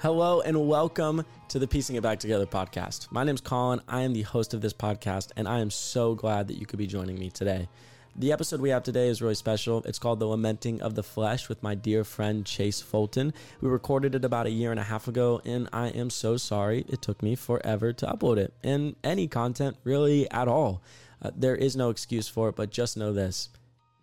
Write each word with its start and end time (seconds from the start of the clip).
Hello 0.00 0.40
and 0.42 0.68
welcome 0.68 1.24
to 1.48 1.58
the 1.58 1.66
Piecing 1.66 1.96
It 1.96 2.04
Back 2.04 2.20
Together 2.20 2.46
podcast. 2.46 3.10
My 3.10 3.24
name 3.24 3.34
is 3.34 3.40
Collin. 3.40 3.80
I 3.88 4.02
am 4.02 4.12
the 4.12 4.22
host 4.22 4.54
of 4.54 4.60
this 4.60 4.72
podcast, 4.72 5.32
and 5.36 5.48
I 5.48 5.58
am 5.58 5.72
so 5.72 6.14
glad 6.14 6.46
that 6.46 6.56
you 6.56 6.66
could 6.66 6.78
be 6.78 6.86
joining 6.86 7.18
me 7.18 7.30
today. 7.30 7.68
The 8.14 8.30
episode 8.30 8.60
we 8.60 8.70
have 8.70 8.84
today 8.84 9.08
is 9.08 9.20
really 9.20 9.34
special. 9.34 9.82
It's 9.82 9.98
called 9.98 10.20
The 10.20 10.28
Lamenting 10.28 10.80
of 10.82 10.94
the 10.94 11.02
Flesh 11.02 11.48
with 11.48 11.64
my 11.64 11.74
dear 11.74 12.04
friend 12.04 12.46
Chase 12.46 12.80
Foltyn. 12.80 13.34
We 13.60 13.68
recorded 13.68 14.14
it 14.14 14.24
about 14.24 14.46
a 14.46 14.50
year 14.50 14.70
and 14.70 14.78
a 14.78 14.84
half 14.84 15.08
ago, 15.08 15.42
and 15.44 15.68
I 15.72 15.88
am 15.88 16.10
so 16.10 16.36
sorry 16.36 16.84
it 16.88 17.02
took 17.02 17.20
me 17.20 17.34
forever 17.34 17.92
to 17.94 18.06
upload 18.06 18.36
it 18.36 18.54
and 18.62 18.94
any 19.02 19.26
content 19.26 19.78
really 19.82 20.30
at 20.30 20.46
all. 20.46 20.80
Uh, 21.20 21.32
there 21.34 21.56
is 21.56 21.74
no 21.74 21.90
excuse 21.90 22.28
for 22.28 22.50
it, 22.50 22.54
but 22.54 22.70
just 22.70 22.96
know 22.96 23.12
this 23.12 23.48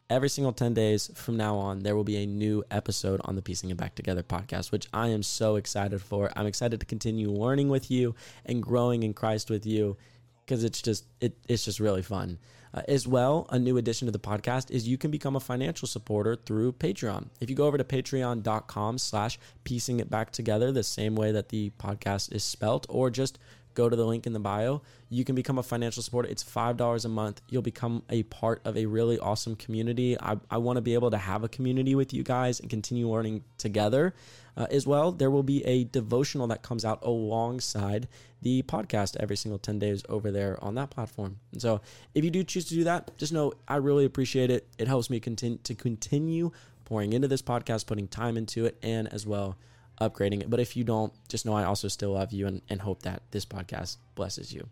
every 0.10 0.30
single 0.30 0.54
10 0.54 0.74
days 0.74 1.10
from 1.16 1.38
now 1.38 1.56
on, 1.58 1.80
there 1.80 1.96
will 1.96 2.04
be 2.04 2.18
a 2.18 2.26
new 2.26 2.64
episode 2.70 3.22
on 3.26 3.36
the 3.36 3.42
Piecing 3.42 3.70
It 3.72 3.78
Back 3.78 3.96
Together 3.96 4.24
podcast, 4.24 4.72
which 4.72 4.88
I 4.94 5.08
am 5.08 5.24
so 5.24 5.56
excited 5.56 6.02
for. 6.02 6.32
I'm 6.36 6.46
excited 6.46 6.80
to 6.80 6.86
continue 6.86 7.32
learning 7.32 7.70
with 7.70 7.90
you 7.90 8.16
and 8.46 8.62
growing 8.62 9.04
in 9.04 9.14
Christ 9.14 9.50
with 9.50 9.66
you 9.66 9.98
because 10.46 10.64
it's 10.64 10.82
just 10.82 11.06
it, 11.22 11.36
it's 11.48 11.66
just 11.66 11.80
really 11.80 12.04
fun. 12.04 12.38
Uh, 12.74 12.82
as 12.90 13.08
well, 13.08 13.48
a 13.50 13.58
new 13.58 13.78
addition 13.78 14.06
to 14.06 14.12
the 14.12 14.20
podcast 14.20 14.70
is 14.70 14.88
you 14.88 14.98
can 14.98 15.10
become 15.10 15.36
a 15.36 15.40
financial 15.40 15.88
supporter 15.88 16.36
through 16.36 16.74
Patreon. 16.74 17.30
If 17.40 17.50
you 17.50 17.56
go 17.56 17.66
over 17.66 17.78
to 17.78 17.86
patreon.com 17.86 18.98
slash 18.98 19.40
piecing 19.64 20.02
it 20.02 20.10
back 20.10 20.32
together, 20.32 20.72
the 20.72 20.84
same 20.84 21.16
way 21.16 21.32
that 21.32 21.50
the 21.50 21.72
podcast 21.80 22.34
is 22.34 22.44
spelt, 22.44 22.86
or 22.90 23.10
just 23.10 23.40
go 23.76 23.90
to 23.90 23.96
the 23.96 24.06
link 24.06 24.26
in 24.26 24.34
the 24.34 24.40
bio. 24.40 24.82
You 25.10 25.24
can 25.24 25.36
become 25.36 25.58
a 25.58 25.64
financial 25.64 26.02
supporter. 26.02 26.28
It's 26.30 26.44
$5 26.44 27.06
a 27.06 27.10
month. 27.10 27.42
You'll 27.50 27.62
become 27.62 28.04
a 28.10 28.24
part 28.24 28.62
of 28.66 28.76
a 28.76 28.86
really 28.88 29.20
awesome 29.20 29.56
community. 29.56 30.20
I, 30.20 30.38
I 30.50 30.58
want 30.58 30.78
to 30.78 30.82
be 30.82 30.96
able 30.96 31.12
to 31.12 31.18
have 31.18 31.44
a 31.44 31.50
community 31.50 31.94
with 31.94 32.14
you 32.14 32.24
guys 32.24 32.60
and 32.60 32.70
continue 32.70 33.08
learning 33.10 33.44
together. 33.58 34.16
Uh, 34.58 34.68
as 34.72 34.88
well, 34.88 35.12
there 35.12 35.30
will 35.30 35.44
be 35.44 35.64
a 35.66 35.84
devotional 35.84 36.48
that 36.48 36.64
comes 36.64 36.86
out 36.86 37.04
alongside 37.04 38.08
the 38.42 38.64
podcast 38.64 39.18
every 39.20 39.36
single 39.36 39.60
10 39.60 39.80
days 39.80 40.04
over 40.08 40.32
there 40.32 40.58
on 40.64 40.76
that 40.76 40.90
platform. 40.90 41.38
And 41.52 41.62
so, 41.62 41.82
if 42.14 42.24
you 42.24 42.32
do 42.32 42.44
choose 42.44 42.66
to 42.66 42.76
do 42.76 42.86
that, 42.86 43.18
just 43.18 43.34
know 43.34 43.54
I 43.68 43.76
really 43.78 44.06
appreciate 44.06 44.50
it. 44.50 44.68
It 44.78 44.88
helps 44.88 45.10
me 45.10 45.20
continue 45.20 45.58
to 45.64 45.76
continue 45.76 46.52
pouring 46.86 47.12
into 47.14 47.28
this 47.28 47.42
podcast, 47.42 47.86
putting 47.86 48.08
time 48.08 48.38
into 48.38 48.66
it, 48.66 48.78
and 48.82 49.12
as 49.12 49.26
well 49.26 49.58
upgrading 50.02 50.42
it. 50.42 50.50
But 50.50 50.60
if 50.60 50.76
you 50.76 50.84
don't, 50.84 51.14
just 51.28 51.46
know 51.46 51.54
I 51.54 51.64
also 51.64 51.88
still 51.88 52.14
love 52.14 52.32
you 52.32 52.48
and, 52.48 52.62
and 52.70 52.82
hope 52.82 53.04
that 53.04 53.22
this 53.32 53.46
podcast 53.46 53.98
blesses 54.16 54.54
you. 54.54 54.68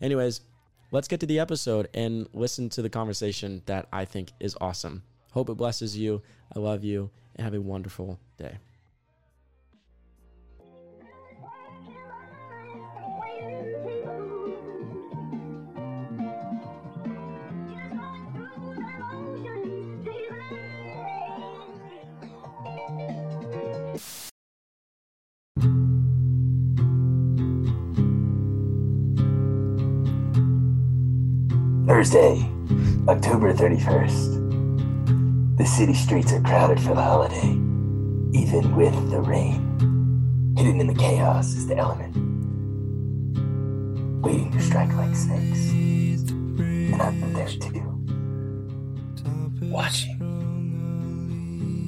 Anyways, 0.00 0.40
let's 0.90 1.08
get 1.08 1.20
to 1.20 1.26
the 1.26 1.40
episode 1.40 1.88
and 1.94 2.28
listen 2.32 2.68
to 2.70 2.82
the 2.82 2.90
conversation 2.90 3.62
that 3.66 3.88
I 3.92 4.04
think 4.04 4.32
is 4.40 4.56
awesome. 4.60 5.02
Hope 5.32 5.50
it 5.50 5.56
blesses 5.56 5.96
you. 5.96 6.22
I 6.54 6.58
love 6.58 6.84
you 6.84 7.10
and 7.36 7.44
have 7.44 7.54
a 7.54 7.60
wonderful 7.60 8.18
day. 8.38 8.58
Thursday, 31.94 32.42
October 33.06 33.54
31st. 33.54 35.58
The 35.58 35.64
city 35.64 35.94
streets 35.94 36.32
are 36.32 36.40
crowded 36.40 36.80
for 36.80 36.92
the 36.92 37.00
holiday, 37.00 37.52
even 38.36 38.74
with 38.74 39.12
the 39.12 39.20
rain. 39.20 40.56
Hidden 40.58 40.80
in 40.80 40.88
the 40.88 40.94
chaos 40.94 41.54
is 41.54 41.68
the 41.68 41.76
element, 41.76 42.16
waiting 44.24 44.50
to 44.50 44.60
strike 44.60 44.92
like 44.96 45.14
snakes. 45.14 45.70
And 45.70 47.00
I'm 47.00 47.32
there 47.32 47.46
too, 47.46 48.04
watching. 49.70 50.18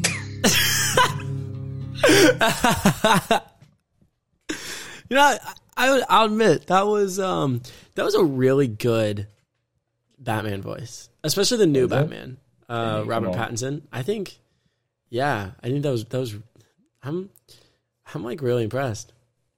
You 5.08 5.14
know, 5.14 5.22
I, 5.22 5.38
I 5.76 6.02
I'll 6.08 6.26
admit 6.26 6.66
that 6.66 6.84
was 6.86 7.20
um 7.20 7.62
that 7.94 8.04
was 8.04 8.16
a 8.16 8.24
really 8.24 8.66
good 8.66 9.28
Batman 10.18 10.62
voice, 10.62 11.08
especially 11.24 11.58
the 11.58 11.66
new? 11.66 11.88
Batman, 11.88 12.38
uh, 12.68 13.04
Robert. 13.06 13.32
Pattinson. 13.32 13.82
I 13.92 14.02
think, 14.02 14.38
yeah, 15.10 15.52
I 15.62 15.68
think 15.68 15.82
that 15.82 15.90
was 15.90 16.04
that 16.06 16.18
was. 16.18 16.36
I'm 17.02 17.30
I'm 18.14 18.22
like 18.24 18.42
really 18.42 18.64
impressed. 18.64 19.12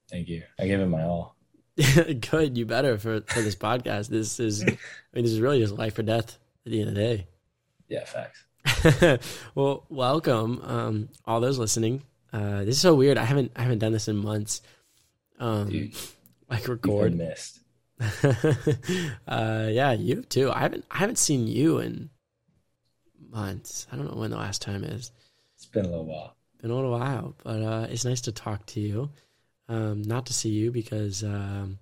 Thank 0.09 0.27
you. 0.27 0.43
I 0.57 0.67
gave 0.67 0.79
it 0.79 0.85
my 0.87 1.03
all. 1.03 1.35
good, 2.31 2.57
you 2.57 2.65
better 2.65 2.97
for 2.97 3.21
for 3.21 3.41
this 3.41 3.55
podcast. 3.55 4.09
This 4.09 4.39
is, 4.39 4.63
I 4.67 4.67
mean, 5.13 5.23
this 5.23 5.31
is 5.31 5.39
really 5.39 5.59
just 5.59 5.73
life 5.73 5.97
or 5.97 6.03
death 6.03 6.37
at 6.65 6.71
the 6.71 6.81
end 6.81 6.89
of 6.89 6.95
the 6.95 7.01
day. 7.01 7.27
Yeah, 7.87 8.05
facts. 8.05 8.43
well, 9.55 9.85
welcome, 9.89 10.61
um, 10.63 11.09
all 11.25 11.39
those 11.39 11.57
listening. 11.57 12.03
Uh, 12.33 12.59
this 12.59 12.75
is 12.75 12.81
so 12.81 12.95
weird. 12.95 13.17
I 13.17 13.23
haven't 13.23 13.51
I 13.55 13.63
haven't 13.63 13.79
done 13.79 13.93
this 13.93 14.07
in 14.07 14.17
months. 14.17 14.61
Um, 15.39 15.69
Dude, 15.69 15.95
like 16.49 16.67
record. 16.67 17.15
missed. 17.15 17.58
uh, 19.27 19.67
yeah, 19.69 19.91
you 19.91 20.23
too. 20.23 20.51
I 20.51 20.59
haven't 20.59 20.85
I 20.89 20.97
haven't 20.97 21.17
seen 21.17 21.47
you 21.47 21.79
in 21.79 22.09
months. 23.29 23.87
I 23.91 23.95
don't 23.95 24.07
know 24.09 24.19
when 24.19 24.31
the 24.31 24.37
last 24.37 24.61
time 24.61 24.83
is. 24.83 25.11
It's 25.55 25.65
been 25.65 25.85
a 25.85 25.89
little 25.89 26.05
while. 26.05 26.35
Been 26.61 26.71
a 26.71 26.75
little 26.75 26.91
while, 26.91 27.35
but 27.43 27.61
uh, 27.61 27.87
it's 27.89 28.05
nice 28.05 28.21
to 28.21 28.31
talk 28.31 28.65
to 28.67 28.79
you. 28.79 29.09
Um, 29.67 30.01
not 30.01 30.25
to 30.27 30.33
see 30.33 30.49
you 30.49 30.71
because 30.71 31.23
um, 31.23 31.77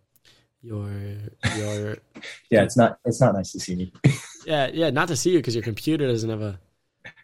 your 0.61 0.89
your 1.55 1.97
Yeah, 2.49 2.63
it's 2.63 2.77
not 2.77 2.99
it's 3.05 3.21
not 3.21 3.35
nice 3.35 3.51
to 3.51 3.59
see 3.59 3.75
me. 3.75 3.93
yeah 4.45 4.69
yeah 4.73 4.89
not 4.89 5.07
to 5.09 5.15
see 5.15 5.31
you 5.31 5.39
because 5.39 5.55
your 5.55 5.63
computer 5.63 6.07
doesn't 6.07 6.29
have 6.29 6.41
a 6.41 6.59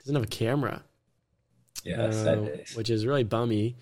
doesn't 0.01 0.15
have 0.15 0.23
a 0.23 0.27
camera. 0.27 0.83
Yeah, 1.83 2.01
uh, 2.01 2.35
days. 2.35 2.75
which 2.75 2.89
is 2.89 3.05
really 3.05 3.23
bummy, 3.23 3.75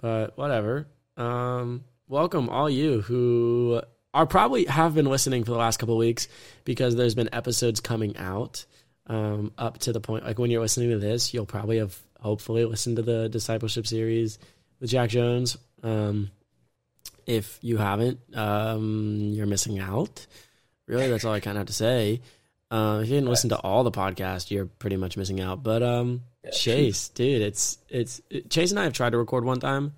but 0.00 0.36
whatever. 0.36 0.88
Um, 1.16 1.84
welcome 2.08 2.48
all 2.48 2.68
you 2.68 3.02
who 3.02 3.80
are 4.14 4.26
probably 4.26 4.64
have 4.66 4.94
been 4.94 5.06
listening 5.06 5.44
for 5.44 5.50
the 5.50 5.58
last 5.58 5.78
couple 5.78 5.96
weeks 5.96 6.28
because 6.64 6.94
there's 6.94 7.16
been 7.16 7.28
episodes 7.32 7.80
coming 7.80 8.16
out 8.16 8.64
um, 9.06 9.52
up 9.58 9.78
to 9.78 9.92
the 9.92 10.00
point 10.00 10.24
like 10.24 10.38
when 10.38 10.50
you're 10.50 10.62
listening 10.62 10.90
to 10.90 10.98
this, 10.98 11.34
you'll 11.34 11.44
probably 11.44 11.78
have 11.78 11.98
hopefully 12.20 12.64
listened 12.64 12.96
to 12.96 13.02
the 13.02 13.28
discipleship 13.28 13.86
series 13.86 14.38
with 14.80 14.90
Jack 14.90 15.10
Jones. 15.10 15.58
Um, 15.82 16.30
if 17.26 17.58
you 17.60 17.76
haven't, 17.76 18.20
um, 18.34 19.32
you're 19.34 19.46
missing 19.46 19.78
out. 19.78 20.26
Really, 20.86 21.08
that's 21.08 21.24
all 21.24 21.32
I 21.32 21.40
kind 21.40 21.56
of 21.56 21.60
have 21.60 21.66
to 21.66 21.72
say. 21.72 22.20
Uh, 22.70 23.00
if 23.02 23.08
you 23.08 23.14
didn't 23.16 23.28
listen 23.28 23.50
to 23.50 23.58
all 23.58 23.84
the 23.84 23.90
podcast, 23.90 24.50
you're 24.50 24.66
pretty 24.66 24.96
much 24.96 25.16
missing 25.16 25.40
out. 25.40 25.62
But 25.62 25.82
um, 25.82 26.22
Chase, 26.52 27.08
dude, 27.08 27.42
it's 27.42 27.78
it's 27.88 28.20
it, 28.30 28.50
Chase 28.50 28.70
and 28.70 28.80
I 28.80 28.84
have 28.84 28.92
tried 28.92 29.10
to 29.10 29.18
record 29.18 29.44
one 29.44 29.60
time, 29.60 29.94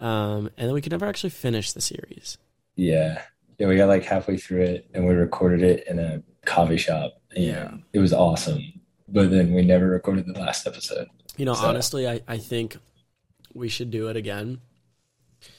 um, 0.00 0.50
and 0.56 0.68
then 0.68 0.72
we 0.72 0.80
could 0.80 0.92
never 0.92 1.06
actually 1.06 1.30
finish 1.30 1.72
the 1.72 1.80
series. 1.80 2.38
Yeah. 2.76 3.22
Yeah, 3.58 3.66
we 3.68 3.76
got 3.76 3.88
like 3.88 4.04
halfway 4.04 4.36
through 4.36 4.62
it 4.62 4.88
and 4.94 5.06
we 5.06 5.14
recorded 5.14 5.62
it 5.62 5.86
in 5.86 5.98
a 5.98 6.22
coffee 6.44 6.76
shop. 6.76 7.20
Yeah. 7.36 7.72
It 7.92 7.98
was 8.00 8.12
awesome. 8.12 8.62
But 9.08 9.30
then 9.30 9.52
we 9.54 9.62
never 9.62 9.86
recorded 9.88 10.26
the 10.26 10.38
last 10.38 10.66
episode. 10.66 11.08
You 11.36 11.44
know, 11.44 11.54
So- 11.54 11.66
honestly, 11.66 12.08
I, 12.08 12.20
I 12.26 12.38
think 12.38 12.76
we 13.54 13.68
should 13.68 13.90
do 13.90 14.08
it 14.08 14.16
again 14.16 14.60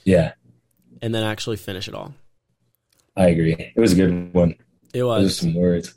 Yeah, 0.04 0.34
and 1.02 1.14
then 1.14 1.24
actually 1.24 1.58
finish 1.58 1.88
it 1.88 1.94
all. 1.94 2.14
I 3.16 3.28
agree. 3.28 3.54
It 3.76 3.80
was 3.80 3.94
a 3.94 3.96
good 3.96 4.34
one. 4.34 4.52
It 4.94 5.00
Those 5.00 5.24
was, 5.24 5.38
some 5.38 5.54
words. 5.54 5.94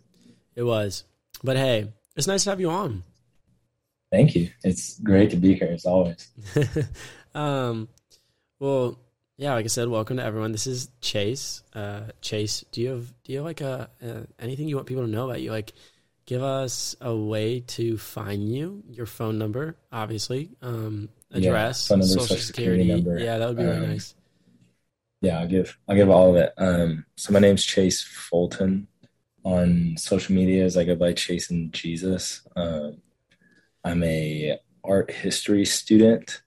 it 0.55 0.63
was. 0.65 1.05
But 1.43 1.57
hey, 1.57 1.93
it's 2.17 2.27
nice 2.27 2.45
to 2.45 2.51
have 2.51 2.61
you 2.61 2.69
on. 2.71 3.03
Thank 4.13 4.35
you. 4.35 4.51
It's 4.63 4.99
great 5.01 5.31
to 5.31 5.37
be 5.37 5.55
here 5.55 5.71
as 5.73 5.85
always. 5.87 6.29
um, 7.35 7.89
well, 8.61 8.99
yeah, 9.39 9.53
like 9.55 9.65
I 9.65 9.69
said, 9.69 9.89
welcome 9.89 10.17
to 10.17 10.25
everyone. 10.25 10.53
This 10.53 10.67
is 10.67 10.89
Chase. 11.01 11.63
Uh, 11.75 12.03
Chase, 12.23 12.65
do 12.73 12.81
you 12.81 12.89
have 12.91 13.23
do 13.25 13.33
you 13.33 13.39
have 13.39 13.45
like 13.47 13.61
a, 13.61 13.91
uh 14.03 14.21
anything 14.39 14.69
you 14.69 14.77
want 14.77 14.89
people 14.89 15.05
to 15.05 15.11
know 15.11 15.29
about 15.29 15.43
you? 15.43 15.51
Like, 15.51 15.73
give 16.25 16.43
us 16.43 16.97
a 17.01 17.15
way 17.15 17.61
to 17.61 17.99
find 17.99 18.51
you, 18.53 18.83
your 18.89 19.07
phone 19.07 19.39
number, 19.39 19.77
obviously, 19.93 20.51
um, 20.63 21.11
address, 21.33 21.87
phone 21.87 21.99
number, 22.01 22.09
social, 22.15 22.37
social 22.37 22.43
security. 22.43 22.85
security 22.85 23.05
number, 23.05 23.19
Yeah, 23.19 23.39
that 23.39 23.49
would 23.49 23.59
be 23.59 23.65
really 23.65 23.77
um, 23.77 23.91
nice. 23.91 24.15
Yeah, 25.21 25.41
I'll 25.41 25.49
give 25.49 25.77
I'll 25.89 25.97
give 25.97 26.11
all 26.11 26.31
of 26.31 26.37
it. 26.37 26.53
Um, 26.57 27.05
so 27.17 27.33
my 27.33 27.39
name's 27.39 27.65
Chase 27.65 28.05
Foltyn. 28.05 28.87
On 29.45 29.97
social 29.97 30.35
medias, 30.35 30.77
I 30.77 30.85
go 30.85 30.97
by 30.97 31.13
Chase 31.13 31.51
and 31.51 31.73
Jesus. 31.73 32.43
Um, 32.57 33.01
I'm 33.85 34.03
a 34.03 34.59
art 34.83 35.11
history 35.11 35.65
student. 35.65 36.43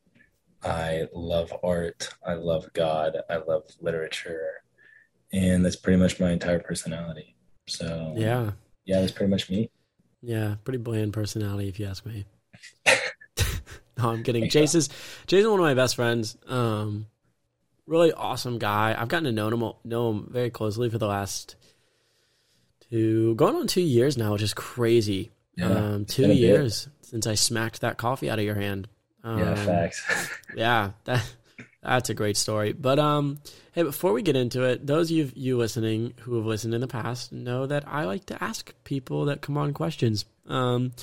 I 0.63 1.07
love 1.13 1.53
art. 1.63 2.09
I 2.25 2.33
love 2.33 2.71
God. 2.73 3.17
I 3.29 3.37
love 3.37 3.63
literature, 3.79 4.61
and 5.31 5.63
that's 5.63 5.75
pretty 5.75 5.99
much 5.99 6.19
my 6.19 6.31
entire 6.31 6.59
personality. 6.59 7.35
So 7.67 8.13
Yeah, 8.17 8.51
yeah, 8.85 8.99
that's 8.99 9.11
pretty 9.11 9.29
much 9.29 9.49
me. 9.49 9.69
yeah, 10.21 10.55
pretty 10.63 10.79
bland 10.79 11.13
personality, 11.13 11.69
if 11.69 11.79
you 11.79 11.85
ask 11.85 12.05
me. 12.05 12.25
no, 13.97 14.09
I'm 14.09 14.23
kidding. 14.23 14.49
Chase 14.49 14.75
is 14.75 14.89
one 15.31 15.45
of 15.45 15.59
my 15.59 15.73
best 15.75 15.95
friends. 15.95 16.37
Um, 16.47 17.05
really 17.85 18.11
awesome 18.11 18.57
guy. 18.59 18.95
I've 18.97 19.07
gotten 19.07 19.25
to 19.25 19.31
know 19.31 19.47
him 19.47 19.73
know 19.83 20.11
him 20.11 20.27
very 20.31 20.49
closely 20.49 20.89
for 20.89 20.97
the 20.97 21.07
last 21.07 21.55
two 22.89 23.35
going 23.35 23.55
on 23.55 23.67
two 23.67 23.81
years 23.81 24.17
now, 24.17 24.33
which 24.33 24.41
is 24.41 24.53
crazy. 24.53 25.31
Yeah, 25.55 25.69
um, 25.69 26.05
two 26.05 26.27
bit. 26.27 26.37
years 26.37 26.87
since 27.01 27.27
I 27.27 27.35
smacked 27.35 27.81
that 27.81 27.97
coffee 27.97 28.29
out 28.29 28.39
of 28.39 28.45
your 28.45 28.55
hand. 28.55 28.87
Um, 29.23 29.39
yeah, 29.39 29.55
facts. 29.55 30.29
yeah, 30.55 30.91
that 31.05 31.33
that's 31.81 32.09
a 32.09 32.13
great 32.13 32.37
story. 32.37 32.73
But 32.73 32.99
um, 32.99 33.39
hey, 33.73 33.83
before 33.83 34.13
we 34.13 34.21
get 34.21 34.35
into 34.35 34.63
it, 34.63 34.85
those 34.85 35.09
of 35.09 35.17
you, 35.17 35.31
you 35.35 35.57
listening 35.57 36.13
who 36.21 36.35
have 36.35 36.45
listened 36.45 36.73
in 36.73 36.81
the 36.81 36.87
past 36.87 37.31
know 37.31 37.65
that 37.65 37.85
I 37.87 38.05
like 38.05 38.25
to 38.27 38.43
ask 38.43 38.73
people 38.83 39.25
that 39.25 39.41
come 39.41 39.57
on 39.57 39.73
questions. 39.73 40.25
Um, 40.47 40.93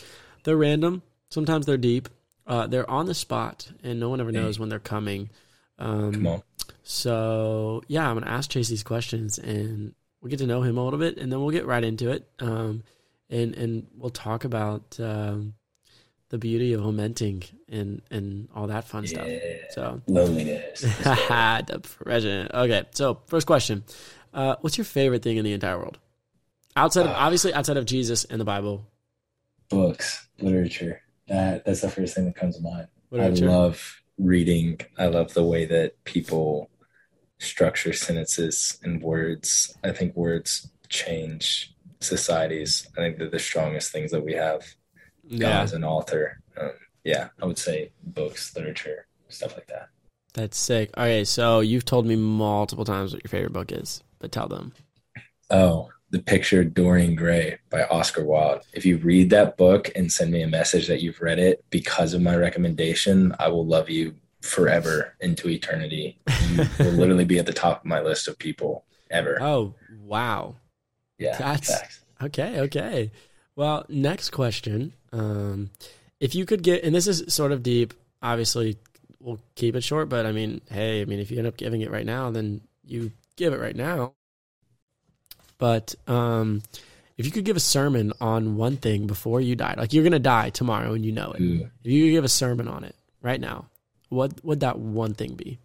they're 0.45 0.57
random. 0.57 1.03
Sometimes 1.31 1.67
they're 1.67 1.77
deep. 1.77 2.09
Uh, 2.47 2.67
they're 2.67 2.89
on 2.89 3.07
the 3.07 3.15
spot, 3.15 3.69
and 3.83 3.99
no 3.99 4.09
one 4.09 4.21
ever 4.21 4.31
knows 4.31 4.59
when 4.59 4.69
they're 4.69 4.79
coming. 4.79 5.31
Um, 5.79 6.13
Come 6.13 6.27
on. 6.29 6.43
so 6.85 7.83
yeah, 7.89 8.09
I'm 8.09 8.17
gonna 8.19 8.31
ask 8.31 8.49
Chase 8.51 8.69
these 8.69 8.85
questions, 8.85 9.39
and 9.39 9.95
we'll 10.21 10.31
get 10.31 10.39
to 10.39 10.47
know 10.47 10.63
him 10.63 10.79
a 10.79 10.85
little 10.85 10.99
bit, 10.99 11.19
and 11.19 11.31
then 11.31 11.41
we'll 11.41 11.51
get 11.51 11.67
right 11.67 11.83
into 11.83 12.11
it. 12.11 12.29
Um, 12.39 12.85
and 13.29 13.55
and 13.57 13.87
we'll 13.97 14.11
talk 14.11 14.45
about 14.45 14.99
um, 15.01 15.55
the 16.29 16.39
beauty 16.39 16.73
of 16.73 16.85
lamenting 16.85 17.45
and 17.69 18.03
and 18.11 18.49
all 18.55 18.67
that 18.67 18.85
fun 18.85 19.07
stuff. 19.07 19.27
Yeah. 19.27 19.39
So 19.71 20.01
Loneliness. 20.07 20.81
the 21.03 21.81
president. 22.05 22.53
Okay, 22.53 22.85
so 22.93 23.21
first 23.27 23.47
question: 23.47 23.85
uh, 24.35 24.57
What's 24.61 24.79
your 24.79 24.85
favorite 24.85 25.23
thing 25.23 25.37
in 25.37 25.45
the 25.45 25.53
entire 25.53 25.79
world? 25.79 25.99
Outside 26.77 27.07
of 27.07 27.13
Uh, 27.13 27.17
obviously 27.17 27.55
outside 27.55 27.77
of 27.77 27.87
Jesus 27.87 28.25
and 28.25 28.41
the 28.41 28.45
Bible. 28.45 28.87
Books, 29.69 30.27
literature. 30.41 31.01
That 31.29 31.65
that's 31.65 31.81
the 31.81 31.91
first 31.91 32.15
thing 32.15 32.27
that 32.27 32.37
comes 32.37 32.57
to 32.57 32.63
mind. 32.63 32.89
Literature. 33.11 33.49
I 33.49 33.53
love 33.53 34.03
reading. 34.19 34.81
I 34.99 35.07
love 35.07 35.35
the 35.35 35.45
way 35.45 35.65
that 35.67 36.03
people 36.05 36.71
structure 37.39 37.93
sentences 37.93 38.79
and 38.83 39.03
words. 39.03 39.77
I 39.85 39.93
think 39.93 40.17
words 40.17 40.71
change 40.89 41.75
societies. 42.01 42.87
I 42.97 43.01
think 43.01 43.19
they're 43.19 43.31
the 43.31 43.39
strongest 43.39 43.93
things 43.93 44.11
that 44.11 44.25
we 44.25 44.35
have. 44.35 44.65
Yeah, 45.29 45.61
as 45.63 45.73
an 45.73 45.85
author. 45.85 46.41
Um, 46.61 46.73
yeah, 47.05 47.29
I 47.41 47.47
would 47.47 47.59
say 47.59 47.91
books, 48.03 48.55
literature, 48.57 49.07
stuff 49.29 49.55
like 49.55 49.67
that. 49.69 49.89
that's 50.35 50.59
sick. 50.59 50.91
Okay, 50.97 51.25
so 51.25 51.61
you've 51.61 51.85
told 51.85 52.07
me 52.07 52.17
multiple 52.17 52.85
times 52.85 53.13
what 53.13 53.23
your 53.25 53.29
favorite 53.31 53.53
book 53.53 53.73
is, 53.73 54.03
but 54.19 54.33
tell 54.33 54.49
them. 54.49 54.73
Oh, 55.51 55.91
The 56.11 56.19
Picture 56.21 56.61
of 56.63 56.75
Dorian 56.75 57.15
Gray 57.15 57.59
by 57.71 57.85
Oscar 57.85 58.25
Wilde. 58.25 58.63
If 58.73 58.85
you 58.85 58.97
read 58.99 59.31
that 59.31 59.57
book 59.57 59.91
and 59.95 60.11
send 60.11 60.33
me 60.33 60.43
a 60.43 60.49
message 60.49 60.89
that 60.89 61.01
you've 61.03 61.21
read 61.21 61.39
it 61.39 61.65
because 61.71 62.15
of 62.15 62.23
my 62.23 62.37
recommendation, 62.37 63.35
I 63.39 63.49
will 63.49 63.65
love 63.67 63.89
you 63.89 64.15
forever 64.43 65.15
into 65.21 65.49
eternity. 65.49 66.19
You 66.51 66.65
will 66.81 66.93
literally 66.93 67.25
be 67.25 67.39
at 67.39 67.47
the 67.47 67.53
top 67.53 67.81
of 67.81 67.87
my 67.87 68.01
list 68.01 68.27
of 68.29 68.39
people 68.39 68.85
ever. 69.11 69.39
Oh 69.41 69.75
wow. 70.01 70.57
yeah, 71.19 71.37
that's- 71.39 71.69
facts. 71.81 72.01
Okay, 72.23 72.61
okay. 72.61 73.11
Well, 73.57 73.87
next 73.89 74.31
question. 74.31 74.93
Um, 75.13 75.71
if 76.21 76.35
you 76.35 76.45
could 76.45 76.63
get, 76.63 76.85
and 76.85 76.95
this 76.95 77.07
is 77.07 77.35
sort 77.35 77.53
of 77.53 77.63
deep, 77.63 77.95
obviously 78.23 78.77
we'll 79.19 79.41
keep 79.55 79.75
it 79.75 79.83
short, 79.83 80.09
but 80.09 80.27
I 80.27 80.33
mean, 80.33 80.61
hey, 80.71 81.01
I 81.01 81.07
mean, 81.07 81.19
if 81.19 81.31
you 81.31 81.39
end 81.39 81.47
up 81.47 81.57
giving 81.57 81.81
it 81.81 81.91
right 81.91 82.07
now, 82.07 82.31
then 82.31 82.61
you 82.85 83.13
give 83.37 83.53
it 83.53 83.61
right 83.61 83.75
now. 83.75 84.13
But 85.59 85.95
um, 86.07 86.63
if 87.17 87.25
you 87.25 87.33
could 87.33 87.45
give 87.45 87.57
a 87.57 87.61
sermon 87.61 88.13
on 88.21 88.57
one 88.57 88.77
thing 88.77 89.07
before 89.07 89.41
you 89.41 89.57
died, 89.57 89.79
like 89.79 89.93
you're 89.93 90.05
going 90.05 90.13
to 90.13 90.19
die 90.19 90.51
tomorrow 90.51 90.93
and 90.93 91.05
you 91.05 91.13
know 91.13 91.33
it, 91.33 91.41
Ooh. 91.41 91.71
if 91.83 91.91
you 91.91 92.05
could 92.05 92.13
give 92.13 92.25
a 92.25 92.29
sermon 92.29 92.69
on 92.69 92.85
it 92.85 92.95
right 93.23 93.41
now, 93.41 93.67
what 94.11 94.45
would 94.45 94.61
that 94.61 94.79
one 94.79 95.15
thing 95.15 95.35
be? 95.35 95.59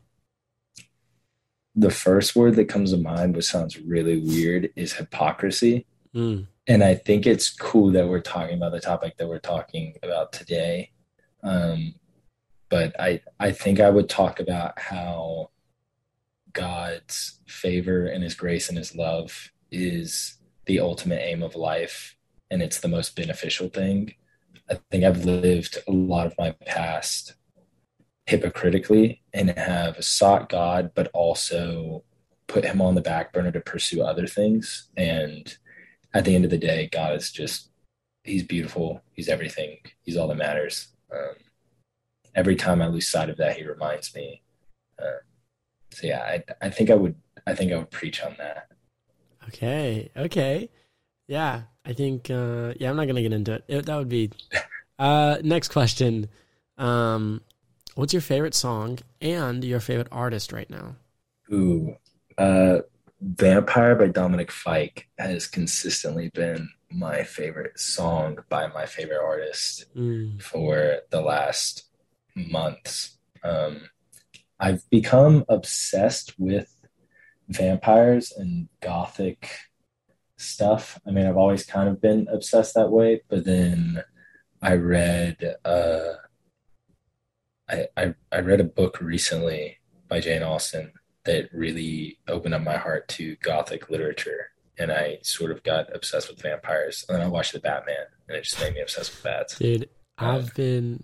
The 1.75 1.91
first 1.91 2.35
word 2.35 2.55
that 2.55 2.65
comes 2.65 2.91
to 2.91 2.97
mind, 2.97 3.35
which 3.35 3.45
sounds 3.45 3.79
really 3.79 4.19
weird, 4.19 4.71
is 4.75 4.93
hypocrisy. 4.93 5.85
Mm, 6.13 6.47
and 6.67 6.83
I 6.83 6.95
think 6.95 7.25
it's 7.25 7.49
cool 7.49 7.91
that 7.91 8.07
we're 8.07 8.21
talking 8.21 8.55
about 8.55 8.71
the 8.71 8.79
topic 8.79 9.17
that 9.17 9.27
we're 9.27 9.39
talking 9.39 9.95
about 10.03 10.31
today. 10.31 10.91
Um, 11.43 11.95
but 12.69 12.97
I 12.99 13.21
I 13.39 13.51
think 13.51 13.79
I 13.79 13.89
would 13.89 14.09
talk 14.09 14.39
about 14.39 14.79
how 14.79 15.49
God's 16.53 17.39
favor 17.47 18.05
and 18.05 18.23
His 18.23 18.35
grace 18.35 18.69
and 18.69 18.77
His 18.77 18.95
love 18.95 19.51
is 19.71 20.37
the 20.65 20.79
ultimate 20.79 21.21
aim 21.21 21.41
of 21.41 21.55
life, 21.55 22.15
and 22.49 22.61
it's 22.61 22.79
the 22.79 22.87
most 22.87 23.15
beneficial 23.15 23.69
thing. 23.69 24.13
I 24.69 24.79
think 24.91 25.03
I've 25.03 25.25
lived 25.25 25.79
a 25.87 25.91
lot 25.91 26.27
of 26.27 26.35
my 26.37 26.51
past 26.65 27.35
hypocritically 28.27 29.23
and 29.33 29.49
have 29.57 30.03
sought 30.03 30.47
God, 30.47 30.91
but 30.95 31.09
also 31.13 32.03
put 32.47 32.65
Him 32.65 32.81
on 32.81 32.95
the 32.95 33.01
back 33.01 33.33
burner 33.33 33.51
to 33.51 33.59
pursue 33.59 34.03
other 34.03 34.27
things 34.27 34.89
and 34.95 35.57
at 36.13 36.25
the 36.25 36.35
end 36.35 36.45
of 36.45 36.51
the 36.51 36.57
day, 36.57 36.89
God 36.91 37.15
is 37.15 37.31
just, 37.31 37.69
He's 38.23 38.43
beautiful. 38.43 39.01
He's 39.13 39.29
everything. 39.29 39.77
He's 40.03 40.15
all 40.15 40.27
that 40.27 40.35
matters. 40.37 40.89
Um, 41.11 41.35
every 42.35 42.55
time 42.55 42.81
I 42.81 42.87
lose 42.87 43.07
sight 43.07 43.29
of 43.29 43.37
that, 43.37 43.57
He 43.57 43.65
reminds 43.65 44.13
me. 44.13 44.41
Uh, 45.01 45.21
so 45.91 46.07
yeah, 46.07 46.21
I, 46.21 46.43
I 46.61 46.69
think 46.69 46.89
I 46.89 46.95
would, 46.95 47.15
I 47.47 47.55
think 47.55 47.71
I 47.71 47.77
would 47.77 47.89
preach 47.91 48.21
on 48.21 48.35
that. 48.37 48.67
Okay. 49.47 50.11
Okay. 50.15 50.69
Yeah. 51.27 51.63
I 51.83 51.93
think. 51.93 52.29
Uh, 52.29 52.73
yeah. 52.79 52.89
I'm 52.89 52.95
not 52.95 53.07
gonna 53.07 53.21
get 53.23 53.33
into 53.33 53.53
it. 53.53 53.63
it 53.67 53.85
that 53.87 53.97
would 53.97 54.09
be. 54.09 54.29
Uh, 54.99 55.39
next 55.43 55.69
question. 55.69 56.29
Um, 56.77 57.41
what's 57.95 58.13
your 58.13 58.21
favorite 58.21 58.53
song 58.53 58.99
and 59.19 59.63
your 59.63 59.79
favorite 59.79 60.09
artist 60.11 60.53
right 60.53 60.69
now? 60.69 60.95
Ooh, 61.51 61.95
uh, 62.37 62.81
Vampire 63.21 63.95
by 63.95 64.07
Dominic 64.07 64.51
Fike 64.51 65.07
has 65.17 65.45
consistently 65.47 66.29
been 66.33 66.69
my 66.89 67.23
favorite 67.23 67.79
song 67.79 68.39
by 68.49 68.67
my 68.67 68.85
favorite 68.85 69.23
artist. 69.23 69.85
Mm, 69.95 70.41
for 70.41 70.97
the 71.11 71.21
last 71.21 71.85
months. 72.35 73.17
Um, 73.43 73.89
I've 74.59 74.89
become 74.89 75.45
obsessed 75.49 76.33
with 76.39 76.75
vampires 77.47 78.31
and 78.31 78.69
gothic 78.79 79.49
stuff. 80.37 80.99
I 81.05 81.11
mean, 81.11 81.25
I've 81.25 81.37
always 81.37 81.65
kind 81.65 81.89
of 81.89 82.01
been 82.01 82.27
obsessed 82.31 82.75
that 82.75 82.91
way, 82.91 83.21
but 83.29 83.45
then 83.45 84.03
I 84.61 84.75
read 84.75 85.55
uh, 85.65 86.13
I, 87.69 87.87
I 87.97 88.15
I 88.31 88.39
read 88.39 88.59
a 88.59 88.65
book 88.65 89.01
recently 89.01 89.77
by 90.07 90.19
Jane 90.19 90.43
Austen 90.43 90.93
that 91.25 91.49
really 91.53 92.17
opened 92.27 92.53
up 92.53 92.61
my 92.63 92.77
heart 92.77 93.07
to 93.09 93.35
gothic 93.37 93.89
literature. 93.89 94.47
And 94.77 94.91
I 94.91 95.19
sort 95.21 95.51
of 95.51 95.61
got 95.63 95.93
obsessed 95.95 96.29
with 96.29 96.41
vampires. 96.41 97.05
And 97.07 97.17
then 97.17 97.25
I 97.25 97.29
watched 97.29 97.53
the 97.53 97.59
Batman 97.59 98.05
and 98.27 98.37
it 98.37 98.43
just 98.43 98.59
made 98.59 98.73
me 98.73 98.81
obsessed 98.81 99.11
with 99.11 99.23
bats. 99.23 99.57
dude, 99.59 99.89
Uh, 100.17 100.37
I've 100.37 100.53
been, 100.55 101.03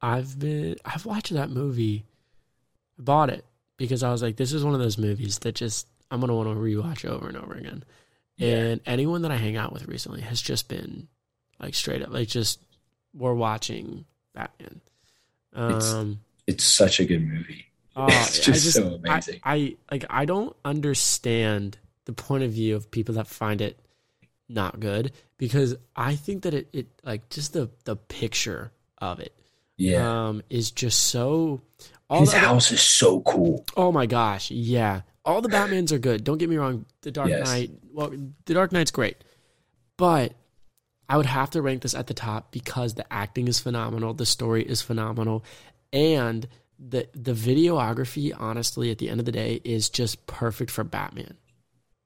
I've 0.00 0.38
been, 0.38 0.76
I've 0.84 1.04
watched 1.06 1.32
that 1.32 1.50
movie. 1.50 2.04
I 2.98 3.02
bought 3.02 3.30
it 3.30 3.44
because 3.76 4.02
I 4.02 4.12
was 4.12 4.22
like, 4.22 4.36
this 4.36 4.52
is 4.52 4.62
one 4.62 4.74
of 4.74 4.80
those 4.80 4.98
movies 4.98 5.38
that 5.40 5.54
just 5.56 5.86
I'm 6.10 6.20
gonna 6.20 6.34
want 6.34 6.48
to 6.50 6.54
rewatch 6.54 7.04
over 7.08 7.26
and 7.28 7.36
over 7.36 7.54
again. 7.54 7.82
Yeah. 8.36 8.56
And 8.56 8.80
anyone 8.86 9.22
that 9.22 9.30
I 9.32 9.36
hang 9.36 9.56
out 9.56 9.72
with 9.72 9.86
recently 9.88 10.20
has 10.22 10.40
just 10.40 10.68
been 10.68 11.08
like 11.58 11.74
straight 11.74 12.02
up, 12.02 12.10
like 12.12 12.28
just 12.28 12.60
we're 13.14 13.34
watching 13.34 14.04
Batman. 14.34 14.80
It's- 15.52 15.92
Um, 15.92 16.20
It's 16.46 16.64
such 16.64 17.00
a 17.00 17.04
good 17.04 17.22
movie. 17.26 17.66
Oh, 17.96 18.06
it's 18.08 18.48
I 18.48 18.52
just 18.52 18.72
so 18.72 18.94
amazing. 18.94 19.40
I, 19.44 19.54
I 19.54 19.76
like 19.90 20.04
I 20.10 20.24
don't 20.24 20.54
understand 20.64 21.78
the 22.06 22.12
point 22.12 22.44
of 22.44 22.50
view 22.52 22.76
of 22.76 22.90
people 22.90 23.14
that 23.16 23.26
find 23.26 23.60
it 23.60 23.78
not 24.48 24.80
good 24.80 25.12
because 25.38 25.76
I 25.94 26.16
think 26.16 26.42
that 26.42 26.54
it, 26.54 26.68
it 26.72 26.86
like 27.04 27.28
just 27.30 27.52
the 27.52 27.70
the 27.84 27.96
picture 27.96 28.72
of 28.98 29.20
it 29.20 29.32
Yeah. 29.76 30.26
um 30.28 30.42
is 30.50 30.70
just 30.70 31.04
so 31.04 31.60
all 32.08 32.20
His 32.20 32.32
the 32.32 32.38
house 32.38 32.72
is 32.72 32.80
so 32.82 33.20
cool. 33.20 33.64
Oh 33.76 33.92
my 33.92 34.06
gosh, 34.06 34.50
yeah. 34.50 35.02
All 35.24 35.40
the 35.40 35.48
Batmans 35.48 35.92
are 35.92 35.98
good. 35.98 36.24
Don't 36.24 36.38
get 36.38 36.48
me 36.50 36.56
wrong. 36.56 36.86
The 37.02 37.12
Dark 37.12 37.28
Yes. 37.28 37.46
Knight, 37.46 37.70
well, 37.92 38.10
The 38.46 38.54
Dark 38.54 38.72
Knight's 38.72 38.90
great. 38.90 39.16
But 39.96 40.32
I 41.08 41.16
would 41.16 41.26
have 41.26 41.50
to 41.50 41.62
rank 41.62 41.82
this 41.82 41.94
at 41.94 42.06
the 42.08 42.14
top 42.14 42.50
because 42.50 42.94
the 42.94 43.10
acting 43.12 43.46
is 43.46 43.60
phenomenal, 43.60 44.14
the 44.14 44.26
story 44.26 44.64
is 44.64 44.80
phenomenal, 44.82 45.44
and 45.92 46.48
the 46.80 47.08
the 47.14 47.32
videography 47.34 48.32
honestly 48.38 48.90
at 48.90 48.98
the 48.98 49.08
end 49.10 49.20
of 49.20 49.26
the 49.26 49.32
day 49.32 49.60
is 49.64 49.90
just 49.90 50.26
perfect 50.26 50.70
for 50.70 50.84
Batman. 50.84 51.36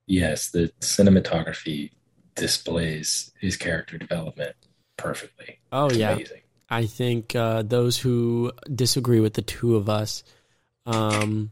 Yes, 0.07 0.49
the 0.51 0.71
cinematography 0.81 1.91
displays 2.35 3.31
his 3.39 3.57
character 3.57 3.97
development 3.97 4.55
perfectly. 4.97 5.59
Oh 5.71 5.89
It's 5.89 5.97
yeah. 5.97 6.19
amazing. 6.19 6.41
I 6.69 6.87
think 6.87 7.35
uh, 7.35 7.61
those 7.61 7.97
who 7.97 8.51
disagree 8.73 9.19
with 9.19 9.33
the 9.35 9.43
two 9.43 9.75
of 9.75 9.87
us, 9.87 10.23
um, 10.85 11.51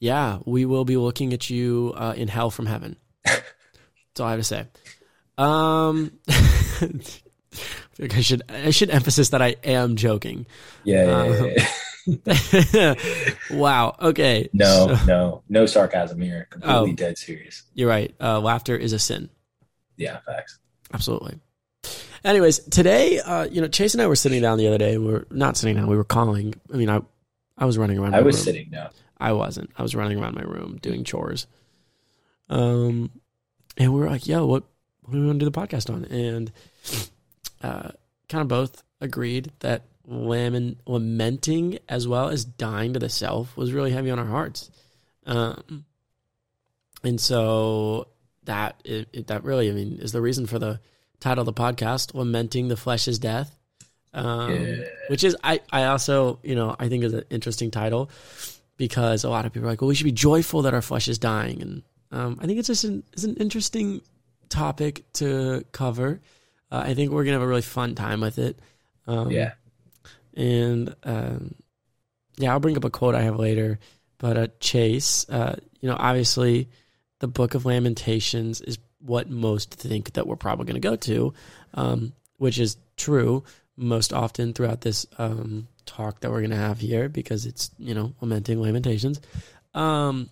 yeah, 0.00 0.38
we 0.46 0.66
will 0.66 0.84
be 0.84 0.96
looking 0.96 1.32
at 1.32 1.50
you 1.50 1.94
uh, 1.96 2.14
in 2.16 2.28
hell 2.28 2.50
from 2.50 2.66
heaven. 2.66 2.96
That's 3.24 3.42
all 4.20 4.26
I 4.28 4.30
have 4.32 4.40
to 4.40 4.44
say. 4.44 4.66
Um, 5.38 6.12
I 6.28 6.86
feel 6.88 8.06
like 8.06 8.16
I 8.16 8.20
should 8.20 8.42
I 8.48 8.70
should 8.70 8.90
emphasize 8.90 9.30
that 9.30 9.42
I 9.42 9.56
am 9.64 9.96
joking. 9.96 10.46
Yeah, 10.84 11.04
yeah, 11.06 11.22
Um, 11.22 11.34
yeah, 11.40 11.54
yeah. 11.56 11.68
wow. 13.50 13.96
Okay. 14.00 14.48
No, 14.52 14.88
So- 14.96 15.04
no, 15.06 15.42
no 15.48 15.66
sarcasm 15.66 16.20
here. 16.20 16.46
Completely 16.50 16.92
Oh. 16.92 16.94
dead 16.94 17.18
serious. 17.18 17.62
you're 17.74 17.88
right. 17.88 18.14
Uh, 18.20 18.40
laughter 18.40 18.76
is 18.76 18.92
a 18.92 18.98
sin. 18.98 19.28
Yeah, 19.96 20.18
facts. 20.26 20.58
Absolutely. 20.92 21.38
Anyways, 22.24 22.60
today, 22.60 23.18
uh, 23.18 23.44
you 23.44 23.60
know, 23.60 23.68
Chase 23.68 23.94
and 23.94 24.02
I 24.02 24.06
were 24.06 24.16
sitting 24.16 24.40
down 24.42 24.58
the 24.58 24.68
other 24.68 24.78
day. 24.78 24.96
We 24.98 25.12
are 25.12 25.26
not 25.30 25.56
sitting 25.56 25.76
down. 25.76 25.86
We 25.88 25.96
were 25.96 26.04
calling. 26.04 26.54
I 26.72 26.76
mean, 26.76 26.88
I, 26.88 27.00
I 27.58 27.64
was 27.64 27.76
running 27.78 27.98
around. 27.98 28.12
My 28.12 28.18
I 28.18 28.22
was 28.22 28.36
room. 28.36 28.44
sitting 28.44 28.70
down. 28.70 28.90
I 29.18 29.32
wasn't. 29.32 29.70
I 29.76 29.82
was 29.82 29.94
running 29.94 30.20
around 30.20 30.34
my 30.36 30.42
room 30.42 30.78
doing 30.82 31.02
chores. 31.04 31.46
Um, 32.48 33.10
and 33.76 33.92
we 33.92 34.00
were 34.00 34.06
like, 34.08 34.26
"Yo, 34.26 34.46
what 34.46 34.64
what 35.02 35.14
do 35.14 35.20
we 35.20 35.26
want 35.26 35.40
to 35.40 35.44
do 35.46 35.50
the 35.50 35.58
podcast 35.60 35.92
on?" 35.92 36.04
And 36.06 36.52
uh, 37.62 37.90
kind 38.28 38.42
of 38.42 38.48
both 38.48 38.82
agreed 39.00 39.50
that 39.60 39.82
lament, 40.06 40.78
lamenting 40.86 41.78
as 41.88 42.06
well 42.08 42.28
as 42.28 42.44
dying 42.44 42.92
to 42.94 42.98
the 42.98 43.08
self 43.08 43.56
was 43.56 43.72
really 43.72 43.92
heavy 43.92 44.10
on 44.10 44.18
our 44.18 44.26
hearts. 44.26 44.70
Um, 45.26 45.84
and 47.04 47.20
so 47.20 48.08
that 48.44 48.80
it, 48.84 49.08
it, 49.12 49.26
that 49.28 49.44
really, 49.44 49.70
I 49.70 49.72
mean, 49.72 49.98
is 50.00 50.12
the 50.12 50.20
reason 50.20 50.46
for 50.46 50.58
the 50.58 50.80
title 51.20 51.42
of 51.42 51.46
the 51.46 51.52
podcast, 51.52 52.14
"Lamenting 52.14 52.68
the 52.68 52.76
Flesh's 52.76 53.18
Death." 53.18 53.56
Um, 54.14 54.50
Yeah. 54.66 54.84
which 55.08 55.24
is 55.24 55.34
I, 55.42 55.60
I 55.70 55.84
also 55.84 56.38
you 56.42 56.54
know 56.54 56.76
I 56.78 56.90
think 56.90 57.02
is 57.02 57.14
an 57.14 57.24
interesting 57.30 57.70
title 57.70 58.10
because 58.76 59.24
a 59.24 59.30
lot 59.30 59.46
of 59.46 59.54
people 59.54 59.68
are 59.68 59.72
like 59.72 59.80
well 59.80 59.88
we 59.88 59.94
should 59.94 60.04
be 60.04 60.12
joyful 60.12 60.60
that 60.62 60.74
our 60.74 60.82
flesh 60.82 61.08
is 61.08 61.18
dying 61.18 61.62
and 61.62 61.82
um, 62.10 62.38
I 62.42 62.44
think 62.46 62.58
it's 62.58 62.68
just 62.68 62.84
an, 62.84 63.04
it's 63.14 63.24
an 63.24 63.36
interesting 63.36 64.02
topic 64.50 65.10
to 65.14 65.64
cover 65.72 66.20
uh, 66.70 66.82
I 66.84 66.92
think 66.92 67.10
we're 67.10 67.24
gonna 67.24 67.36
have 67.38 67.42
a 67.42 67.46
really 67.46 67.62
fun 67.62 67.94
time 67.94 68.20
with 68.20 68.38
it 68.38 68.58
um, 69.06 69.30
Yeah. 69.30 69.52
And 70.36 70.94
um, 71.04 71.54
yeah 72.36 72.52
I'll 72.52 72.60
bring 72.60 72.76
up 72.76 72.84
a 72.84 72.90
quote 72.90 73.14
I 73.14 73.22
have 73.22 73.38
later 73.38 73.78
but 74.18 74.38
uh, 74.38 74.46
Chase 74.60 75.28
uh, 75.28 75.56
you 75.80 75.88
know 75.88 75.96
obviously 75.98 76.68
the 77.20 77.28
book 77.28 77.54
of 77.54 77.64
Lamentations 77.64 78.60
is 78.60 78.78
what 78.98 79.28
most 79.28 79.74
think 79.74 80.12
that 80.14 80.26
we're 80.26 80.36
probably 80.36 80.66
going 80.66 80.80
to 80.80 80.88
go 80.88 80.96
to 80.96 81.34
um, 81.74 82.12
which 82.36 82.58
is 82.58 82.76
true 82.96 83.44
most 83.76 84.12
often 84.12 84.52
throughout 84.52 84.80
this 84.80 85.06
um, 85.18 85.66
talk 85.86 86.20
that 86.20 86.30
we're 86.30 86.40
going 86.40 86.50
to 86.50 86.56
have 86.56 86.78
here 86.78 87.08
because 87.08 87.46
it's 87.46 87.70
you 87.78 87.94
know 87.94 88.14
lamenting 88.20 88.60
lamentations. 88.60 89.20
Um, 89.74 90.28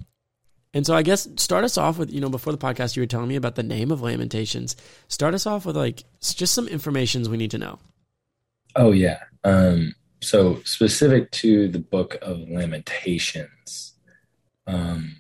and 0.73 0.87
so 0.87 0.95
i 0.95 1.03
guess 1.03 1.27
start 1.37 1.65
us 1.65 1.77
off 1.77 1.99
with 1.99 2.13
you 2.13 2.21
know 2.21 2.29
before 2.29 2.53
the 2.53 2.59
podcast 2.59 2.95
you 2.95 3.03
were 3.03 3.07
telling 3.07 3.27
me 3.27 3.35
about 3.35 3.55
the 3.55 3.63
name 3.63 3.91
of 3.91 4.03
lamentations. 4.03 4.77
Start 5.09 5.35
us 5.35 5.47
off 5.47 5.67
with 5.67 5.77
like 5.77 6.05
just 6.21 6.55
some 6.55 6.69
informations 6.69 7.29
we 7.29 7.37
need 7.37 7.51
to 7.53 7.59
know 7.59 7.79
Oh 8.77 8.93
yeah. 8.93 9.19
Um, 9.45 9.95
so 10.21 10.61
specific 10.65 11.31
to 11.33 11.69
the 11.69 11.79
book 11.79 12.19
of 12.23 12.49
Lamentations, 12.49 13.95
um, 14.67 15.17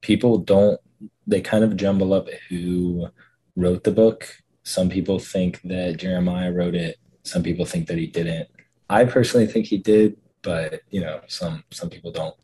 people 0.00 0.38
don't 0.38 0.80
they 1.26 1.40
kind 1.40 1.64
of 1.64 1.76
jumble 1.76 2.12
up 2.12 2.28
who 2.48 3.08
wrote 3.56 3.84
the 3.84 3.92
book. 3.92 4.28
Some 4.64 4.88
people 4.88 5.18
think 5.18 5.60
that 5.62 5.96
Jeremiah 5.98 6.52
wrote 6.52 6.74
it. 6.74 6.98
Some 7.24 7.42
people 7.42 7.64
think 7.64 7.86
that 7.88 7.98
he 7.98 8.06
didn't. 8.06 8.48
I 8.90 9.04
personally 9.04 9.46
think 9.46 9.66
he 9.66 9.78
did, 9.78 10.16
but 10.42 10.82
you 10.90 11.00
know, 11.00 11.20
some 11.28 11.64
some 11.70 11.90
people 11.90 12.12
don't. 12.12 12.34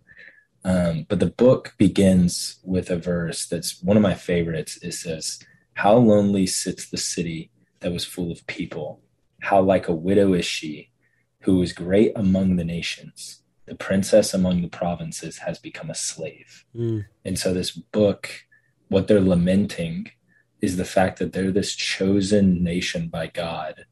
Um, 0.64 1.06
but 1.08 1.20
the 1.20 1.26
book 1.26 1.74
begins 1.78 2.58
with 2.64 2.90
a 2.90 2.96
verse 2.96 3.46
that's 3.46 3.82
one 3.82 3.96
of 3.96 4.02
my 4.02 4.14
favorites. 4.14 4.78
It 4.82 4.92
says, 4.92 5.38
"How 5.74 5.96
lonely 5.96 6.46
sits 6.46 6.88
the 6.90 6.96
city 6.98 7.50
that 7.80 7.92
was 7.92 8.04
full 8.04 8.30
of 8.32 8.46
people." 8.46 9.00
How 9.40 9.60
like 9.60 9.88
a 9.88 9.94
widow 9.94 10.34
is 10.34 10.44
she, 10.44 10.90
who 11.42 11.62
is 11.62 11.72
great 11.72 12.12
among 12.16 12.56
the 12.56 12.64
nations. 12.64 13.42
The 13.66 13.74
princess 13.74 14.34
among 14.34 14.62
the 14.62 14.68
provinces 14.68 15.38
has 15.38 15.58
become 15.58 15.90
a 15.90 15.94
slave. 15.94 16.64
Mm, 16.74 17.04
And 17.24 17.38
so, 17.38 17.52
this 17.52 17.70
book, 17.70 18.30
what 18.88 19.06
they're 19.06 19.20
lamenting 19.20 20.10
is 20.60 20.76
the 20.76 20.84
fact 20.84 21.18
that 21.18 21.32
they're 21.32 21.52
this 21.52 21.74
chosen 21.74 22.62
nation 22.64 23.08
by 23.08 23.28
God. 23.28 23.84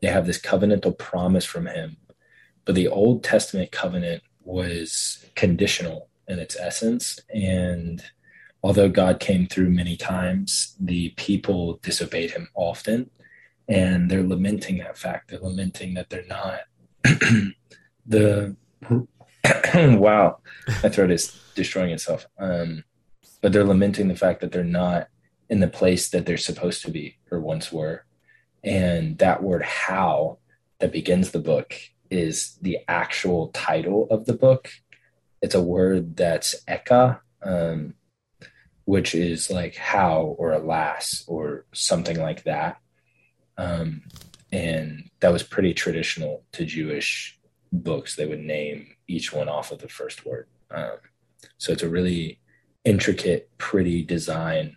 They 0.00 0.08
have 0.08 0.26
this 0.26 0.40
covenantal 0.40 0.96
promise 0.96 1.44
from 1.44 1.66
Him. 1.66 1.96
But 2.64 2.74
the 2.74 2.88
Old 2.88 3.22
Testament 3.22 3.72
covenant 3.72 4.22
was 4.42 5.24
conditional 5.34 6.08
in 6.28 6.38
its 6.38 6.56
essence. 6.56 7.20
And 7.34 8.02
although 8.62 8.88
God 8.88 9.20
came 9.20 9.46
through 9.46 9.70
many 9.70 9.96
times, 9.96 10.76
the 10.80 11.10
people 11.16 11.78
disobeyed 11.82 12.30
Him 12.30 12.48
often 12.54 13.10
and 13.68 14.10
they're 14.10 14.22
lamenting 14.22 14.78
that 14.78 14.98
fact. 14.98 15.30
They're 15.30 15.40
lamenting 15.40 15.94
that 15.94 16.10
they're 16.10 16.26
not 16.26 16.60
the 18.06 18.56
wow, 19.74 20.38
my 20.82 20.88
throat 20.88 21.10
is 21.10 21.38
destroying 21.54 21.90
itself. 21.90 22.26
Um, 22.38 22.84
but 23.42 23.52
they're 23.52 23.64
lamenting 23.64 24.08
the 24.08 24.16
fact 24.16 24.40
that 24.40 24.52
they're 24.52 24.64
not 24.64 25.08
in 25.48 25.60
the 25.60 25.68
place 25.68 26.08
that 26.10 26.26
they're 26.26 26.36
supposed 26.36 26.82
to 26.82 26.90
be 26.90 27.18
or 27.30 27.40
once 27.40 27.72
were. 27.72 28.04
And 28.64 29.18
that 29.18 29.42
word 29.42 29.62
"how" 29.62 30.38
that 30.80 30.92
begins 30.92 31.30
the 31.30 31.38
book 31.38 31.74
is 32.10 32.58
the 32.62 32.78
actual 32.88 33.48
title 33.48 34.06
of 34.10 34.26
the 34.26 34.32
book. 34.32 34.70
It's 35.42 35.54
a 35.54 35.62
word 35.62 36.16
that's 36.16 36.56
eka, 36.68 37.20
um, 37.42 37.94
which 38.84 39.14
is 39.14 39.50
like 39.50 39.76
how 39.76 40.36
or 40.38 40.52
alas 40.52 41.24
or 41.26 41.66
something 41.72 42.20
like 42.20 42.44
that 42.44 42.78
um, 43.58 44.02
and 44.52 45.10
that 45.20 45.32
was 45.32 45.42
pretty 45.42 45.74
traditional 45.74 46.44
to 46.52 46.64
Jewish 46.64 47.38
books. 47.72 48.16
They 48.16 48.26
would 48.26 48.40
name 48.40 48.94
each 49.08 49.32
one 49.32 49.48
off 49.48 49.72
of 49.72 49.78
the 49.78 49.88
first 49.88 50.24
word. 50.24 50.48
Um, 50.70 50.98
so 51.58 51.72
it's 51.72 51.82
a 51.82 51.88
really 51.88 52.40
intricate, 52.84 53.50
pretty 53.58 54.02
design, 54.02 54.76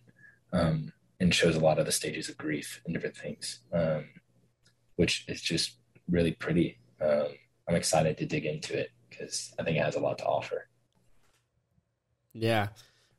um, 0.54 0.92
and 1.20 1.34
shows 1.34 1.56
a 1.56 1.60
lot 1.60 1.80
of 1.80 1.86
the 1.86 1.92
stages 1.92 2.30
of 2.30 2.38
grief 2.38 2.82
and 2.86 2.94
different 2.94 3.18
things, 3.18 3.60
um, 3.74 4.06
which 4.96 5.26
is 5.28 5.42
just 5.42 5.78
really 6.10 6.32
pretty. 6.32 6.80
Um, 7.02 7.28
I'm 7.68 7.76
excited 7.76 8.18
to 8.18 8.26
dig 8.26 8.46
into 8.46 8.78
it 8.78 8.90
because 9.10 9.54
I 9.60 9.64
think 9.64 9.78
it 9.78 9.84
has 9.84 9.96
a 9.96 10.00
lot 10.00 10.18
to 10.20 10.26
offer. 10.26 10.68
yeah 12.34 12.68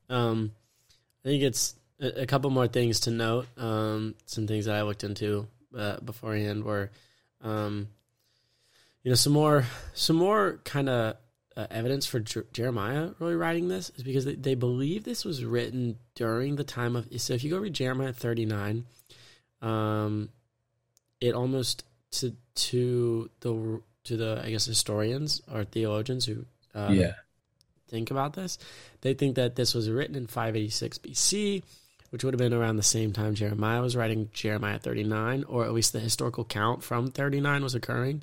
um, 0.09 0.53
I 1.25 1.29
think 1.29 1.43
it's 1.43 1.77
a, 2.01 2.23
a 2.23 2.27
couple 2.27 2.51
more 2.51 2.69
things 2.69 3.01
to 3.01 3.11
note 3.11 3.47
um, 3.57 4.15
some 4.27 4.47
things 4.47 4.67
that 4.67 4.77
I 4.77 4.83
looked 4.83 5.05
into 5.05 5.47
uh, 5.77 6.01
beforehand 6.01 6.65
were 6.65 6.91
um, 7.43 7.89
you 9.03 9.11
know 9.11 9.17
some 9.17 9.33
more 9.33 9.65
some 9.95 10.17
more 10.17 10.61
kind 10.65 10.89
of 10.89 11.17
uh, 11.57 11.67
evidence 11.71 12.07
for 12.07 12.21
Jer- 12.21 12.47
Jeremiah 12.53 13.11
really 13.19 13.35
writing 13.35 13.69
this 13.69 13.91
is 13.97 14.03
because 14.03 14.25
they, 14.25 14.35
they 14.35 14.55
believe 14.55 15.05
this 15.05 15.25
was 15.25 15.45
written 15.45 15.99
during 16.15 16.57
the 16.57 16.65
time 16.65 16.97
of 16.97 17.09
so 17.21 17.35
if 17.35 17.45
you 17.45 17.51
go 17.51 17.59
read 17.59 17.75
Jeremiah 17.75 18.13
39 18.13 18.85
um 19.63 20.29
it 21.21 21.35
almost 21.35 21.85
to 22.13 22.35
to 22.55 23.31
the 23.41 23.83
to 24.05 24.17
the 24.17 24.43
I 24.45 24.51
guess 24.51 24.65
historians 24.65 25.43
or 25.53 25.65
theologians 25.65 26.25
who 26.25 26.47
uh, 26.75 26.91
yeah. 26.93 27.13
think 27.89 28.11
about 28.11 28.35
this 28.35 28.59
they 29.01 29.15
think 29.15 29.37
that 29.37 29.57
this 29.57 29.75
was 29.75 29.91
written 29.91 30.15
in 30.15 30.27
586 30.27 30.99
BC 30.99 31.63
which 32.11 32.25
would 32.25 32.35
have 32.35 32.39
been 32.39 32.53
around 32.53 32.77
the 32.77 32.83
same 32.83 33.13
time 33.13 33.35
Jeremiah 33.35 33.83
was 33.83 33.97
writing 33.97 34.31
Jeremiah 34.33 34.79
39 34.79 35.45
or 35.45 35.65
at 35.65 35.73
least 35.73 35.93
the 35.93 36.01
historical 36.01 36.45
count 36.45 36.83
from 36.83 37.11
39 37.11 37.63
was 37.63 37.75
occurring 37.75 38.23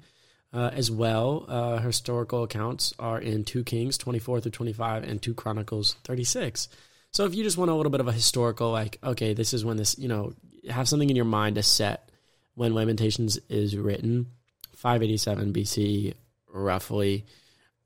uh, 0.53 0.71
as 0.73 0.89
well, 0.89 1.45
uh, 1.47 1.77
historical 1.79 2.43
accounts 2.43 2.93
are 2.99 3.19
in 3.19 3.43
2 3.43 3.63
Kings 3.63 3.97
24 3.97 4.41
through 4.41 4.51
25 4.51 5.03
and 5.03 5.21
2 5.21 5.33
Chronicles 5.33 5.95
36. 6.05 6.69
So 7.11 7.25
if 7.25 7.35
you 7.35 7.43
just 7.43 7.57
want 7.57 7.69
a 7.69 7.73
little 7.73 7.91
bit 7.91 7.99
of 7.99 8.07
a 8.07 8.13
historical, 8.13 8.71
like, 8.71 8.97
okay, 9.03 9.33
this 9.33 9.53
is 9.53 9.65
when 9.65 9.77
this, 9.77 9.97
you 9.99 10.07
know, 10.07 10.33
have 10.69 10.87
something 10.87 11.09
in 11.09 11.15
your 11.15 11.25
mind 11.25 11.55
to 11.55 11.63
set 11.63 12.09
when 12.55 12.73
Lamentations 12.73 13.37
is 13.49 13.75
written, 13.75 14.27
587 14.75 15.53
BC, 15.53 16.13
roughly. 16.51 17.25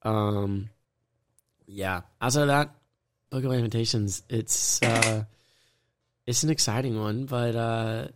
Um, 0.04 0.70
yeah. 1.66 2.02
Outside 2.22 2.44
of 2.44 2.48
that, 2.48 2.70
Book 3.32 3.44
of 3.44 3.52
Lamentations, 3.52 4.22
it's 4.30 4.82
uh, 4.84 5.24
it's 6.26 6.44
an 6.44 6.50
exciting 6.50 7.00
one, 7.00 7.26
but 7.26 7.56
uh, 7.56 8.08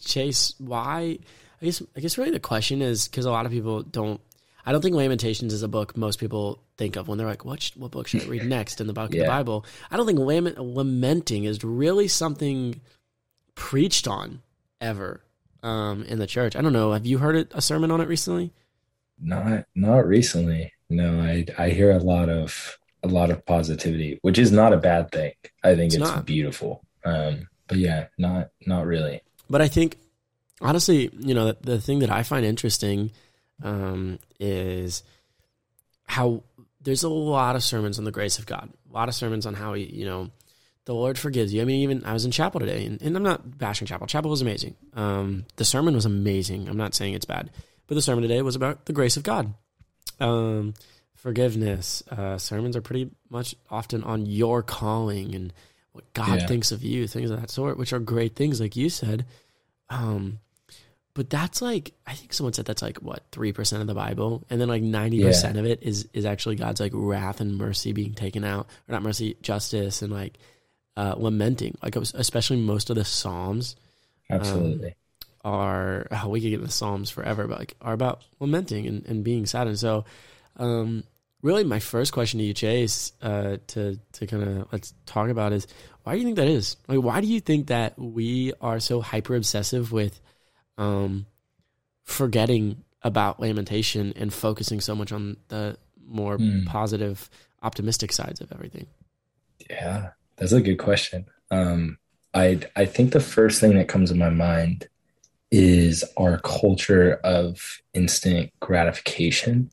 Chase, 0.00 0.54
why? 0.58 1.18
I 1.60 1.64
guess 1.64 1.82
I 1.96 2.00
guess 2.00 2.18
really 2.18 2.30
the 2.30 2.40
question 2.40 2.82
is 2.82 3.08
because 3.08 3.24
a 3.24 3.30
lot 3.30 3.46
of 3.46 3.52
people 3.52 3.82
don't. 3.82 4.20
I 4.64 4.72
don't 4.72 4.82
think 4.82 4.96
Lamentations 4.96 5.52
is 5.52 5.62
a 5.62 5.68
book 5.68 5.96
most 5.96 6.18
people 6.18 6.60
think 6.76 6.96
of 6.96 7.08
when 7.08 7.18
they're 7.18 7.26
like, 7.26 7.44
"What 7.44 7.62
sh- 7.62 7.76
what 7.76 7.92
book 7.92 8.08
should 8.08 8.24
I 8.24 8.26
read 8.26 8.44
next 8.48 8.80
in 8.80 8.86
the 8.86 8.92
book 8.92 9.06
of 9.06 9.12
the 9.12 9.24
Bible?" 9.26 9.64
I 9.90 9.96
don't 9.96 10.06
think 10.06 10.18
lament, 10.18 10.58
lamenting 10.58 11.44
is 11.44 11.62
really 11.64 12.08
something 12.08 12.80
preached 13.54 14.06
on 14.06 14.42
ever 14.80 15.22
um, 15.62 16.02
in 16.04 16.18
the 16.18 16.26
church. 16.26 16.56
I 16.56 16.62
don't 16.62 16.72
know. 16.72 16.92
Have 16.92 17.06
you 17.06 17.18
heard 17.18 17.36
it, 17.36 17.52
a 17.54 17.62
sermon 17.62 17.90
on 17.90 18.00
it 18.00 18.08
recently? 18.08 18.52
Not 19.18 19.66
not 19.74 20.06
recently. 20.06 20.72
No, 20.90 21.20
I 21.20 21.46
I 21.58 21.70
hear 21.70 21.92
a 21.92 21.98
lot 21.98 22.28
of 22.28 22.78
a 23.02 23.08
lot 23.08 23.30
of 23.30 23.46
positivity, 23.46 24.18
which 24.22 24.38
is 24.38 24.52
not 24.52 24.72
a 24.72 24.76
bad 24.76 25.10
thing. 25.10 25.32
I 25.62 25.74
think 25.74 25.94
It's 25.94 26.08
it's, 26.08 26.22
beautiful. 26.22 26.82
Um, 27.06 27.48
but 27.68 27.78
yeah, 27.78 28.06
not 28.18 28.50
not 28.66 28.86
really. 28.86 29.22
But 29.48 29.62
I 29.62 29.68
think, 29.68 29.96
honestly, 30.60 31.10
you 31.18 31.34
know, 31.34 31.46
the, 31.46 31.56
the 31.60 31.80
thing 31.80 32.00
that 32.00 32.10
I 32.10 32.22
find 32.22 32.44
interesting 32.44 33.12
um, 33.62 34.18
is 34.40 35.02
how 36.04 36.42
there's 36.80 37.04
a 37.04 37.08
lot 37.08 37.56
of 37.56 37.62
sermons 37.62 37.98
on 37.98 38.04
the 38.04 38.12
grace 38.12 38.38
of 38.38 38.46
God, 38.46 38.70
a 38.90 38.92
lot 38.92 39.08
of 39.08 39.14
sermons 39.14 39.46
on 39.46 39.54
how 39.54 39.74
he, 39.74 39.84
you 39.84 40.04
know, 40.04 40.30
the 40.84 40.94
Lord 40.94 41.18
forgives 41.18 41.52
you. 41.52 41.62
I 41.62 41.64
mean, 41.64 41.80
even 41.80 42.04
I 42.04 42.12
was 42.12 42.24
in 42.24 42.30
chapel 42.30 42.60
today, 42.60 42.86
and, 42.86 43.00
and 43.02 43.16
I'm 43.16 43.22
not 43.22 43.58
bashing 43.58 43.86
chapel. 43.86 44.06
Chapel 44.06 44.30
was 44.30 44.42
amazing. 44.42 44.76
Um, 44.94 45.44
the 45.56 45.64
sermon 45.64 45.94
was 45.94 46.06
amazing. 46.06 46.68
I'm 46.68 46.76
not 46.76 46.94
saying 46.94 47.14
it's 47.14 47.24
bad, 47.24 47.50
but 47.86 47.94
the 47.94 48.02
sermon 48.02 48.22
today 48.22 48.42
was 48.42 48.56
about 48.56 48.86
the 48.86 48.92
grace 48.92 49.16
of 49.16 49.22
God, 49.22 49.54
um, 50.20 50.74
forgiveness. 51.14 52.02
Uh, 52.08 52.38
sermons 52.38 52.76
are 52.76 52.82
pretty 52.82 53.10
much 53.30 53.54
often 53.70 54.04
on 54.04 54.26
your 54.26 54.62
calling 54.62 55.34
and 55.34 55.52
what 55.96 56.12
God 56.14 56.40
Yeah. 56.40 56.46
thinks 56.46 56.70
of 56.72 56.82
you, 56.84 57.06
things 57.06 57.30
of 57.30 57.40
that 57.40 57.50
sort, 57.50 57.76
which 57.76 57.92
are 57.92 57.98
great 57.98 58.36
things, 58.36 58.60
like 58.60 58.76
you 58.76 58.88
said. 58.88 59.26
Um, 59.90 60.38
but 61.14 61.30
that's 61.30 61.62
like 61.62 61.92
I 62.06 62.12
think 62.12 62.32
someone 62.34 62.52
said 62.52 62.66
that's 62.66 62.82
like 62.82 62.98
what 62.98 63.22
three 63.32 63.52
percent 63.52 63.80
of 63.80 63.86
the 63.86 63.94
Bible, 63.94 64.44
and 64.50 64.60
then 64.60 64.68
like 64.68 64.82
ninety 64.82 65.22
percent 65.22 65.56
of 65.56 65.64
it 65.64 65.82
is 65.82 66.06
is 66.12 66.24
actually 66.26 66.56
God's 66.56 66.78
like 66.80 66.92
wrath 66.94 67.40
and 67.40 67.56
mercy 67.56 67.92
being 67.92 68.12
taken 68.12 68.44
out, 68.44 68.66
or 68.88 68.92
not 68.92 69.02
mercy, 69.02 69.36
justice, 69.40 70.02
and 70.02 70.12
like 70.12 70.36
uh, 70.96 71.14
lamenting. 71.16 71.78
Like 71.82 71.96
especially 71.96 72.58
most 72.60 72.90
of 72.90 72.96
the 72.96 73.04
Psalms 73.04 73.76
Absolutely. 74.30 74.94
are 75.44 76.06
oh, 76.10 76.28
we 76.28 76.40
could 76.40 76.50
get 76.50 76.60
into 76.60 76.70
Psalms 76.72 77.08
forever, 77.08 77.46
but 77.46 77.58
like 77.60 77.74
are 77.80 77.94
about 77.94 78.22
lamenting 78.38 78.86
and, 78.86 79.06
and 79.06 79.24
being 79.24 79.46
sad. 79.46 79.68
And 79.68 79.78
so, 79.78 80.04
um, 80.58 81.04
really, 81.42 81.64
my 81.64 81.78
first 81.78 82.12
question 82.12 82.38
to 82.38 82.44
you, 82.44 82.54
Chase, 82.54 83.12
uh, 83.22 83.58
to 83.68 83.98
to 84.12 84.26
kind 84.26 84.42
of 84.42 84.68
let's 84.72 84.94
talk 85.06 85.28
about 85.28 85.52
is 85.52 85.66
why 86.02 86.12
do 86.12 86.18
you 86.18 86.24
think 86.24 86.36
that 86.36 86.48
is? 86.48 86.76
Like, 86.88 87.02
why 87.02 87.20
do 87.20 87.26
you 87.26 87.40
think 87.40 87.66
that 87.68 87.98
we 87.98 88.52
are 88.60 88.80
so 88.80 89.00
hyper 89.00 89.34
obsessive 89.34 89.92
with, 89.92 90.20
um, 90.78 91.26
forgetting 92.04 92.84
about 93.02 93.40
lamentation 93.40 94.12
and 94.16 94.32
focusing 94.32 94.80
so 94.80 94.94
much 94.94 95.12
on 95.12 95.36
the 95.48 95.76
more 96.06 96.36
Hmm. 96.36 96.64
positive, 96.64 97.28
optimistic 97.62 98.12
sides 98.12 98.40
of 98.40 98.52
everything? 98.52 98.86
Yeah, 99.68 100.10
that's 100.36 100.52
a 100.52 100.60
good 100.60 100.78
question. 100.78 101.26
Um, 101.50 101.98
I 102.34 102.60
I 102.76 102.84
think 102.86 103.12
the 103.12 103.20
first 103.20 103.60
thing 103.60 103.74
that 103.76 103.88
comes 103.88 104.10
to 104.10 104.16
my 104.16 104.30
mind 104.30 104.88
is 105.50 106.04
our 106.16 106.38
culture 106.40 107.14
of 107.24 107.80
instant 107.94 108.50
gratification. 108.60 109.70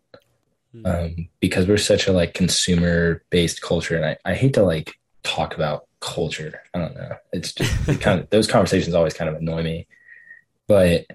Hmm. 0.73 0.85
Um, 0.85 1.29
because 1.39 1.67
we're 1.67 1.77
such 1.77 2.07
a 2.07 2.11
like 2.11 2.33
consumer 2.33 3.23
based 3.29 3.61
culture, 3.61 3.95
and 3.95 4.05
I, 4.05 4.17
I 4.25 4.33
hate 4.33 4.53
to 4.55 4.63
like 4.63 4.99
talk 5.23 5.55
about 5.55 5.87
culture. 5.99 6.61
I 6.73 6.79
don't 6.79 6.95
know. 6.95 7.15
It's 7.31 7.53
just 7.53 7.87
it 7.89 8.01
kind 8.01 8.19
of 8.19 8.29
those 8.29 8.47
conversations 8.47 8.95
always 8.95 9.13
kind 9.13 9.29
of 9.29 9.35
annoy 9.35 9.63
me. 9.63 9.87
But 10.67 11.05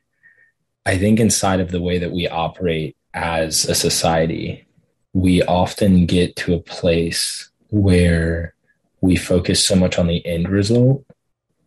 I 0.86 0.96
think 0.96 1.20
inside 1.20 1.60
of 1.60 1.70
the 1.70 1.80
way 1.80 1.98
that 1.98 2.12
we 2.12 2.28
operate 2.28 2.96
as 3.14 3.64
a 3.64 3.74
society, 3.74 4.66
we 5.12 5.42
often 5.42 6.06
get 6.06 6.36
to 6.36 6.54
a 6.54 6.60
place 6.60 7.50
where 7.70 8.54
we 9.00 9.16
focus 9.16 9.64
so 9.64 9.74
much 9.74 9.98
on 9.98 10.06
the 10.06 10.24
end 10.26 10.48
result 10.48 11.04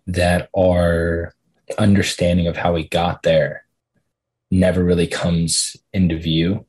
that 0.08 0.50
our 0.58 1.34
understanding 1.78 2.48
of 2.48 2.58
how 2.58 2.74
we 2.74 2.88
got 2.88 3.24
there 3.24 3.66
never 4.50 4.84
really 4.84 5.08
comes 5.08 5.78
into 5.94 6.18
view. 6.18 6.66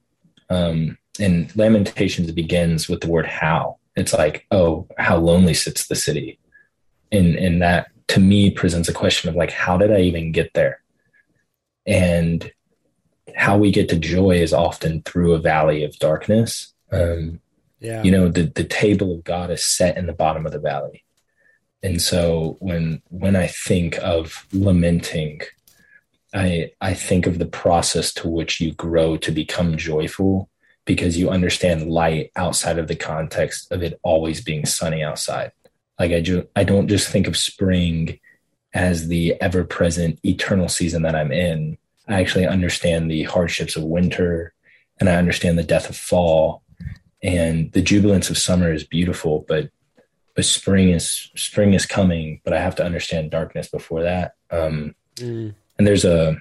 Um, 0.50 0.98
and 1.20 1.54
Lamentations 1.56 2.30
begins 2.32 2.88
with 2.88 3.00
the 3.00 3.08
word 3.08 3.26
how. 3.26 3.78
It's 3.96 4.14
like, 4.14 4.46
oh, 4.50 4.86
how 4.98 5.18
lonely 5.18 5.54
sits 5.54 5.86
the 5.86 5.94
city. 5.94 6.38
And, 7.10 7.36
and 7.36 7.60
that 7.60 7.88
to 8.08 8.20
me 8.20 8.50
presents 8.50 8.88
a 8.88 8.94
question 8.94 9.28
of 9.28 9.36
like, 9.36 9.50
how 9.50 9.76
did 9.76 9.92
I 9.92 10.00
even 10.00 10.32
get 10.32 10.54
there? 10.54 10.82
And 11.86 12.50
how 13.36 13.58
we 13.58 13.70
get 13.70 13.88
to 13.90 13.96
joy 13.98 14.32
is 14.36 14.52
often 14.52 15.02
through 15.02 15.34
a 15.34 15.38
valley 15.38 15.84
of 15.84 15.98
darkness. 15.98 16.72
Um, 16.90 17.40
Yeah. 17.80 18.02
you 18.04 18.12
know 18.12 18.28
the 18.28 18.44
the 18.44 18.64
table 18.64 19.12
of 19.12 19.24
god 19.24 19.50
is 19.50 19.64
set 19.64 19.96
in 19.96 20.06
the 20.06 20.12
bottom 20.12 20.46
of 20.46 20.52
the 20.52 20.60
valley 20.60 21.02
and 21.82 22.00
so 22.00 22.56
when 22.60 23.02
when 23.08 23.34
i 23.34 23.48
think 23.48 23.98
of 23.98 24.46
lamenting 24.52 25.40
i 26.32 26.70
i 26.80 26.94
think 26.94 27.26
of 27.26 27.38
the 27.40 27.50
process 27.62 28.14
to 28.14 28.28
which 28.28 28.60
you 28.60 28.72
grow 28.74 29.16
to 29.16 29.32
become 29.32 29.76
joyful 29.76 30.48
because 30.84 31.16
you 31.18 31.30
understand 31.30 31.90
light 31.90 32.30
outside 32.36 32.78
of 32.78 32.88
the 32.88 32.96
context 32.96 33.70
of 33.72 33.82
it 33.82 33.98
always 34.02 34.42
being 34.42 34.66
sunny 34.66 35.02
outside. 35.02 35.52
Like 35.98 36.12
i 36.12 36.20
ju- 36.20 36.48
i 36.56 36.64
don't 36.64 36.88
just 36.88 37.08
think 37.08 37.26
of 37.26 37.36
spring 37.36 38.18
as 38.74 39.08
the 39.08 39.34
ever 39.40 39.64
present 39.64 40.18
eternal 40.24 40.68
season 40.68 41.02
that 41.02 41.14
i'm 41.14 41.30
in. 41.32 41.78
I 42.08 42.20
actually 42.20 42.46
understand 42.46 43.10
the 43.10 43.22
hardships 43.24 43.76
of 43.76 43.84
winter 43.84 44.54
and 44.98 45.08
i 45.08 45.14
understand 45.16 45.56
the 45.58 45.62
death 45.62 45.88
of 45.88 45.96
fall 45.96 46.62
and 47.22 47.70
the 47.72 47.82
jubilance 47.82 48.28
of 48.30 48.38
summer 48.38 48.72
is 48.72 48.82
beautiful 48.84 49.44
but 49.46 49.70
but 50.34 50.44
spring 50.44 50.88
is 50.88 51.30
spring 51.36 51.74
is 51.74 51.86
coming 51.86 52.40
but 52.44 52.52
i 52.52 52.60
have 52.60 52.74
to 52.76 52.84
understand 52.84 53.30
darkness 53.30 53.68
before 53.68 54.02
that. 54.02 54.34
Um 54.50 54.94
Mm. 55.16 55.54
and 55.78 55.86
there's 55.86 56.06
a 56.06 56.38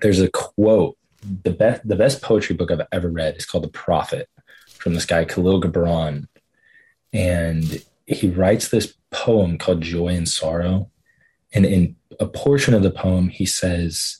there's 0.00 0.20
a 0.20 0.30
quote 0.30 0.96
the 1.42 1.50
best 1.50 1.86
the 1.86 1.96
best 1.96 2.22
poetry 2.22 2.54
book 2.54 2.70
i've 2.70 2.86
ever 2.92 3.08
read 3.08 3.36
is 3.36 3.46
called 3.46 3.64
the 3.64 3.68
prophet 3.68 4.28
from 4.68 4.94
this 4.94 5.06
guy 5.06 5.24
kahlil 5.24 5.62
gibran 5.62 6.26
and 7.12 7.82
he 8.06 8.28
writes 8.28 8.68
this 8.68 8.94
poem 9.10 9.58
called 9.58 9.80
joy 9.80 10.08
and 10.08 10.28
sorrow 10.28 10.90
and 11.52 11.64
in 11.64 11.96
a 12.20 12.26
portion 12.26 12.74
of 12.74 12.82
the 12.82 12.90
poem 12.90 13.28
he 13.28 13.46
says 13.46 14.18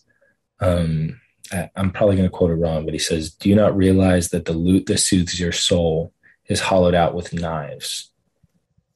um 0.60 1.20
I- 1.52 1.70
I'm 1.76 1.92
probably 1.92 2.16
going 2.16 2.28
to 2.28 2.36
quote 2.36 2.50
it 2.50 2.54
wrong, 2.54 2.84
but 2.84 2.94
he 2.94 2.98
says, 2.98 3.30
Do 3.30 3.48
you 3.48 3.54
not 3.54 3.76
realize 3.76 4.30
that 4.30 4.46
the 4.46 4.52
lute 4.52 4.86
that 4.86 4.98
soothes 4.98 5.38
your 5.38 5.52
soul 5.52 6.12
is 6.46 6.60
hollowed 6.60 6.94
out 6.94 7.14
with 7.14 7.32
knives? 7.32 8.10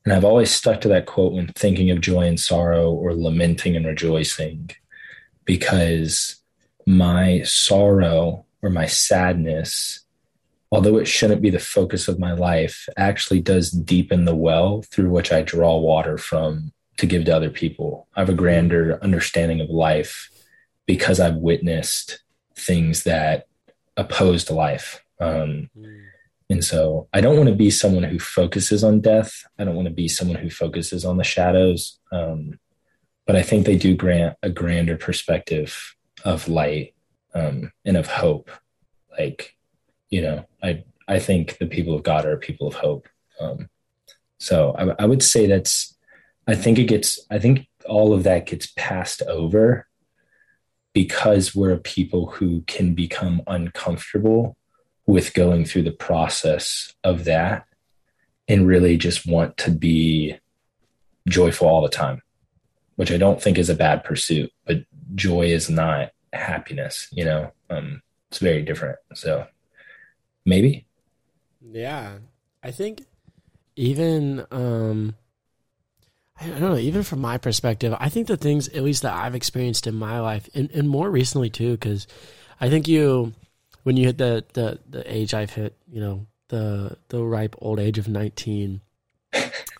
And 0.05 0.15
I've 0.15 0.25
always 0.25 0.51
stuck 0.51 0.81
to 0.81 0.89
that 0.89 1.07
quote 1.07 1.33
when 1.33 1.49
thinking 1.49 1.91
of 1.91 2.01
joy 2.01 2.23
and 2.23 2.41
sorrow 2.41 2.91
or 2.91 3.15
lamenting 3.15 3.77
and 3.77 3.87
rejoicing, 3.87 4.71
because 5.45 6.40
my 6.91 7.41
sorrow 7.43 8.45
or 8.63 8.69
my 8.71 8.87
sadness, 8.87 10.01
although 10.73 10.99
it 10.99 11.07
shouldn't 11.07 11.41
be 11.41 11.51
the 11.51 11.59
focus 11.61 12.09
of 12.09 12.19
my 12.19 12.33
life, 12.33 12.89
actually 12.97 13.41
does 13.41 13.71
deepen 13.71 14.25
the 14.25 14.35
well 14.35 14.83
through 14.83 15.11
which 15.11 15.33
I 15.33 15.43
draw 15.43 15.79
water 15.79 16.19
from 16.19 16.73
to 16.97 17.07
give 17.07 17.25
to 17.27 17.37
other 17.37 17.51
people. 17.51 18.09
I 18.17 18.21
have 18.21 18.29
a 18.29 18.35
grander 18.35 18.99
understanding 19.03 19.61
of 19.61 19.71
life 19.71 20.31
because 20.87 21.21
I've 21.21 21.37
witnessed 21.37 22.23
things 22.57 23.05
that 23.05 23.47
opposed 23.97 24.51
life. 24.51 25.03
Um, 25.21 25.71
Mm. 25.79 26.03
and 26.49 26.65
so 26.65 27.09
I 27.13 27.21
don't 27.21 27.37
want 27.37 27.49
to 27.49 27.55
be 27.55 27.71
someone 27.71 28.03
who 28.03 28.19
focuses 28.19 28.83
on 28.83 29.01
death. 29.01 29.45
I 29.59 29.65
don't 29.65 29.77
want 29.77 29.87
to 29.87 29.95
be 29.95 30.09
someone 30.09 30.39
who 30.39 30.51
focuses 30.51 31.05
on 31.05 31.19
the 31.19 31.25
shadows. 31.25 32.01
Um, 32.11 32.59
but 33.27 33.37
I 33.37 33.43
think 33.43 33.65
they 33.65 33.77
do 33.77 33.95
grant 33.95 34.37
a 34.43 34.51
grander 34.51 34.97
perspective 34.97 35.95
of 36.25 36.49
light 36.49 36.95
um, 37.35 37.73
and 37.85 37.97
of 37.97 38.07
hope. 38.07 38.51
Like, 39.19 39.57
you 40.09 40.23
know, 40.23 40.47
I 40.63 40.85
I 41.09 41.19
think 41.19 41.59
the 41.59 41.67
people 41.67 41.95
of 41.95 42.03
God 42.03 42.25
are 42.25 42.37
people 42.37 42.69
of 42.69 42.75
hope. 42.75 43.09
Um, 43.41 43.69
so 44.39 44.75
I, 44.79 45.03
I 45.03 45.07
would 45.07 45.23
say 45.23 45.47
that's. 45.47 45.97
I 46.47 46.55
think 46.55 46.79
it 46.79 46.85
gets. 46.85 47.21
I 47.31 47.39
think 47.39 47.67
all 47.89 48.13
of 48.13 48.23
that 48.25 48.47
gets 48.47 48.73
passed 48.77 49.23
over 49.23 49.87
because 50.93 51.55
we're 51.55 51.73
a 51.73 51.79
people 51.79 52.27
who 52.27 52.63
can 52.63 52.95
become 52.95 53.43
uncomfortable 53.47 54.57
with 55.07 55.35
going 55.35 55.65
through 55.65 55.83
the 55.83 55.91
process 55.93 56.95
of 57.05 57.25
that 57.25 57.67
and 58.49 58.67
really 58.67 58.97
just 58.97 59.27
want 59.27 59.57
to 59.57 59.71
be 59.71 60.37
joyful 61.29 61.69
all 61.69 61.83
the 61.83 61.89
time, 61.89 62.23
which 62.97 63.13
I 63.13 63.17
don't 63.17 63.41
think 63.41 63.59
is 63.59 63.71
a 63.71 63.75
bad 63.75 64.05
pursuit, 64.05 64.53
but 64.65 64.79
joy 65.15 65.47
is 65.47 65.71
not 65.71 66.11
happiness, 66.33 67.09
you 67.13 67.25
know? 67.25 67.53
Um, 67.69 68.03
it's 68.31 68.39
very 68.39 68.63
different. 68.63 68.99
So 69.15 69.47
maybe. 70.45 70.87
Yeah. 71.61 72.19
I 72.63 72.71
think 72.71 73.05
even 73.77 74.47
um 74.51 75.15
I 76.41 76.47
don't 76.49 76.61
know, 76.61 76.77
even 76.77 77.03
from 77.03 77.21
my 77.21 77.37
perspective, 77.37 77.95
I 77.99 78.09
think 78.09 78.27
the 78.27 78.37
things 78.37 78.69
at 78.69 78.83
least 78.83 79.03
that 79.03 79.13
I've 79.13 79.35
experienced 79.35 79.87
in 79.87 79.95
my 79.95 80.21
life 80.21 80.49
and, 80.55 80.71
and 80.71 80.89
more 80.89 81.11
recently 81.11 81.51
too, 81.51 81.73
because 81.73 82.07
I 82.61 82.71
think 82.71 82.89
you 82.89 83.35
when 83.83 83.97
you 83.97 84.07
hit 84.07 84.19
the, 84.19 84.45
the 84.55 84.79
the 84.89 85.15
age 85.15 85.35
I've 85.35 85.51
hit, 85.51 85.77
you 85.91 86.01
know, 86.01 86.27
the 86.49 86.97
the 87.09 87.23
ripe 87.23 87.57
old 87.59 87.79
age 87.79 87.99
of 87.99 88.09
nineteen, 88.09 88.81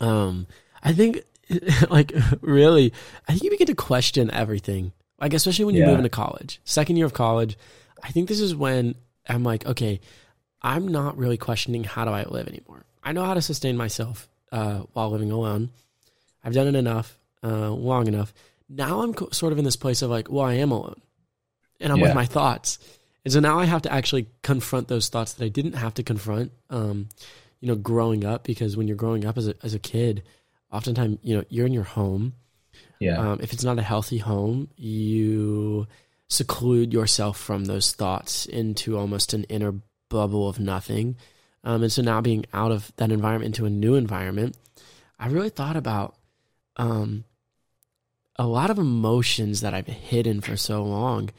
um, 0.01 0.47
I 0.83 0.93
think 0.93 1.23
like 1.91 2.13
really 2.43 2.93
I 3.27 3.33
think 3.33 3.45
you 3.45 3.51
begin 3.51 3.67
to 3.69 3.75
question 3.75 4.31
everything. 4.31 4.93
Like 5.21 5.35
especially 5.35 5.67
when 5.67 5.75
you 5.75 5.83
Yeah. 5.83 5.89
move 5.89 5.99
into 5.99 6.09
college. 6.09 6.61
Second 6.65 6.97
year 6.97 7.07
of 7.07 7.13
college, 7.13 7.59
I 8.03 8.11
think 8.11 8.29
this 8.29 8.41
is 8.41 8.55
when 8.55 8.95
I'm 9.29 9.43
like, 9.45 9.67
okay, 9.67 10.01
I'm 10.63 10.89
not 10.89 11.17
really 11.17 11.37
questioning 11.37 11.85
how 11.85 12.05
do 12.05 12.11
I 12.11 12.25
live 12.25 12.49
anymore. 12.49 12.85
I 13.03 13.13
know 13.13 13.25
how 13.25 13.35
to 13.35 13.43
sustain 13.43 13.77
myself 13.77 14.29
uh, 14.53 14.81
while 14.93 15.11
living 15.11 15.31
alone. 15.31 15.71
I've 16.45 16.55
done 16.55 16.67
it 16.69 16.75
enough, 16.75 17.19
uh, 17.43 17.71
long 17.71 18.07
enough. 18.09 18.33
Now 18.69 19.03
I'm 19.03 19.15
co- 19.15 19.31
sort 19.31 19.53
of 19.53 19.59
in 19.59 19.65
this 19.65 19.77
place 19.77 20.03
of 20.03 20.11
like, 20.11 20.31
well, 20.31 20.45
I 20.45 20.55
am 20.55 20.71
alone, 20.71 21.01
and 21.81 21.93
I'm 21.93 22.01
with 22.01 22.15
my 22.15 22.25
thoughts, 22.27 22.79
and 23.25 23.33
so 23.33 23.41
now 23.41 23.59
I 23.59 23.65
have 23.67 23.83
to 23.83 23.93
actually 23.93 24.27
confront 24.43 24.89
those 24.89 25.09
thoughts 25.09 25.35
that 25.35 25.45
I 25.45 25.49
didn't 25.49 25.75
have 25.75 25.95
to 25.95 26.03
confront. 26.03 26.53
Um, 26.71 27.09
you 27.61 27.69
know, 27.69 27.75
growing 27.75 28.25
up 28.25 28.45
because 28.45 28.77
when 28.77 28.87
you're 28.89 28.97
growing 28.97 29.25
up 29.27 29.37
as 29.37 29.49
a 29.49 29.55
as 29.63 29.75
a 29.75 29.79
kid, 29.79 30.23
oftentimes 30.73 31.19
you 31.23 31.37
know 31.37 31.45
you're 31.49 31.67
in 31.67 31.73
your 31.75 31.85
home. 31.85 32.35
Yeah. 33.01 33.19
Um, 33.19 33.41
if 33.43 33.53
it's 33.53 33.65
not 33.65 33.79
a 33.79 33.83
healthy 33.83 34.19
home, 34.19 34.69
you 34.77 35.87
seclude 36.29 36.93
yourself 36.93 37.39
from 37.39 37.65
those 37.65 37.93
thoughts 37.93 38.47
into 38.47 38.97
almost 38.97 39.35
an 39.35 39.45
inner 39.45 39.75
bubble 40.09 40.49
of 40.49 40.61
nothing. 40.61 41.17
Um, 41.65 41.83
and 41.83 41.93
so 41.93 42.03
now 42.03 42.21
being 42.21 42.47
out 42.53 42.71
of 42.71 42.93
that 42.97 43.11
environment 43.11 43.47
into 43.47 43.67
a 43.67 43.71
new 43.71 43.95
environment, 43.95 44.57
I 45.19 45.29
really 45.29 45.49
thought 45.49 45.77
about 45.77 46.15
um, 46.77 47.25
a 48.37 48.47
lot 48.47 48.71
of 48.71 48.79
emotions 48.79 49.63
that 49.63 49.75
I've 49.75 49.87
hidden 49.87 50.41
for 50.41 50.57
so 50.57 50.85
long. 50.85 51.31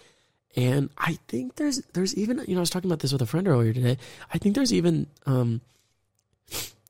And 0.55 0.89
I 0.97 1.17
think 1.27 1.55
there's 1.55 1.81
there's 1.93 2.15
even 2.15 2.43
you 2.47 2.55
know 2.55 2.59
I 2.59 2.61
was 2.61 2.69
talking 2.69 2.89
about 2.89 2.99
this 2.99 3.13
with 3.13 3.21
a 3.21 3.25
friend 3.25 3.47
earlier 3.47 3.71
today. 3.71 3.97
I 4.33 4.37
think 4.37 4.55
there's 4.55 4.73
even 4.73 5.07
um, 5.25 5.61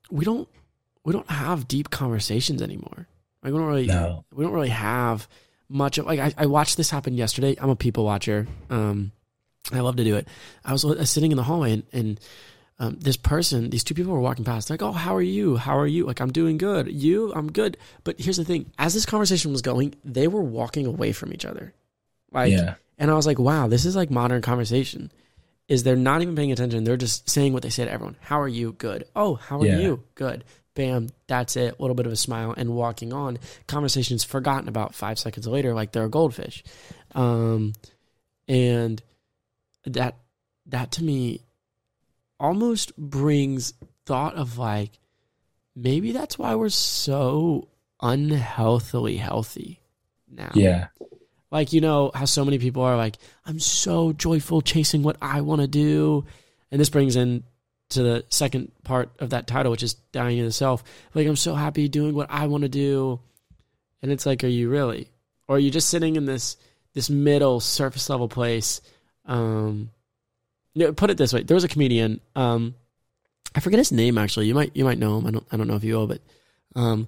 we 0.09 0.25
don't 0.25 0.49
we 1.03 1.13
don't 1.13 1.29
have 1.29 1.67
deep 1.67 1.91
conversations 1.91 2.61
anymore. 2.61 3.07
Like 3.43 3.53
we 3.53 3.59
don't 3.59 3.67
really 3.67 3.87
No. 3.87 4.25
we 4.33 4.43
don't 4.43 4.53
really 4.53 4.69
have 4.69 5.27
much 5.69 5.97
of 5.97 6.05
like 6.05 6.19
I, 6.19 6.33
I 6.37 6.45
watched 6.45 6.77
this 6.77 6.89
happen 6.89 7.13
yesterday. 7.15 7.55
I'm 7.59 7.69
a 7.69 7.75
people 7.75 8.03
watcher. 8.05 8.47
Um, 8.69 9.11
I 9.71 9.79
love 9.79 9.95
to 9.97 10.03
do 10.03 10.15
it. 10.15 10.27
I 10.65 10.71
was 10.71 10.83
uh, 10.83 11.05
sitting 11.05 11.31
in 11.31 11.37
the 11.37 11.43
hallway 11.43 11.73
and, 11.73 11.83
and 11.93 12.19
um, 12.79 12.97
this 12.99 13.15
person, 13.15 13.69
these 13.69 13.83
two 13.83 13.93
people 13.93 14.11
were 14.11 14.19
walking 14.19 14.43
past, 14.43 14.71
like, 14.71 14.81
"Oh, 14.81 14.91
how 14.91 15.15
are 15.15 15.21
you? 15.21 15.55
How 15.55 15.77
are 15.77 15.85
you? 15.85 16.07
Like, 16.07 16.19
I'm 16.19 16.31
doing 16.31 16.57
good. 16.57 16.91
You? 16.91 17.31
I'm 17.35 17.51
good." 17.51 17.77
But 18.03 18.19
here's 18.19 18.37
the 18.37 18.43
thing: 18.45 18.71
as 18.79 18.95
this 18.95 19.05
conversation 19.05 19.51
was 19.51 19.61
going, 19.61 19.93
they 20.03 20.27
were 20.27 20.41
walking 20.41 20.87
away 20.87 21.11
from 21.11 21.31
each 21.31 21.45
other, 21.45 21.75
like, 22.31 22.51
yeah. 22.51 22.75
and 22.97 23.11
I 23.11 23.13
was 23.13 23.27
like, 23.27 23.37
"Wow, 23.37 23.67
this 23.67 23.85
is 23.85 23.95
like 23.95 24.09
modern 24.09 24.41
conversation." 24.41 25.11
Is 25.67 25.83
they're 25.83 25.95
not 25.95 26.21
even 26.23 26.35
paying 26.35 26.51
attention? 26.51 26.83
They're 26.83 26.97
just 26.97 27.29
saying 27.29 27.53
what 27.53 27.61
they 27.61 27.69
say 27.69 27.85
to 27.85 27.91
everyone. 27.91 28.17
How 28.19 28.41
are 28.41 28.47
you? 28.47 28.73
Good. 28.73 29.05
Oh, 29.15 29.35
how 29.35 29.61
are 29.61 29.65
Yeah. 29.65 29.77
you? 29.79 30.03
Good. 30.15 30.43
Bam. 30.75 31.09
That's 31.27 31.55
it. 31.55 31.75
A 31.77 31.81
little 31.81 31.95
bit 31.95 32.05
of 32.05 32.11
a 32.11 32.17
smile 32.17 32.53
and 32.55 32.73
walking 32.75 33.13
on. 33.13 33.39
Conversation's 33.67 34.23
forgotten 34.23 34.67
about 34.67 34.95
five 34.95 35.19
seconds 35.19 35.47
later, 35.47 35.73
like 35.73 35.91
they're 35.91 36.05
a 36.05 36.09
goldfish. 36.09 36.63
Um, 37.13 37.73
and 38.47 39.01
that 39.85 40.15
that 40.67 40.91
to 40.93 41.03
me 41.03 41.41
almost 42.39 42.95
brings 42.97 43.73
thought 44.05 44.35
of 44.35 44.57
like 44.57 44.99
maybe 45.75 46.11
that's 46.11 46.37
why 46.37 46.55
we're 46.55 46.69
so 46.69 47.67
unhealthily 48.01 49.17
healthy 49.17 49.79
now. 50.29 50.51
Yeah. 50.53 50.87
Like, 51.51 51.73
you 51.73 51.81
know, 51.81 52.11
how 52.13 52.25
so 52.25 52.45
many 52.45 52.59
people 52.59 52.81
are 52.83 52.95
like, 52.95 53.17
I'm 53.45 53.59
so 53.59 54.13
joyful 54.13 54.61
chasing 54.61 55.03
what 55.03 55.17
I 55.21 55.41
want 55.41 55.61
to 55.61 55.67
do. 55.67 56.25
And 56.71 56.79
this 56.79 56.89
brings 56.89 57.17
in 57.17 57.43
to 57.91 58.03
the 58.03 58.25
second 58.29 58.71
part 58.83 59.11
of 59.19 59.31
that 59.31 59.47
title, 59.47 59.71
which 59.71 59.83
is 59.83 59.93
dying 59.93 60.37
to 60.37 60.51
self. 60.51 60.83
Like, 61.13 61.27
I'm 61.27 61.35
so 61.35 61.55
happy 61.55 61.87
doing 61.87 62.15
what 62.15 62.29
I 62.29 62.47
want 62.47 62.63
to 62.63 62.69
do. 62.69 63.19
And 64.01 64.11
it's 64.11 64.25
like, 64.25 64.43
are 64.43 64.47
you 64.47 64.69
really? 64.69 65.09
Or 65.47 65.57
are 65.57 65.59
you 65.59 65.71
just 65.71 65.89
sitting 65.89 66.15
in 66.15 66.25
this 66.25 66.57
this 66.93 67.09
middle 67.09 67.59
surface 67.59 68.09
level 68.09 68.27
place? 68.27 68.81
Um 69.25 69.91
no, 70.73 70.93
put 70.93 71.09
it 71.09 71.17
this 71.17 71.33
way. 71.33 71.43
There 71.43 71.55
was 71.55 71.65
a 71.65 71.69
comedian, 71.69 72.21
um, 72.33 72.75
I 73.53 73.59
forget 73.59 73.77
his 73.77 73.91
name 73.91 74.17
actually. 74.17 74.47
You 74.47 74.55
might 74.55 74.75
you 74.75 74.85
might 74.85 74.97
know 74.97 75.17
him. 75.17 75.27
I 75.27 75.31
don't 75.31 75.47
I 75.51 75.57
don't 75.57 75.67
know 75.67 75.75
if 75.75 75.83
you 75.83 75.95
will, 75.95 76.07
but 76.07 76.21
um 76.75 77.05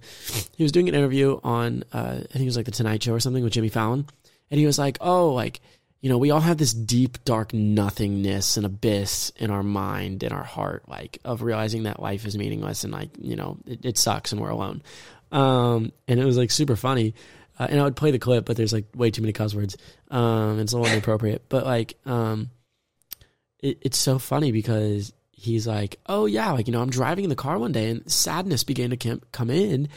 he 0.56 0.64
was 0.64 0.72
doing 0.74 0.90
an 0.90 0.96
interview 0.96 1.40
on 1.44 1.84
uh 1.94 2.18
I 2.20 2.34
think 2.34 2.42
it 2.42 2.46
was 2.46 2.58
like 2.58 2.66
the 2.66 2.72
Tonight 2.72 3.02
Show 3.02 3.14
or 3.14 3.20
something 3.20 3.44
with 3.44 3.54
Jimmy 3.54 3.70
Fallon 3.70 4.06
and 4.52 4.60
he 4.60 4.66
was 4.66 4.78
like, 4.78 4.98
"Oh, 5.02 5.34
like 5.34 5.62
you 6.04 6.10
know, 6.10 6.18
we 6.18 6.32
all 6.32 6.42
have 6.42 6.58
this 6.58 6.74
deep, 6.74 7.24
dark 7.24 7.54
nothingness 7.54 8.58
and 8.58 8.66
abyss 8.66 9.32
in 9.38 9.50
our 9.50 9.64
mind, 9.64 10.22
in 10.22 10.34
our 10.34 10.44
heart, 10.44 10.84
like 10.90 11.18
of 11.24 11.42
realizing 11.42 11.84
that 11.84 12.02
life 12.02 12.26
is 12.26 12.38
meaningless 12.38 12.84
and 12.84 12.92
like 12.92 13.12
you 13.18 13.38
know 13.38 13.58
it, 13.66 13.86
it 13.86 13.98
sucks 13.98 14.34
and 14.34 14.42
we're 14.42 14.50
alone." 14.50 14.84
Um, 15.32 15.94
and 16.10 16.20
it 16.20 16.26
was 16.26 16.38
like 16.38 16.52
super 16.52 16.76
funny. 16.76 17.16
Uh, 17.58 17.68
and 17.70 17.80
I 17.80 17.86
would 17.86 17.96
play 17.96 18.12
the 18.12 18.20
clip, 18.20 18.44
but 18.44 18.58
there's 18.58 18.74
like 18.74 18.88
way 18.94 19.12
too 19.12 19.22
many 19.22 19.32
cuss 19.32 19.56
words. 19.56 19.78
Um, 20.12 20.60
it's 20.60 20.74
a 20.74 20.78
little 20.78 20.92
inappropriate, 20.92 21.44
but 21.48 21.66
like, 21.66 21.98
um, 22.06 22.50
it, 23.60 23.78
it's 23.82 23.98
so 23.98 24.20
funny 24.20 24.52
because 24.52 25.14
he's 25.32 25.66
like, 25.66 26.02
"Oh 26.06 26.26
yeah, 26.26 26.52
like 26.52 26.68
you 26.68 26.74
know, 26.74 26.82
I'm 26.82 26.90
driving 26.90 27.24
in 27.24 27.30
the 27.30 27.38
car 27.38 27.58
one 27.58 27.72
day 27.72 27.90
and 27.90 28.12
sadness 28.12 28.66
began 28.66 28.90
to 28.90 29.22
come 29.32 29.50
in." 29.50 29.88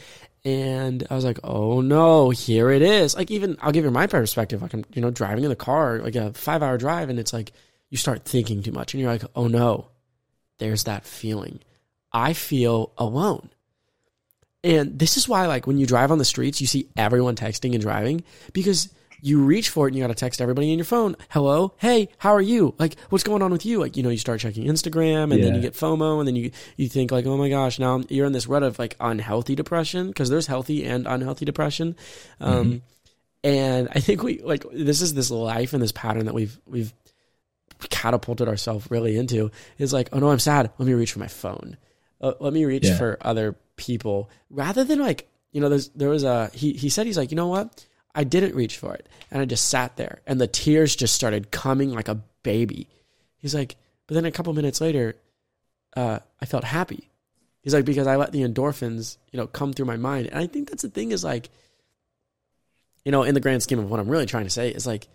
And 0.47 1.05
I 1.09 1.15
was 1.15 1.25
like, 1.25 1.41
"Oh 1.43 1.81
no, 1.81 2.29
here 2.29 2.71
it 2.71 2.81
is!" 2.81 3.17
Like, 3.17 3.29
even 3.31 3.57
I'll 3.59 3.73
give 3.73 3.83
you 3.83 3.91
my 3.91 4.07
perspective. 4.07 4.61
Like, 4.61 4.73
I'm, 4.73 4.85
you 4.93 5.01
know, 5.01 5.11
driving 5.11 5.43
in 5.43 5.49
the 5.49 5.57
car, 5.57 5.99
like 5.99 6.15
a 6.15 6.31
five 6.31 6.63
hour 6.63 6.77
drive, 6.77 7.09
and 7.09 7.19
it's 7.19 7.33
like 7.33 7.51
you 7.89 7.97
start 7.97 8.23
thinking 8.23 8.63
too 8.63 8.71
much, 8.71 8.93
and 8.93 9.01
you're 9.01 9.11
like, 9.11 9.25
"Oh 9.35 9.49
no, 9.49 9.89
there's 10.59 10.85
that 10.85 11.05
feeling. 11.05 11.59
I 12.13 12.31
feel 12.31 12.93
alone." 12.97 13.49
And 14.63 14.97
this 14.97 15.17
is 15.17 15.27
why, 15.27 15.47
like, 15.47 15.67
when 15.67 15.79
you 15.79 15.85
drive 15.85 16.13
on 16.13 16.17
the 16.17 16.23
streets, 16.23 16.61
you 16.61 16.67
see 16.67 16.87
everyone 16.95 17.35
texting 17.35 17.73
and 17.73 17.81
driving 17.81 18.23
because 18.53 18.87
you 19.21 19.41
reach 19.41 19.69
for 19.69 19.87
it 19.87 19.89
and 19.91 19.97
you 19.97 20.03
got 20.03 20.07
to 20.07 20.15
text 20.15 20.41
everybody 20.41 20.71
in 20.71 20.77
your 20.77 20.85
phone. 20.85 21.15
Hello, 21.29 21.73
hey, 21.77 22.09
how 22.19 22.31
are 22.31 22.41
you? 22.41 22.75
Like, 22.77 22.97
what's 23.09 23.23
going 23.23 23.41
on 23.41 23.51
with 23.51 23.65
you? 23.65 23.79
Like, 23.79 23.97
you 23.97 24.03
know, 24.03 24.09
you 24.09 24.17
start 24.17 24.39
checking 24.39 24.65
Instagram 24.67 25.33
and 25.33 25.43
then 25.43 25.55
you 25.55 25.61
get 25.61 25.73
FOMO 25.73 26.19
and 26.19 26.27
then 26.27 26.35
you 26.35 26.51
you 26.75 26.87
think 26.87 27.11
like, 27.11 27.25
oh 27.25 27.37
my 27.37 27.49
gosh, 27.49 27.79
now 27.79 27.95
I'm, 27.95 28.05
you're 28.09 28.25
in 28.27 28.33
this 28.33 28.47
rut 28.47 28.63
of 28.63 28.77
like 28.79 28.95
unhealthy 28.99 29.55
depression 29.55 30.07
because 30.07 30.29
there's 30.29 30.47
healthy 30.47 30.85
and 30.85 31.07
unhealthy 31.07 31.45
depression. 31.45 31.95
Um, 32.39 32.81
and 33.43 33.87
I 33.93 33.99
think 33.99 34.23
we 34.23 34.39
like 34.41 34.65
this 34.71 35.01
is 35.01 35.13
this 35.13 35.31
life 35.31 35.73
and 35.73 35.81
this 35.81 35.91
pattern 35.91 36.25
that 36.25 36.33
we've 36.33 36.59
we've 36.67 36.93
catapulted 37.89 38.47
ourselves 38.47 38.89
really 38.89 39.17
into 39.17 39.51
is 39.77 39.93
like, 39.93 40.09
oh 40.11 40.19
no, 40.19 40.29
I'm 40.31 40.39
sad. 40.39 40.71
Let 40.77 40.87
me 40.87 40.93
reach 40.93 41.11
for 41.11 41.19
my 41.19 41.27
phone. 41.27 41.77
Uh, 42.19 42.33
let 42.39 42.53
me 42.53 42.65
reach 42.65 42.85
Yeah. 42.85 42.97
for 42.97 43.17
other 43.21 43.55
people 43.75 44.29
rather 44.49 44.83
than 44.83 44.99
like 44.99 45.29
you 45.51 45.61
know. 45.61 45.69
There's 45.69 45.89
there 45.89 46.09
was 46.09 46.23
a 46.23 46.49
he 46.53 46.73
he 46.73 46.89
said 46.89 47.05
he's 47.05 47.17
like 47.17 47.29
you 47.31 47.37
know 47.37 47.47
what 47.47 47.85
I 48.15 48.23
didn't 48.23 48.55
reach 48.55 48.77
for 48.77 48.93
it 48.93 49.07
and 49.31 49.41
I 49.41 49.45
just 49.45 49.69
sat 49.69 49.97
there 49.97 50.21
and 50.25 50.39
the 50.41 50.47
tears 50.47 50.95
just 50.95 51.13
started 51.13 51.51
coming 51.51 51.93
like 51.93 52.07
a 52.07 52.21
baby. 52.43 52.87
He's 53.37 53.53
like, 53.53 53.75
but 54.07 54.15
then 54.15 54.25
a 54.25 54.31
couple 54.31 54.53
minutes 54.53 54.81
later, 54.81 55.15
uh, 55.95 56.19
I 56.41 56.45
felt 56.45 56.63
happy. 56.63 57.09
He's 57.61 57.73
like 57.73 57.85
because 57.85 58.07
I 58.07 58.15
let 58.15 58.31
the 58.31 58.43
endorphins 58.43 59.17
you 59.31 59.37
know 59.37 59.47
come 59.47 59.73
through 59.73 59.87
my 59.87 59.97
mind 59.97 60.27
and 60.27 60.39
I 60.39 60.47
think 60.47 60.69
that's 60.69 60.83
the 60.83 60.89
thing 60.89 61.11
is 61.11 61.23
like 61.23 61.49
you 63.03 63.11
know 63.11 63.23
in 63.23 63.33
the 63.33 63.41
grand 63.41 63.61
scheme 63.61 63.79
of 63.79 63.89
what 63.89 63.99
I'm 63.99 64.07
really 64.07 64.25
trying 64.25 64.45
to 64.45 64.49
say 64.49 64.69
is 64.69 64.87
like 64.87 65.07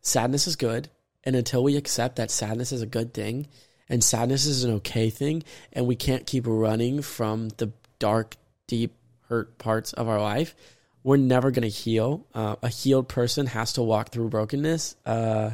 sadness 0.00 0.46
is 0.46 0.56
good 0.56 0.88
and 1.24 1.36
until 1.36 1.62
we 1.62 1.76
accept 1.76 2.16
that 2.16 2.30
sadness 2.30 2.72
is 2.72 2.80
a 2.80 2.86
good 2.86 3.12
thing 3.12 3.48
and 3.88 4.02
sadness 4.02 4.46
is 4.46 4.64
an 4.64 4.72
okay 4.76 5.10
thing 5.10 5.42
and 5.74 5.86
we 5.86 5.94
can't 5.94 6.26
keep 6.26 6.44
running 6.46 7.02
from 7.02 7.50
the 7.58 7.70
dark 7.98 8.36
deep 8.66 8.94
hurt 9.28 9.58
parts 9.58 9.92
of 9.92 10.08
our 10.08 10.20
life 10.20 10.54
we're 11.02 11.16
never 11.16 11.50
going 11.50 11.62
to 11.62 11.68
heal 11.68 12.26
uh, 12.34 12.56
a 12.62 12.68
healed 12.68 13.08
person 13.08 13.46
has 13.46 13.72
to 13.74 13.82
walk 13.82 14.10
through 14.10 14.28
brokenness 14.28 14.96
uh, 15.06 15.50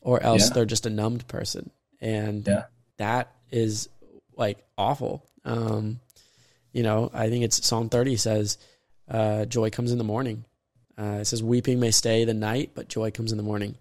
or 0.00 0.22
else 0.22 0.48
Yeah. 0.48 0.54
they're 0.54 0.64
just 0.66 0.86
a 0.86 0.90
numbed 0.90 1.26
person 1.26 1.70
and 2.00 2.46
Yeah. 2.46 2.64
that 2.98 3.32
is 3.50 3.88
like 4.36 4.58
awful 4.78 5.24
um, 5.44 6.00
you 6.72 6.82
know 6.82 7.10
i 7.14 7.28
think 7.30 7.44
it's 7.44 7.66
psalm 7.66 7.88
30 7.88 8.16
says 8.16 8.58
uh, 9.08 9.44
joy 9.46 9.70
comes 9.70 9.90
in 9.92 9.98
the 9.98 10.04
morning 10.04 10.44
uh, 10.98 11.18
it 11.20 11.24
says 11.24 11.42
weeping 11.42 11.80
may 11.80 11.90
stay 11.90 12.24
the 12.24 12.34
night 12.34 12.70
but 12.74 12.88
joy 12.88 13.10
comes 13.10 13.32
in 13.32 13.38
the 13.38 13.42
morning 13.44 13.74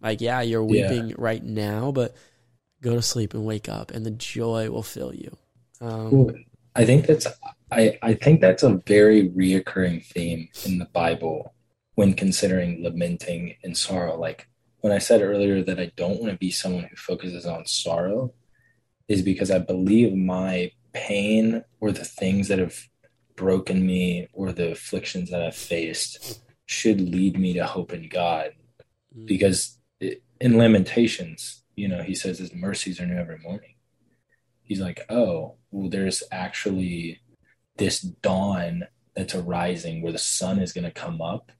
like 0.00 0.20
yeah 0.20 0.40
you're 0.40 0.62
Yeah. 0.62 0.88
weeping 0.90 1.14
right 1.18 1.42
now 1.44 1.90
but 1.92 2.14
go 2.80 2.94
to 2.94 3.02
sleep 3.02 3.34
and 3.34 3.44
wake 3.44 3.68
up 3.68 3.90
and 3.90 4.06
the 4.06 4.10
joy 4.10 4.70
will 4.70 4.82
fill 4.82 5.14
you 5.14 5.36
um, 5.82 6.30
I 6.76 6.84
think 6.84 7.06
that's 7.06 7.26
I, 7.72 7.98
I 8.02 8.14
think 8.14 8.40
that's 8.40 8.62
a 8.62 8.80
very 8.86 9.28
reoccurring 9.30 10.04
theme 10.04 10.48
in 10.64 10.78
the 10.78 10.86
Bible 10.86 11.54
when 11.94 12.14
considering 12.14 12.82
lamenting 12.82 13.56
and 13.62 13.76
sorrow. 13.76 14.18
Like 14.18 14.48
when 14.80 14.92
I 14.92 14.98
said 14.98 15.22
earlier 15.22 15.62
that 15.62 15.78
I 15.78 15.92
don't 15.96 16.20
want 16.20 16.32
to 16.32 16.38
be 16.38 16.50
someone 16.50 16.84
who 16.84 16.96
focuses 16.96 17.46
on 17.46 17.66
sorrow, 17.66 18.32
is 19.08 19.22
because 19.22 19.50
I 19.50 19.58
believe 19.58 20.14
my 20.14 20.70
pain 20.92 21.64
or 21.80 21.90
the 21.90 22.04
things 22.04 22.48
that 22.48 22.58
have 22.58 22.76
broken 23.36 23.84
me 23.84 24.28
or 24.32 24.52
the 24.52 24.70
afflictions 24.72 25.30
that 25.30 25.42
I've 25.42 25.56
faced 25.56 26.40
should 26.66 27.00
lead 27.00 27.38
me 27.38 27.54
to 27.54 27.66
hope 27.66 27.92
in 27.92 28.08
God. 28.08 28.52
mm, 29.16 29.26
Because 29.26 29.78
it, 29.98 30.22
in 30.40 30.56
Lamentations, 30.56 31.64
you 31.74 31.88
know, 31.88 32.02
he 32.02 32.14
says 32.14 32.38
his 32.38 32.54
mercies 32.54 33.00
are 33.00 33.06
new 33.06 33.16
every 33.16 33.38
morning. 33.38 33.74
He's 34.62 34.80
like, 34.80 35.00
oh, 35.08 35.56
well, 35.72 35.88
there's 35.90 36.22
actually 36.30 37.20
this 37.76 38.00
dawn 38.00 38.84
that's 39.14 39.34
arising 39.34 40.02
where 40.02 40.12
the 40.12 40.18
sun 40.18 40.60
is 40.60 40.72
going 40.72 40.84
to 40.84 40.90
come 40.90 41.20
up 41.20 41.52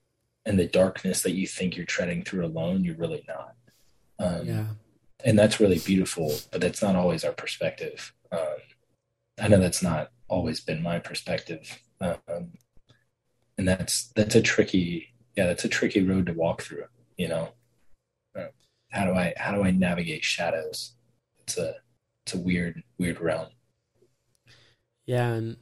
and 0.44 0.58
the 0.58 0.66
darkness 0.66 1.22
that 1.22 1.32
you 1.32 1.46
think 1.46 1.76
you're 1.76 1.86
treading 1.86 2.22
through 2.22 2.44
alone, 2.44 2.84
you're 2.84 2.96
really 2.96 3.24
not. 3.28 3.54
Um, 4.18 4.46
yeah 4.46 4.66
And 5.24 5.38
that's 5.38 5.60
really 5.60 5.78
beautiful, 5.78 6.32
but 6.50 6.60
that's 6.60 6.82
not 6.82 6.96
always 6.96 7.24
our 7.24 7.32
perspective. 7.32 8.12
Um, 8.32 8.56
I 9.40 9.48
know 9.48 9.58
that's 9.58 9.82
not 9.82 10.10
always 10.28 10.60
been 10.60 10.82
my 10.82 10.98
perspective. 10.98 11.80
Um, 12.00 12.52
and 13.58 13.68
that's, 13.68 14.12
that's 14.16 14.34
a 14.34 14.42
tricky, 14.42 15.14
yeah, 15.36 15.46
that's 15.46 15.64
a 15.64 15.68
tricky 15.68 16.02
road 16.02 16.26
to 16.26 16.32
walk 16.32 16.62
through, 16.62 16.84
you 17.16 17.28
know? 17.28 17.52
how 18.90 19.04
do 19.06 19.12
I 19.12 19.32
how 19.36 19.54
do 19.54 19.62
I 19.62 19.70
navigate 19.70 20.24
shadows? 20.24 20.94
It's 21.38 21.56
a 21.56 21.74
it's 22.26 22.34
a 22.34 22.38
weird 22.38 22.82
weird 22.98 23.20
realm. 23.20 23.48
Yeah, 25.06 25.32
and 25.32 25.56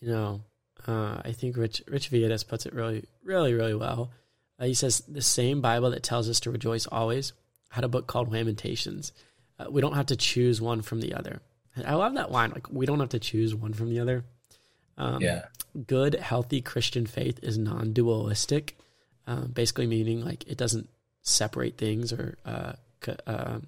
you 0.00 0.10
know, 0.10 0.40
uh, 0.86 1.20
I 1.24 1.32
think 1.32 1.56
Rich 1.56 1.82
Rich 1.88 2.10
Villodas 2.10 2.46
puts 2.46 2.66
it 2.66 2.72
really, 2.74 3.04
really, 3.24 3.52
really 3.54 3.74
well. 3.74 4.10
Uh, 4.58 4.64
he 4.66 4.74
says 4.74 5.00
the 5.08 5.22
same 5.22 5.60
Bible 5.60 5.90
that 5.90 6.02
tells 6.02 6.28
us 6.28 6.40
to 6.40 6.50
rejoice 6.50 6.86
always 6.86 7.32
had 7.70 7.84
a 7.84 7.88
book 7.88 8.06
called 8.06 8.32
Lamentations. 8.32 9.12
Uh, 9.58 9.66
we 9.70 9.80
don't 9.80 9.94
have 9.94 10.06
to 10.06 10.16
choose 10.16 10.60
one 10.60 10.82
from 10.82 11.00
the 11.00 11.14
other. 11.14 11.40
I 11.84 11.94
love 11.94 12.14
that 12.14 12.30
line. 12.32 12.50
Like 12.50 12.70
we 12.70 12.86
don't 12.86 13.00
have 13.00 13.10
to 13.10 13.18
choose 13.20 13.54
one 13.54 13.72
from 13.72 13.88
the 13.90 14.00
other. 14.00 14.24
Um, 14.96 15.22
Yeah. 15.22 15.44
good, 15.86 16.14
healthy 16.14 16.60
Christian 16.60 17.06
faith 17.06 17.38
is 17.42 17.56
non-dualistic, 17.58 18.76
um, 19.26 19.48
basically 19.52 19.86
meaning 19.86 20.24
like 20.24 20.44
it 20.48 20.56
doesn't 20.58 20.88
separate 21.22 21.76
things 21.76 22.12
or 22.12 22.38
uh, 22.44 22.72
c- 23.04 23.12
uh, 23.26 23.58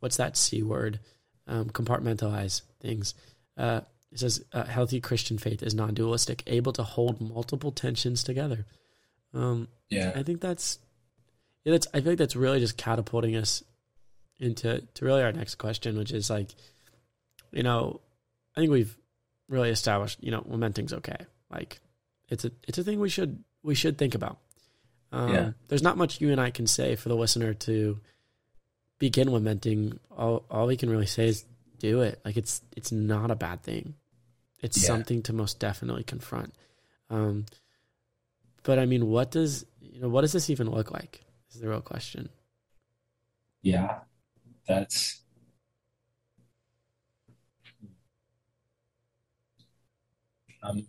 what's 0.00 0.16
that 0.16 0.36
c 0.36 0.62
word? 0.62 0.98
Um, 1.46 1.68
compartmentalize 1.70 2.62
things. 2.80 3.14
Uh, 3.56 3.82
it 4.14 4.20
says 4.20 4.42
uh, 4.52 4.64
healthy 4.64 5.00
Christian 5.00 5.36
faith 5.38 5.60
is 5.62 5.74
non-dualistic, 5.74 6.44
able 6.46 6.72
to 6.74 6.84
hold 6.84 7.20
multiple 7.20 7.72
tensions 7.72 8.22
together. 8.24 8.64
Um, 9.34 9.66
Yeah. 9.90 10.12
I 10.14 10.22
think 10.22 10.40
that's 10.40 10.78
yeah, 11.64 11.72
that's 11.72 11.88
I 11.92 12.00
feel 12.00 12.12
like 12.12 12.18
that's 12.18 12.36
really 12.36 12.60
just 12.60 12.76
catapulting 12.76 13.34
us 13.36 13.62
into 14.38 14.80
to 14.94 15.04
really 15.04 15.22
our 15.22 15.32
next 15.32 15.56
question, 15.56 15.98
which 15.98 16.12
is 16.12 16.30
like, 16.30 16.54
you 17.50 17.62
know, 17.62 18.00
I 18.56 18.60
think 18.60 18.70
we've 18.70 18.96
really 19.48 19.70
established, 19.70 20.22
you 20.22 20.30
know, 20.30 20.44
lamenting's 20.46 20.92
okay. 20.92 21.18
Like 21.50 21.80
it's 22.28 22.44
a 22.44 22.52
it's 22.68 22.78
a 22.78 22.84
thing 22.84 23.00
we 23.00 23.08
should 23.08 23.42
we 23.64 23.74
should 23.74 23.98
think 23.98 24.14
about. 24.14 24.38
Um, 25.10 25.32
Yeah. 25.32 25.50
there's 25.68 25.82
not 25.82 25.96
much 25.96 26.20
you 26.20 26.30
and 26.30 26.40
I 26.40 26.50
can 26.50 26.66
say 26.68 26.94
for 26.94 27.08
the 27.08 27.16
listener 27.16 27.52
to 27.54 27.98
begin 29.00 29.32
lamenting. 29.32 29.98
All 30.16 30.44
all 30.50 30.68
we 30.68 30.76
can 30.76 30.88
really 30.90 31.06
say 31.06 31.26
is 31.28 31.44
do 31.80 32.02
it. 32.02 32.20
Like 32.24 32.36
it's 32.36 32.62
it's 32.76 32.92
not 32.92 33.32
a 33.32 33.34
bad 33.36 33.62
thing. 33.64 33.94
It's 34.64 34.80
Yeah. 34.82 34.86
something 34.88 35.22
to 35.24 35.32
most 35.34 35.58
definitely 35.60 36.04
confront. 36.04 36.54
Um, 37.10 37.44
but 38.62 38.78
I 38.78 38.86
mean, 38.86 39.08
what 39.08 39.30
does 39.30 39.66
you 39.80 40.00
know? 40.00 40.08
What 40.08 40.22
does 40.22 40.32
this 40.32 40.48
even 40.48 40.70
look 40.70 40.90
like? 40.90 41.20
Is 41.52 41.60
the 41.60 41.68
real 41.68 41.82
question. 41.82 42.30
Yeah. 43.62 44.00
That's 44.66 45.20
um 50.62 50.86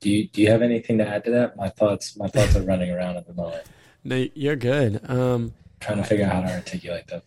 do 0.00 0.10
you 0.10 0.28
do 0.28 0.40
you 0.42 0.50
have 0.50 0.62
anything 0.62 0.98
to 0.98 1.06
add 1.08 1.24
to 1.24 1.30
that? 1.32 1.56
My 1.56 1.68
thoughts 1.68 2.16
my 2.16 2.28
thoughts 2.28 2.54
are 2.56 2.62
running 2.62 2.90
around 2.90 3.16
at 3.16 3.26
the 3.26 3.34
moment. 3.34 3.64
No, 4.04 4.24
you're 4.36 4.54
good. 4.54 5.00
Um, 5.10 5.52
trying 5.80 5.98
to 5.98 6.04
figure 6.04 6.26
out 6.26 6.32
how 6.34 6.40
to 6.42 6.54
articulate 6.54 7.08
them. 7.08 7.22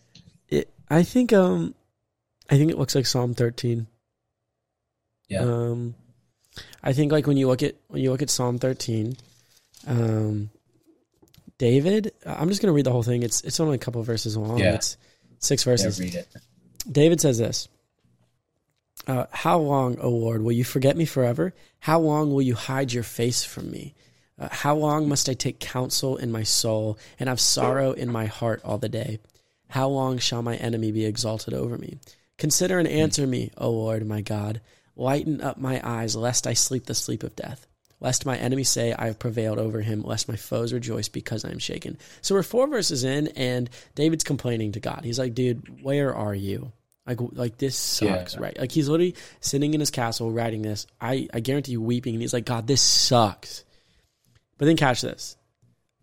it, 0.48 0.72
I 0.88 1.02
think 1.02 1.30
um, 1.30 1.74
I 2.48 2.56
think 2.56 2.70
it 2.70 2.78
looks 2.78 2.94
like 2.94 3.04
Psalm 3.04 3.34
13. 3.34 3.86
Yeah. 5.30 5.42
Um, 5.42 5.94
I 6.82 6.92
think 6.92 7.12
like 7.12 7.26
when 7.26 7.36
you 7.38 7.46
look 7.46 7.62
at 7.62 7.76
when 7.88 8.02
you 8.02 8.10
look 8.10 8.20
at 8.22 8.28
Psalm 8.30 8.58
13, 8.58 9.16
um, 9.86 10.50
David. 11.58 12.12
I'm 12.26 12.48
just 12.48 12.60
gonna 12.62 12.72
read 12.72 12.86
the 12.86 12.92
whole 12.92 13.02
thing. 13.02 13.22
It's 13.22 13.42
it's 13.42 13.60
only 13.60 13.76
a 13.76 13.78
couple 13.78 14.02
verses 14.02 14.36
long. 14.36 14.58
Yeah. 14.58 14.74
It's 14.74 14.96
six 15.38 15.64
Yeah, 15.64 15.72
verses. 15.72 16.00
read 16.00 16.14
it. 16.14 16.28
David 16.90 17.20
says 17.20 17.38
this 17.38 17.68
uh, 19.06 19.26
How 19.30 19.58
long, 19.58 19.98
O 20.00 20.08
Lord, 20.10 20.42
will 20.42 20.52
you 20.52 20.64
forget 20.64 20.96
me 20.96 21.04
forever? 21.04 21.54
How 21.78 21.98
long 22.00 22.32
will 22.32 22.42
you 22.42 22.54
hide 22.54 22.92
your 22.92 23.02
face 23.02 23.44
from 23.44 23.70
me? 23.70 23.94
Uh, 24.38 24.48
how 24.50 24.74
long 24.74 25.06
must 25.08 25.28
I 25.28 25.34
take 25.34 25.60
counsel 25.60 26.16
in 26.16 26.32
my 26.32 26.42
soul 26.42 26.98
and 27.18 27.28
have 27.28 27.40
sorrow 27.40 27.92
in 27.92 28.10
my 28.10 28.24
heart 28.26 28.62
all 28.64 28.78
the 28.78 28.88
day? 28.88 29.18
How 29.68 29.86
long 29.88 30.18
shall 30.18 30.42
my 30.42 30.56
enemy 30.56 30.90
be 30.92 31.04
exalted 31.04 31.52
over 31.52 31.76
me? 31.76 31.98
Consider 32.38 32.78
and 32.78 32.88
answer 32.88 33.26
me, 33.26 33.50
O 33.58 33.70
Lord, 33.70 34.06
my 34.06 34.22
God. 34.22 34.62
Lighten 35.00 35.40
up 35.40 35.56
my 35.56 35.80
eyes, 35.82 36.14
lest 36.14 36.46
I 36.46 36.52
sleep 36.52 36.84
the 36.84 36.94
sleep 36.94 37.22
of 37.22 37.34
death. 37.34 37.66
Lest 38.00 38.26
my 38.26 38.36
enemies 38.36 38.68
say, 38.68 38.92
I 38.92 39.06
have 39.06 39.18
prevailed 39.18 39.58
over 39.58 39.80
him, 39.80 40.02
lest 40.02 40.28
my 40.28 40.36
foes 40.36 40.74
rejoice 40.74 41.08
because 41.08 41.42
I 41.42 41.50
am 41.50 41.58
shaken. 41.58 41.96
So 42.20 42.34
we're 42.34 42.42
four 42.42 42.66
verses 42.66 43.02
in, 43.02 43.28
and 43.28 43.70
David's 43.94 44.24
complaining 44.24 44.72
to 44.72 44.80
God. 44.80 45.00
He's 45.04 45.18
like, 45.18 45.34
dude, 45.34 45.82
where 45.82 46.14
are 46.14 46.34
you? 46.34 46.72
Like, 47.06 47.18
like 47.32 47.56
this 47.56 47.76
sucks, 47.76 48.34
Yeah. 48.34 48.40
right? 48.40 48.58
Like 48.58 48.72
he's 48.72 48.88
literally 48.90 49.14
sitting 49.40 49.72
in 49.72 49.80
his 49.80 49.90
castle 49.90 50.30
writing 50.30 50.60
this. 50.60 50.86
I, 51.00 51.28
I 51.32 51.40
guarantee 51.40 51.72
you 51.72 51.80
weeping, 51.80 52.14
and 52.14 52.20
he's 52.22 52.34
like, 52.34 52.44
God, 52.44 52.66
this 52.66 52.82
sucks. 52.82 53.64
But 54.58 54.66
then 54.66 54.76
catch 54.76 55.00
this. 55.00 55.36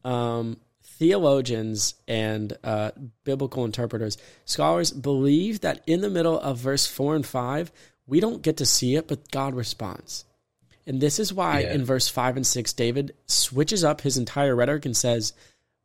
Um, 0.03 0.57
theologians 0.83 1.93
and 2.07 2.57
uh, 2.63 2.91
biblical 3.23 3.63
interpreters, 3.63 4.17
scholars 4.45 4.91
believe 4.91 5.61
that 5.61 5.83
in 5.85 6.01
the 6.01 6.09
middle 6.09 6.39
of 6.39 6.57
verse 6.57 6.87
four 6.87 7.15
and 7.15 7.25
five, 7.25 7.71
we 8.07 8.19
don't 8.19 8.41
get 8.41 8.57
to 8.57 8.65
see 8.65 8.95
it, 8.95 9.07
but 9.07 9.29
God 9.31 9.53
responds. 9.53 10.25
And 10.85 11.01
this 11.01 11.19
is 11.19 11.33
why 11.33 11.59
Yeah. 11.61 11.73
in 11.73 11.83
verse 11.85 12.07
five 12.07 12.35
and 12.37 12.47
six, 12.47 12.71
David 12.73 13.13
switches 13.25 13.83
up 13.83 14.01
his 14.01 14.17
entire 14.17 14.55
rhetoric 14.55 14.85
and 14.85 14.95
says, 14.95 15.33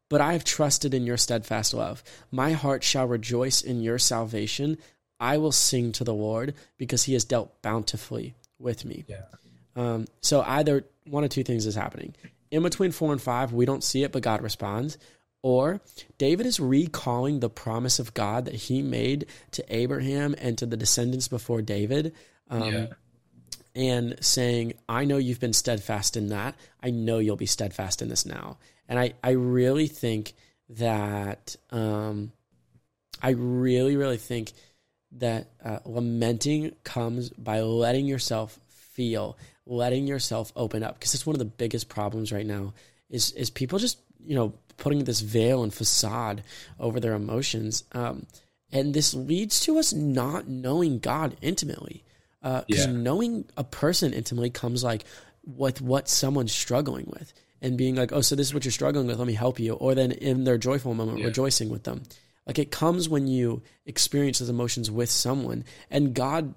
But 0.09 0.21
I 0.21 0.33
have 0.35 0.45
trusted 0.45 0.95
in 0.95 1.07
your 1.07 1.17
steadfast 1.17 1.75
love. 1.75 2.05
My 2.31 2.53
heart 2.53 2.85
shall 2.85 3.07
rejoice 3.07 3.63
in 3.63 3.83
your 3.83 3.99
salvation. 3.99 4.79
I 5.19 5.39
will 5.39 5.53
sing 5.53 5.91
to 5.93 6.05
the 6.05 6.15
Lord 6.15 6.55
because 6.79 7.05
he 7.05 7.15
has 7.15 7.25
dealt 7.25 7.61
bountifully 7.63 8.35
with 8.59 8.85
me. 8.85 9.05
Yeah. 9.09 9.23
Um, 9.75 10.07
so 10.21 10.43
either 10.43 10.85
one 11.07 11.25
of 11.25 11.31
two 11.31 11.43
things 11.45 11.65
is 11.67 11.75
happening. 11.75 12.15
In 12.51 12.63
between 12.63 12.93
four 12.93 13.11
and 13.13 13.23
five, 13.23 13.53
we 13.53 13.65
don't 13.65 13.83
see 13.83 14.03
it, 14.05 14.13
but 14.13 14.23
God 14.23 14.43
responds. 14.43 14.99
Or 15.43 15.81
David 16.19 16.47
is 16.47 16.61
recalling 16.61 17.41
the 17.41 17.51
promise 17.51 17.99
of 17.99 18.15
God 18.15 18.45
that 18.45 18.55
he 18.55 18.81
made 18.81 19.27
to 19.53 19.65
Abraham 19.69 20.35
and 20.39 20.57
to 20.59 20.67
the 20.67 20.77
descendants 20.77 21.29
before 21.29 21.63
David. 21.63 22.15
Um, 22.49 22.73
yeah. 22.73 22.87
and 23.75 24.17
saying, 24.21 24.75
I 24.89 25.05
know 25.05 25.17
you've 25.17 25.41
been 25.41 25.53
steadfast 25.53 26.17
in 26.17 26.29
that. 26.29 26.55
I 26.83 26.91
know 26.91 27.19
you'll 27.19 27.37
be 27.37 27.47
steadfast 27.47 28.03
in 28.03 28.09
this 28.09 28.27
now. 28.27 28.59
And 28.89 28.99
I, 28.99 29.15
I 29.23 29.31
really 29.31 29.87
think 29.87 30.35
that, 30.71 31.57
um, 31.71 32.33
I 33.23 33.31
really, 33.31 33.97
really 33.97 34.19
think 34.19 34.53
that 35.13 35.51
uh, 35.65 35.79
lamenting 35.85 36.75
comes 36.85 37.31
by 37.31 37.61
letting 37.63 38.07
yourself 38.07 38.59
feel, 38.69 39.39
letting 39.65 40.07
yourself 40.07 40.53
open 40.55 40.83
up. 40.83 40.99
Because 40.99 41.15
it's 41.15 41.27
one 41.27 41.35
of 41.35 41.39
the 41.39 41.45
biggest 41.45 41.89
problems 41.89 42.33
right 42.33 42.47
now 42.47 42.75
is, 43.09 43.33
is 43.33 43.49
people 43.49 43.79
just, 43.79 43.99
you 44.27 44.35
know, 44.35 44.55
putting 44.79 45.05
this 45.05 45.21
veil 45.21 45.63
and 45.63 45.73
facade 45.73 46.43
over 46.81 46.99
their 47.01 47.15
emotions. 47.15 47.85
Um, 47.93 48.27
and 48.71 48.95
this 48.95 49.15
leads 49.15 49.61
to 49.61 49.79
us 49.79 49.93
not 49.93 50.49
knowing 50.49 50.99
God 50.99 51.37
intimately 51.43 52.05
because 52.43 52.87
Yeah. 52.87 52.93
knowing 52.93 53.45
a 53.57 53.63
person 53.65 54.13
intimately 54.13 54.51
comes 54.51 54.83
like 54.83 55.05
with 55.45 55.81
what 55.81 56.09
someone's 56.09 56.53
struggling 56.53 57.07
with 57.07 57.33
and 57.61 57.77
being 57.79 57.95
like, 57.95 58.13
oh, 58.13 58.21
so 58.23 58.35
this 58.35 58.49
is 58.49 58.55
what 58.55 58.65
you're 58.65 58.73
struggling 58.73 59.07
with. 59.07 59.19
Let 59.19 59.27
me 59.29 59.35
help 59.35 59.61
you. 59.61 59.75
Or 59.75 59.95
then 59.95 60.11
in 60.13 60.45
their 60.45 60.59
joyful 60.59 60.95
moment, 60.95 61.19
Yeah. 61.21 61.27
rejoicing 61.27 61.69
with 61.69 61.85
them. 61.85 62.03
Like 62.47 62.59
it 62.59 62.73
comes 62.73 63.09
when 63.09 63.29
you 63.29 63.63
experience 63.87 64.41
those 64.41 64.49
emotions 64.49 64.91
with 64.91 65.11
someone. 65.11 65.65
And 65.91 66.15
God 66.15 66.55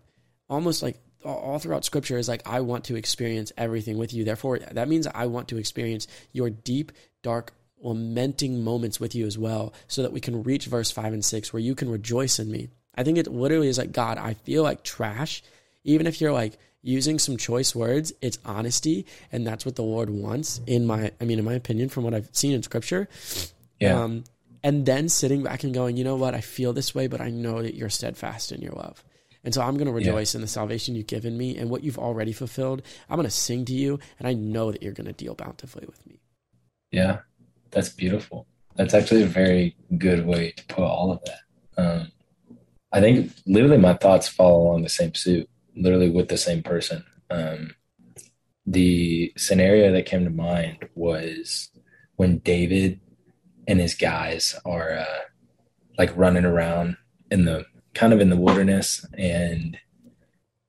almost 0.49 0.81
like 0.81 0.97
all- 1.25 1.59
throughout 1.59 1.85
scripture 1.85 2.17
is 2.17 2.27
like, 2.29 2.47
I 2.47 2.61
want 2.61 2.85
to 2.85 2.95
experience 2.95 3.51
everything 3.57 3.97
with 3.97 4.13
you. 4.13 4.23
Therefore, 4.23 4.59
that 4.59 4.87
means 4.87 5.07
I 5.07 5.25
want 5.25 5.47
to 5.49 5.57
experience 5.57 6.07
your 6.31 6.49
deep, 6.49 6.91
dark, 7.23 7.53
lamenting 7.81 8.63
moments 8.63 8.99
with 8.99 9.15
you 9.15 9.25
as 9.25 9.37
well, 9.37 9.73
so 9.87 10.01
that 10.01 10.13
we 10.13 10.21
can 10.21 10.43
reach 10.43 10.65
verse 10.65 10.91
five 10.91 11.13
and 11.13 11.23
six 11.23 11.51
where 11.51 11.61
you 11.61 11.75
can 11.75 11.89
rejoice 11.89 12.39
in 12.39 12.49
me. 12.51 12.69
I 12.95 13.03
think 13.03 13.17
it 13.17 13.27
literally 13.27 13.67
is 13.67 13.77
like, 13.77 13.91
God, 13.91 14.17
I 14.17 14.35
feel 14.35 14.63
like 14.63 14.83
trash. 14.83 15.43
Even 15.83 16.07
if 16.07 16.21
you're 16.21 16.31
like 16.31 16.57
using 16.81 17.19
some 17.19 17.35
choice 17.35 17.75
words, 17.75 18.13
it's 18.21 18.39
honesty. 18.45 19.05
And 19.31 19.45
that's 19.45 19.65
what 19.65 19.75
the 19.75 19.83
Lord 19.83 20.09
wants, 20.09 20.61
in 20.65 20.85
my, 20.85 21.11
I 21.19 21.25
mean, 21.25 21.39
in 21.39 21.45
my 21.45 21.53
opinion, 21.53 21.89
from 21.89 22.03
what 22.03 22.13
I've 22.13 22.29
seen 22.31 22.53
in 22.53 22.63
scripture. 22.63 23.09
Yeah. 23.79 24.01
Um, 24.01 24.23
and 24.63 24.85
then 24.85 25.09
sitting 25.09 25.43
back 25.43 25.63
and 25.63 25.73
going, 25.73 25.97
you 25.97 26.03
know 26.03 26.15
what, 26.15 26.33
I 26.33 26.41
feel 26.41 26.73
this 26.73 26.95
way, 26.95 27.07
but 27.07 27.21
I 27.21 27.29
know 27.29 27.61
that 27.61 27.75
you're 27.75 27.89
steadfast 27.89 28.51
in 28.51 28.61
your 28.61 28.73
love. 28.73 29.03
And 29.45 29.53
so 29.53 29.61
I'm 29.61 29.75
going 29.75 29.87
to 29.87 29.93
rejoice 29.93 30.33
in 30.33 30.41
the 30.41 30.47
salvation 30.47 30.95
you've 30.95 31.07
given 31.07 31.37
me 31.37 31.55
and 31.55 31.69
what 31.69 31.83
you've 31.83 31.99
already 31.99 32.33
fulfilled. 32.33 32.81
I'm 33.09 33.15
going 33.15 33.27
to 33.27 33.31
sing 33.31 33.63
to 33.65 33.73
you, 33.73 33.99
and 34.17 34.27
I 34.27 34.33
know 34.33 34.71
that 34.71 34.81
you're 34.81 34.91
going 34.91 35.05
to 35.05 35.13
deal 35.13 35.35
bountifully 35.35 35.85
with 35.85 36.05
me. 36.07 36.19
Yeah, 36.91 37.19
that's 37.69 37.89
beautiful. 37.89 38.47
That's 38.75 38.95
actually 38.95 39.21
a 39.21 39.27
very 39.27 39.75
good 39.97 40.25
way 40.25 40.51
to 40.57 40.65
put 40.65 40.83
all 40.83 41.11
of 41.11 41.21
that. 41.25 41.81
Um, 41.81 42.11
I 42.91 43.01
think 43.01 43.31
literally 43.45 43.77
my 43.77 43.93
thoughts 43.93 44.27
follow 44.27 44.61
along 44.61 44.81
the 44.81 44.89
same 44.89 45.13
suit, 45.13 45.47
literally 45.75 46.09
with 46.09 46.27
the 46.27 46.37
same 46.37 46.63
person. 46.63 47.05
Um, 47.29 47.75
the 48.65 49.31
scenario 49.37 49.91
that 49.91 50.07
came 50.07 50.23
to 50.23 50.31
mind 50.31 50.89
was 50.95 51.69
when 52.15 52.39
David 52.39 52.99
and 53.67 53.79
his 53.79 53.93
guys 53.93 54.55
are 54.65 54.97
uh, 54.97 55.19
like 55.97 56.15
running 56.17 56.45
around 56.45 56.97
in 57.29 57.45
the 57.45 57.65
kind 57.95 58.13
of 58.13 58.21
in 58.21 58.29
the 58.29 58.37
wilderness 58.37 59.05
and 59.17 59.77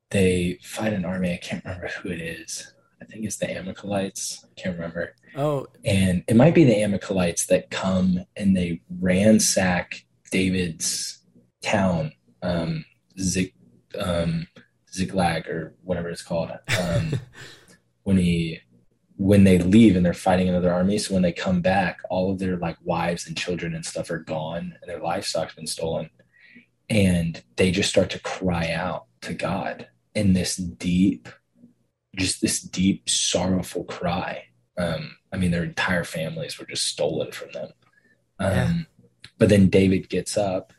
they 0.09 0.57
fight 0.63 0.93
an 0.93 1.05
army. 1.05 1.33
I 1.33 1.37
can't 1.37 1.63
remember 1.63 1.89
who 2.01 2.09
it 2.09 2.21
is. 2.21 2.73
I 2.99 3.05
think 3.05 3.25
it's 3.25 3.37
the 3.37 3.55
Amalekites. 3.55 4.45
I 4.45 4.59
can't 4.59 4.75
remember 4.75 5.13
Oh, 5.37 5.67
and 5.85 6.23
it 6.27 6.35
might 6.35 6.55
be 6.55 6.63
the 6.63 6.81
Amalekites 6.81 7.45
that 7.45 7.69
come 7.69 8.25
and 8.35 8.57
they 8.57 8.81
ransack 8.99 10.03
David's 10.31 11.19
town, 11.61 12.11
um, 12.41 12.85
Zig, 13.19 13.53
um, 13.99 14.47
Ziklag 14.91 15.47
or 15.47 15.75
whatever 15.83 16.09
it's 16.09 16.23
called. 16.23 16.49
Um, 16.81 17.19
when 18.03 18.17
he 18.17 18.61
when 19.17 19.43
they 19.43 19.59
leave 19.59 19.95
and 19.95 20.05
they're 20.05 20.13
fighting 20.13 20.49
another 20.49 20.73
army, 20.73 20.97
so 20.97 21.13
when 21.13 21.23
they 21.23 21.31
come 21.31 21.61
back, 21.61 21.99
all 22.09 22.31
of 22.31 22.39
their 22.39 22.57
like 22.57 22.77
wives 22.83 23.27
and 23.27 23.37
children 23.37 23.75
and 23.75 23.85
stuff 23.85 24.09
are 24.09 24.19
gone, 24.19 24.75
and 24.81 24.89
their 24.89 25.01
livestock's 25.01 25.53
been 25.53 25.67
stolen, 25.67 26.09
and 26.89 27.41
they 27.55 27.71
just 27.71 27.89
start 27.89 28.09
to 28.11 28.19
cry 28.19 28.71
out 28.71 29.05
to 29.21 29.33
God 29.33 29.87
in 30.15 30.33
this 30.33 30.55
deep, 30.55 31.29
just 32.15 32.41
this 32.41 32.61
deep 32.61 33.09
sorrowful 33.09 33.83
cry. 33.83 34.45
Um, 34.77 35.17
I 35.31 35.37
mean, 35.37 35.51
their 35.51 35.63
entire 35.63 36.03
families 36.03 36.57
were 36.57 36.65
just 36.65 36.85
stolen 36.85 37.31
from 37.31 37.51
them. 37.51 37.69
Um, 38.39 38.51
yeah. 38.51 38.73
But 39.37 39.49
then 39.49 39.69
David 39.69 40.09
gets 40.09 40.37
up, 40.37 40.73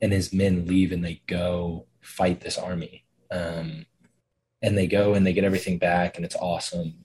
and 0.00 0.12
his 0.12 0.32
men 0.32 0.66
leave, 0.66 0.92
and 0.92 1.04
they 1.04 1.22
go 1.26 1.86
fight 2.00 2.40
this 2.40 2.58
army. 2.58 3.04
Um, 3.30 3.86
and 4.60 4.76
they 4.76 4.86
go 4.86 5.14
and 5.14 5.26
they 5.26 5.32
get 5.32 5.44
everything 5.44 5.78
back, 5.78 6.16
and 6.16 6.24
it's 6.24 6.36
awesome 6.36 7.04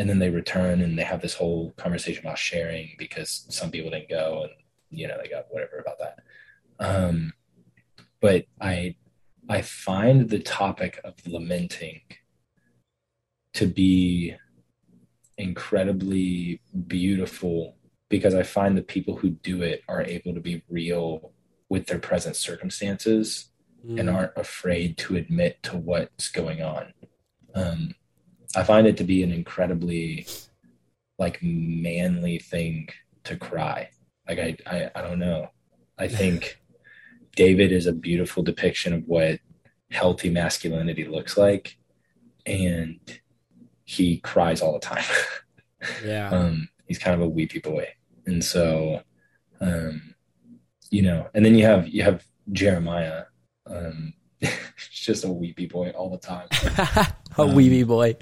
and 0.00 0.08
then 0.08 0.18
they 0.18 0.30
return 0.30 0.80
and 0.80 0.98
they 0.98 1.02
have 1.02 1.20
this 1.20 1.34
whole 1.34 1.72
conversation 1.76 2.24
about 2.24 2.38
sharing 2.38 2.94
because 2.96 3.44
some 3.50 3.70
people 3.70 3.90
didn't 3.90 4.08
go 4.08 4.44
and 4.44 4.52
you 4.90 5.06
know 5.06 5.18
they 5.22 5.28
got 5.28 5.44
whatever 5.50 5.76
about 5.76 5.98
that 5.98 6.20
um, 6.78 7.34
but 8.20 8.44
i 8.60 8.94
i 9.48 9.60
find 9.60 10.30
the 10.30 10.38
topic 10.38 11.00
of 11.04 11.14
lamenting 11.26 12.00
to 13.52 13.66
be 13.66 14.34
incredibly 15.38 16.60
beautiful 16.86 17.76
because 18.08 18.34
i 18.34 18.42
find 18.42 18.76
the 18.76 18.82
people 18.82 19.16
who 19.16 19.30
do 19.30 19.62
it 19.62 19.82
are 19.88 20.02
able 20.02 20.34
to 20.34 20.40
be 20.40 20.62
real 20.68 21.32
with 21.68 21.86
their 21.86 21.98
present 21.98 22.36
circumstances 22.36 23.50
mm. 23.86 23.98
and 23.98 24.10
aren't 24.10 24.36
afraid 24.36 24.98
to 24.98 25.16
admit 25.16 25.62
to 25.62 25.76
what's 25.76 26.28
going 26.28 26.62
on 26.62 26.92
um, 27.54 27.94
I 28.56 28.64
find 28.64 28.86
it 28.86 28.96
to 28.98 29.04
be 29.04 29.22
an 29.22 29.32
incredibly 29.32 30.26
like 31.18 31.38
manly 31.42 32.38
thing 32.38 32.88
to 33.24 33.36
cry. 33.36 33.90
Like 34.28 34.38
I, 34.38 34.56
I, 34.66 34.90
I 34.94 35.02
don't 35.02 35.18
know. 35.18 35.50
I 35.98 36.08
think 36.20 36.60
David 37.36 37.72
is 37.72 37.86
a 37.86 37.92
beautiful 37.92 38.42
depiction 38.42 38.92
of 38.92 39.06
what 39.06 39.40
healthy 39.90 40.30
masculinity 40.30 41.04
looks 41.04 41.36
like, 41.36 41.78
and 42.46 42.98
he 43.84 44.18
cries 44.18 44.60
all 44.60 44.72
the 44.72 44.80
time. 44.80 45.04
yeah. 46.04 46.30
Um, 46.30 46.68
he's 46.86 46.98
kind 46.98 47.14
of 47.14 47.26
a 47.26 47.28
weepy 47.28 47.60
boy, 47.60 47.88
and 48.26 48.44
so, 48.44 49.02
um, 49.60 50.14
you 50.90 51.02
know, 51.02 51.28
and 51.34 51.44
then 51.44 51.54
you 51.54 51.64
have 51.64 51.88
you 51.88 52.02
have 52.02 52.24
Jeremiah, 52.52 53.24
um, 53.66 54.14
just 54.92 55.24
a 55.24 55.30
weepy 55.30 55.66
boy 55.66 55.90
all 55.90 56.10
the 56.10 56.18
time. 56.18 56.48
a 57.38 57.42
um, 57.42 57.54
weepy 57.54 57.84
boy. 57.84 58.16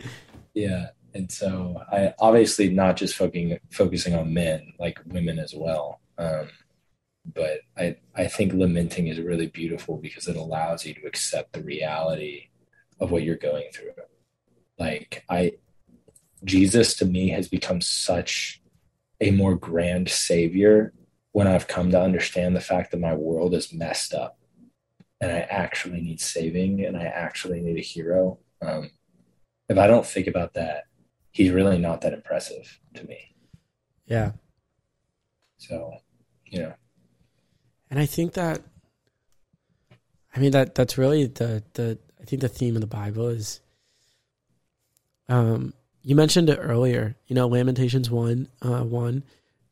Yeah. 0.54 0.88
And 1.14 1.30
so 1.30 1.82
I 1.90 2.14
obviously 2.18 2.70
not 2.70 2.96
just 2.96 3.16
focusing 3.16 3.58
focusing 3.70 4.14
on 4.14 4.34
men, 4.34 4.72
like 4.78 5.00
women 5.06 5.38
as 5.38 5.54
well. 5.54 6.00
Um, 6.18 6.48
but 7.34 7.60
I 7.76 7.96
I 8.14 8.26
think 8.26 8.52
lamenting 8.52 9.08
is 9.08 9.20
really 9.20 9.48
beautiful 9.48 9.96
because 9.96 10.28
it 10.28 10.36
allows 10.36 10.84
you 10.84 10.94
to 10.94 11.06
accept 11.06 11.52
the 11.52 11.62
reality 11.62 12.48
of 13.00 13.10
what 13.10 13.22
you're 13.22 13.36
going 13.36 13.70
through. 13.72 13.92
Like 14.78 15.24
I 15.28 15.52
Jesus 16.44 16.94
to 16.96 17.04
me 17.04 17.30
has 17.30 17.48
become 17.48 17.80
such 17.80 18.62
a 19.20 19.30
more 19.30 19.56
grand 19.56 20.08
savior 20.08 20.92
when 21.32 21.46
I've 21.46 21.68
come 21.68 21.90
to 21.90 22.00
understand 22.00 22.54
the 22.54 22.60
fact 22.60 22.90
that 22.90 23.00
my 23.00 23.14
world 23.14 23.54
is 23.54 23.72
messed 23.72 24.14
up 24.14 24.38
and 25.20 25.30
I 25.30 25.40
actually 25.40 26.00
need 26.00 26.20
saving 26.20 26.84
and 26.84 26.96
I 26.96 27.04
actually 27.04 27.60
need 27.60 27.76
a 27.76 27.82
hero. 27.82 28.38
Um, 28.62 28.90
if 29.68 29.76
I 29.78 29.86
don't 29.86 30.06
think 30.06 30.26
about 30.26 30.54
that, 30.54 30.84
he's 31.32 31.50
really 31.50 31.78
not 31.78 32.00
that 32.02 32.12
impressive 32.12 32.80
to 32.94 33.04
me. 33.04 33.34
Yeah. 34.06 34.32
So, 35.58 35.92
you 36.46 36.60
know. 36.60 36.74
And 37.90 37.98
I 37.98 38.06
think 38.06 38.34
that 38.34 38.60
I 40.34 40.40
mean 40.40 40.52
that 40.52 40.74
that's 40.74 40.98
really 40.98 41.26
the 41.26 41.62
the 41.74 41.98
I 42.20 42.24
think 42.24 42.42
the 42.42 42.48
theme 42.48 42.74
of 42.74 42.80
the 42.80 42.86
Bible 42.86 43.28
is 43.28 43.60
um 45.28 45.72
you 46.02 46.14
mentioned 46.14 46.48
it 46.48 46.58
earlier, 46.60 47.16
you 47.26 47.34
know, 47.34 47.48
Lamentations 47.48 48.10
1 48.10 48.48
uh 48.62 48.82
1 48.82 49.22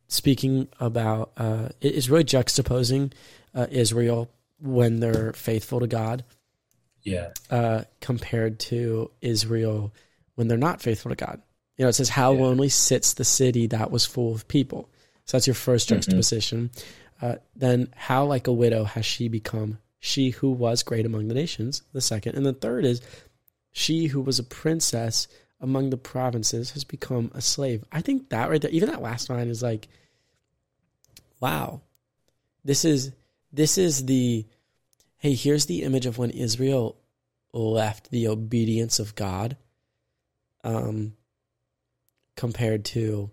speaking 0.08 0.68
about 0.80 1.32
uh 1.36 1.68
it 1.80 1.94
is 1.94 2.10
really 2.10 2.24
juxtaposing 2.24 3.12
uh, 3.54 3.66
Israel 3.70 4.30
when 4.60 5.00
they're 5.00 5.32
faithful 5.32 5.80
to 5.80 5.86
God. 5.86 6.24
Yeah. 7.02 7.30
Uh, 7.50 7.84
compared 8.00 8.58
to 8.58 9.10
Israel 9.20 9.92
when 10.34 10.48
they're 10.48 10.58
not 10.58 10.82
faithful 10.82 11.10
to 11.10 11.16
God. 11.16 11.40
You 11.76 11.84
know, 11.84 11.88
it 11.88 11.94
says, 11.94 12.08
How 12.08 12.32
yeah. 12.32 12.42
lonely 12.42 12.68
sits 12.68 13.14
the 13.14 13.24
city 13.24 13.66
that 13.68 13.90
was 13.90 14.06
full 14.06 14.34
of 14.34 14.48
people. 14.48 14.88
So 15.24 15.36
that's 15.36 15.46
your 15.46 15.54
first 15.54 15.88
mm-hmm. 15.88 15.96
juxtaposition. 15.96 16.68
Mm-hmm. 16.68 17.05
Uh, 17.20 17.36
then, 17.54 17.88
how 17.96 18.24
like 18.24 18.46
a 18.46 18.52
widow 18.52 18.84
has 18.84 19.06
she 19.06 19.28
become? 19.28 19.78
She 19.98 20.30
who 20.30 20.50
was 20.50 20.82
great 20.82 21.06
among 21.06 21.28
the 21.28 21.34
nations, 21.34 21.82
the 21.92 22.00
second. 22.00 22.36
And 22.36 22.44
the 22.44 22.52
third 22.52 22.84
is, 22.84 23.00
she 23.72 24.06
who 24.06 24.20
was 24.20 24.38
a 24.38 24.44
princess 24.44 25.26
among 25.60 25.90
the 25.90 25.96
provinces 25.96 26.70
has 26.72 26.84
become 26.84 27.30
a 27.34 27.40
slave. 27.40 27.84
I 27.90 28.00
think 28.00 28.28
that 28.30 28.50
right 28.50 28.60
there, 28.60 28.70
even 28.70 28.90
that 28.90 29.02
last 29.02 29.30
line 29.30 29.48
is 29.48 29.62
like, 29.62 29.88
wow, 31.40 31.80
this 32.64 32.84
is 32.84 33.12
this 33.52 33.78
is 33.78 34.06
the 34.06 34.44
hey, 35.18 35.34
here's 35.34 35.66
the 35.66 35.82
image 35.82 36.06
of 36.06 36.18
when 36.18 36.30
Israel 36.30 36.96
left 37.52 38.10
the 38.10 38.28
obedience 38.28 38.98
of 38.98 39.14
God 39.14 39.56
um, 40.62 41.14
compared 42.36 42.84
to 42.86 43.30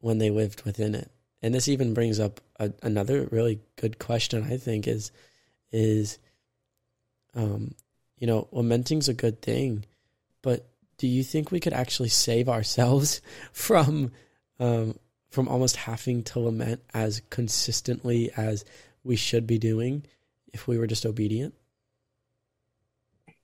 when 0.00 0.18
they 0.18 0.30
lived 0.30 0.62
within 0.62 0.94
it. 0.94 1.10
And 1.42 1.54
this 1.54 1.68
even 1.68 1.94
brings 1.94 2.20
up 2.20 2.40
a, 2.58 2.72
another 2.82 3.26
really 3.30 3.60
good 3.76 3.98
question, 3.98 4.44
I 4.44 4.56
think, 4.56 4.86
is, 4.86 5.10
is, 5.72 6.18
um, 7.34 7.74
you 8.18 8.26
know, 8.26 8.48
lamenting's 8.52 9.08
a 9.08 9.14
good 9.14 9.40
thing, 9.40 9.84
but 10.42 10.68
do 10.98 11.08
you 11.08 11.24
think 11.24 11.50
we 11.50 11.60
could 11.60 11.72
actually 11.72 12.10
save 12.10 12.48
ourselves 12.48 13.22
from, 13.52 14.12
um, 14.58 14.98
from 15.30 15.48
almost 15.48 15.76
having 15.76 16.22
to 16.24 16.40
lament 16.40 16.82
as 16.92 17.22
consistently 17.30 18.30
as 18.36 18.64
we 19.02 19.16
should 19.16 19.46
be 19.46 19.58
doing 19.58 20.04
if 20.52 20.68
we 20.68 20.76
were 20.76 20.86
just 20.86 21.06
obedient? 21.06 21.54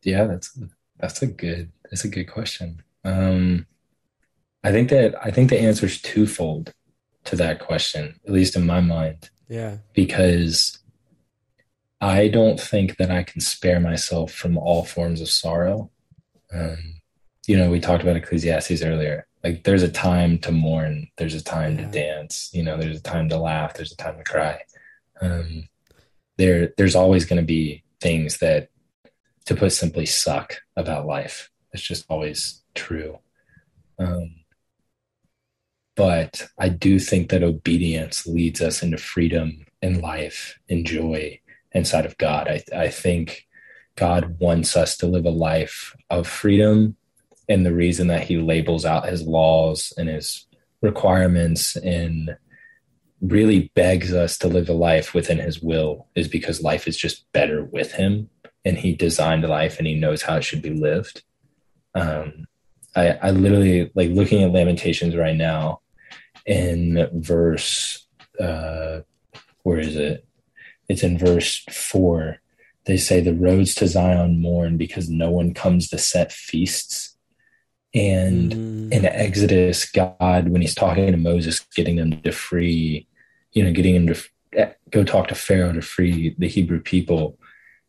Yeah, 0.02 0.24
that's 0.24 0.58
that's 0.98 1.22
a 1.22 1.26
good 1.26 1.72
that's 1.90 2.04
a 2.04 2.08
good 2.08 2.26
question. 2.26 2.82
Um, 3.04 3.66
I 4.62 4.70
think 4.70 4.90
that 4.90 5.14
I 5.24 5.30
think 5.30 5.50
the 5.50 5.60
answer 5.60 5.86
is 5.86 6.00
twofold 6.00 6.72
to 7.26 7.36
that 7.36 7.60
question, 7.60 8.18
at 8.26 8.32
least 8.32 8.56
in 8.56 8.66
my 8.66 8.80
mind. 8.80 9.30
Yeah, 9.48 9.78
because 9.94 10.78
I 12.00 12.28
don't 12.28 12.60
think 12.60 12.96
that 12.96 13.10
I 13.10 13.22
can 13.22 13.40
spare 13.40 13.80
myself 13.80 14.32
from 14.32 14.58
all 14.58 14.84
forms 14.84 15.20
of 15.20 15.28
sorrow. 15.28 15.90
Um, 16.52 17.00
you 17.46 17.56
know, 17.56 17.70
we 17.70 17.80
talked 17.80 18.02
about 18.02 18.16
Ecclesiastes 18.16 18.82
earlier. 18.82 19.26
Like, 19.44 19.62
there's 19.62 19.84
a 19.84 19.90
time 19.90 20.38
to 20.38 20.50
mourn, 20.50 21.08
there's 21.16 21.34
a 21.34 21.44
time 21.44 21.78
yeah. 21.78 21.84
to 21.84 21.92
dance. 21.92 22.50
You 22.52 22.64
know, 22.64 22.76
there's 22.76 22.98
a 22.98 23.02
time 23.02 23.28
to 23.28 23.38
laugh, 23.38 23.74
there's 23.74 23.92
a 23.92 23.96
time 23.96 24.18
to 24.18 24.24
cry. 24.24 24.60
Um, 25.20 25.68
there 26.36 26.72
there's 26.76 26.96
always 26.96 27.24
going 27.24 27.40
to 27.40 27.46
be 27.46 27.82
things 28.00 28.38
that 28.38 28.68
to 29.46 29.54
put 29.54 29.72
simply 29.72 30.06
suck 30.06 30.56
about 30.76 31.06
life 31.06 31.50
it's 31.72 31.82
just 31.82 32.04
always 32.08 32.62
true 32.74 33.18
um, 33.98 34.34
but 35.96 36.46
i 36.58 36.68
do 36.68 36.98
think 36.98 37.30
that 37.30 37.42
obedience 37.42 38.26
leads 38.26 38.60
us 38.60 38.82
into 38.82 38.98
freedom 38.98 39.66
and 39.82 40.02
life 40.02 40.58
and 40.68 40.86
joy 40.86 41.38
inside 41.72 42.06
of 42.06 42.16
god 42.18 42.48
I, 42.48 42.62
I 42.74 42.88
think 42.88 43.46
god 43.96 44.38
wants 44.38 44.76
us 44.76 44.96
to 44.98 45.06
live 45.06 45.26
a 45.26 45.30
life 45.30 45.96
of 46.10 46.28
freedom 46.28 46.96
and 47.48 47.64
the 47.64 47.74
reason 47.74 48.08
that 48.08 48.24
he 48.24 48.38
labels 48.38 48.84
out 48.84 49.08
his 49.08 49.22
laws 49.22 49.92
and 49.96 50.08
his 50.08 50.46
requirements 50.82 51.76
and 51.76 52.36
really 53.20 53.70
begs 53.74 54.12
us 54.12 54.36
to 54.38 54.48
live 54.48 54.68
a 54.68 54.74
life 54.74 55.14
within 55.14 55.38
his 55.38 55.62
will 55.62 56.08
is 56.14 56.28
because 56.28 56.62
life 56.62 56.86
is 56.86 56.96
just 56.96 57.30
better 57.32 57.64
with 57.64 57.92
him 57.92 58.28
and 58.64 58.76
he 58.76 58.94
designed 58.94 59.44
life 59.44 59.78
and 59.78 59.86
he 59.86 59.94
knows 59.94 60.22
how 60.22 60.36
it 60.36 60.42
should 60.42 60.60
be 60.60 60.70
lived. 60.70 61.22
Um, 61.94 62.46
I, 62.94 63.10
I 63.22 63.30
literally 63.30 63.90
like 63.94 64.10
looking 64.10 64.42
at 64.42 64.52
Lamentations 64.52 65.16
right 65.16 65.36
now 65.36 65.80
in 66.46 67.08
verse, 67.12 68.06
uh, 68.40 69.00
where 69.62 69.78
is 69.78 69.96
it? 69.96 70.26
It's 70.88 71.02
in 71.02 71.18
verse 71.18 71.64
four. 71.70 72.38
They 72.84 72.96
say 72.96 73.20
the 73.20 73.34
roads 73.34 73.74
to 73.76 73.88
Zion 73.88 74.40
mourn 74.40 74.76
because 74.76 75.08
no 75.08 75.30
one 75.30 75.52
comes 75.54 75.88
to 75.88 75.98
set 75.98 76.32
feasts 76.32 77.16
and 77.96 78.52
mm. 78.52 78.92
in 78.92 79.06
Exodus, 79.06 79.90
God, 79.90 80.48
when 80.48 80.60
he's 80.60 80.74
talking 80.74 81.10
to 81.10 81.16
Moses, 81.16 81.60
getting 81.74 81.96
them 81.96 82.20
to 82.20 82.30
free, 82.30 83.08
you 83.52 83.64
know, 83.64 83.72
getting 83.72 83.94
him 83.94 84.06
to 84.08 84.74
go 84.90 85.02
talk 85.02 85.28
to 85.28 85.34
Pharaoh 85.34 85.72
to 85.72 85.80
free 85.80 86.34
the 86.36 86.46
Hebrew 86.46 86.80
people, 86.80 87.38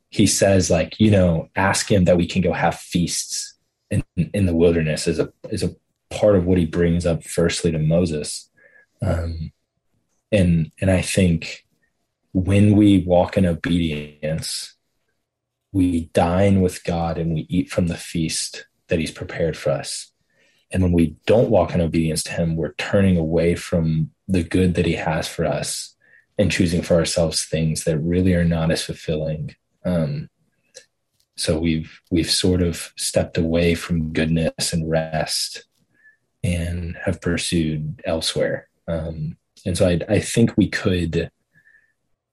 he 0.10 0.26
says 0.26 0.70
like, 0.70 0.98
you 0.98 1.12
know, 1.12 1.50
ask 1.58 1.92
him 1.92 2.06
that 2.06 2.16
we 2.16 2.26
can 2.26 2.42
go 2.42 2.54
have 2.54 2.76
feasts 2.76 3.56
in, 3.92 4.02
in 4.16 4.46
the 4.46 4.56
wilderness 4.56 5.08
is 5.08 5.20
a, 5.20 5.30
is 5.50 5.64
a 5.64 5.76
part 6.10 6.36
of 6.36 6.46
what 6.46 6.58
he 6.58 6.66
brings 6.66 7.06
up 7.06 7.24
firstly 7.24 7.72
to 7.72 7.80
Moses. 7.80 8.50
Um, 9.02 9.52
and, 10.32 10.72
and 10.82 10.92
I 10.92 11.02
think 11.02 11.66
when 12.34 12.76
we 12.76 13.04
walk 13.04 13.38
in 13.38 13.46
obedience, 13.46 14.76
we 15.72 16.06
dine 16.14 16.62
with 16.62 16.84
God 16.84 17.18
and 17.18 17.34
we 17.34 17.46
eat 17.50 17.70
from 17.70 17.88
the 17.88 17.98
feast 17.98 18.68
that 18.88 19.00
he's 19.00 19.12
prepared 19.12 19.58
for 19.58 19.72
us. 19.72 20.12
And 20.72 20.84
when 20.84 20.92
we 20.92 21.16
don't 21.26 21.50
walk 21.50 21.74
in 21.74 21.82
obedience 21.82 22.24
to 22.24 22.34
him, 22.34 22.56
we're 22.56 22.74
turning 22.74 23.18
away 23.18 23.56
from 23.56 24.12
the 24.28 24.44
good 24.44 24.76
that 24.76 24.86
he 24.86 24.94
has 24.94 25.28
for 25.28 25.46
us 25.46 25.96
and 26.38 26.52
choosing 26.52 26.82
for 26.82 26.96
ourselves 26.96 27.46
things 27.46 27.84
that 27.86 28.00
really 28.00 28.34
are 28.34 28.44
not 28.44 28.72
as 28.72 28.84
fulfilling. 28.84 29.56
Um, 29.86 30.30
so 31.36 31.60
we've 31.60 32.02
we've 32.10 32.30
sort 32.30 32.62
of 32.62 32.92
stepped 32.98 33.38
away 33.38 33.76
from 33.76 34.12
goodness 34.12 34.74
and 34.74 34.90
rest 34.90 35.66
and 36.44 36.98
have 37.04 37.22
pursued 37.22 38.02
elsewhere. 38.06 38.68
Um, 38.88 39.38
and 39.66 39.78
so 39.78 39.88
I, 39.88 40.00
I 40.08 40.20
think 40.20 40.56
we 40.56 40.70
could 40.70 41.32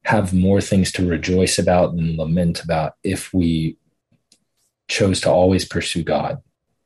have 0.04 0.34
more 0.34 0.60
things 0.60 0.92
to 0.92 1.08
rejoice 1.08 1.58
about 1.58 1.94
and 1.94 2.16
lament 2.18 2.62
about 2.62 2.94
if 3.02 3.32
we 3.32 3.78
chose 4.88 5.20
to 5.22 5.30
always 5.30 5.64
pursue 5.64 6.02
God. 6.02 6.42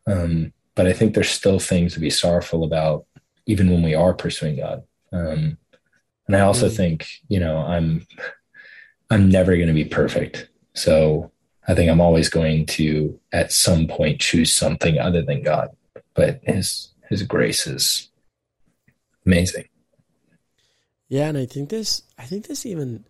Um, 0.06 0.52
but 0.74 0.86
I 0.86 0.92
think 0.92 1.14
there's 1.14 1.28
still 1.28 1.58
things 1.58 1.94
to 1.94 2.00
be 2.00 2.10
sorrowful 2.10 2.62
about, 2.62 3.04
even 3.46 3.70
when 3.70 3.82
we 3.82 3.94
are 3.94 4.14
pursuing 4.14 4.56
God. 4.56 4.84
Um, 5.12 5.58
and 6.28 6.36
I 6.36 6.40
also 6.40 6.68
mm. 6.68 6.76
think, 6.76 7.08
you 7.28 7.40
know, 7.40 7.58
I'm 7.58 8.06
I'm 9.10 9.28
never 9.28 9.56
going 9.56 9.68
to 9.68 9.74
be 9.74 9.86
perfect. 9.86 10.48
So 10.74 11.32
I 11.66 11.74
think 11.74 11.90
I'm 11.90 12.00
always 12.00 12.28
going 12.28 12.66
to, 12.66 13.18
at 13.32 13.52
some 13.52 13.88
point, 13.88 14.20
choose 14.20 14.52
something 14.52 14.98
other 14.98 15.22
than 15.22 15.42
God. 15.42 15.70
But 16.14 16.40
His 16.44 16.92
His 17.08 17.22
grace 17.22 17.66
is 17.66 18.08
amazing. 19.24 19.68
Yeah, 21.08 21.28
and 21.28 21.38
I 21.38 21.46
think 21.46 21.70
this, 21.70 22.02
I 22.18 22.24
think 22.24 22.46
this 22.46 22.66
even, 22.66 23.04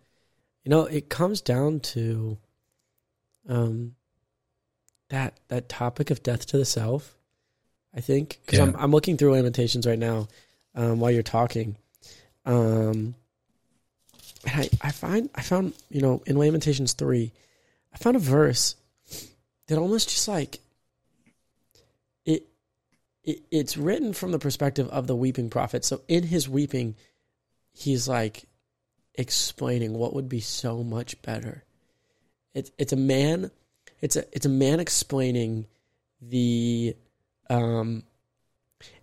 you 0.65 0.71
know, 0.71 0.85
it 0.85 1.09
comes 1.09 1.41
down 1.41 1.81
to, 1.81 2.39
um, 3.49 3.95
that 5.09 5.41
that 5.49 5.71
topic 5.71 6.11
of 6.11 6.23
death 6.23 6.45
to 6.45 6.59
the 6.59 6.67
self 6.67 7.19
I 7.95 8.01
think 8.01 8.39
because 8.45 8.59
yeah. 8.59 8.67
I'm 8.67 8.77
I'm 8.77 8.91
looking 8.91 9.17
through 9.17 9.33
Lamentations 9.33 9.87
right 9.87 9.99
now 9.99 10.29
um, 10.75 11.01
while 11.01 11.11
you're 11.11 11.23
talking, 11.23 11.77
um, 12.45 13.15
and 14.45 14.55
I 14.55 14.69
I 14.81 14.91
find 14.93 15.31
I 15.35 15.43
found 15.43 15.73
you 15.91 16.03
know 16.03 16.23
in 16.27 16.37
Lamentations 16.37 16.93
three, 16.93 17.33
I 17.93 17.99
found 17.99 18.17
a 18.17 18.21
verse 18.21 18.77
that 19.67 19.79
almost 19.79 20.11
just 20.11 20.29
like 20.29 20.61
it 23.29 23.43
it's 23.51 23.76
written 23.76 24.12
from 24.12 24.33
the 24.33 24.39
perspective 24.39 24.89
of 24.89 25.07
the 25.07 25.16
weeping 25.16 25.51
prophet. 25.51 25.85
So 25.85 26.03
in 26.09 26.24
his 26.24 26.49
weeping, 26.49 26.97
he's 27.72 28.09
like 28.09 28.45
explaining 29.14 29.95
what 29.95 30.14
would 30.14 30.29
be 30.29 30.41
so 30.41 30.83
much 30.83 31.20
better. 31.22 31.64
It's 32.55 32.70
it's 32.79 32.93
a 32.93 32.97
man, 32.97 33.51
it's 34.01 34.16
a 34.16 34.24
it's 34.33 34.47
a 34.47 34.51
man 34.51 34.81
explaining 34.81 35.66
the 36.20 36.97
um, 37.51 38.03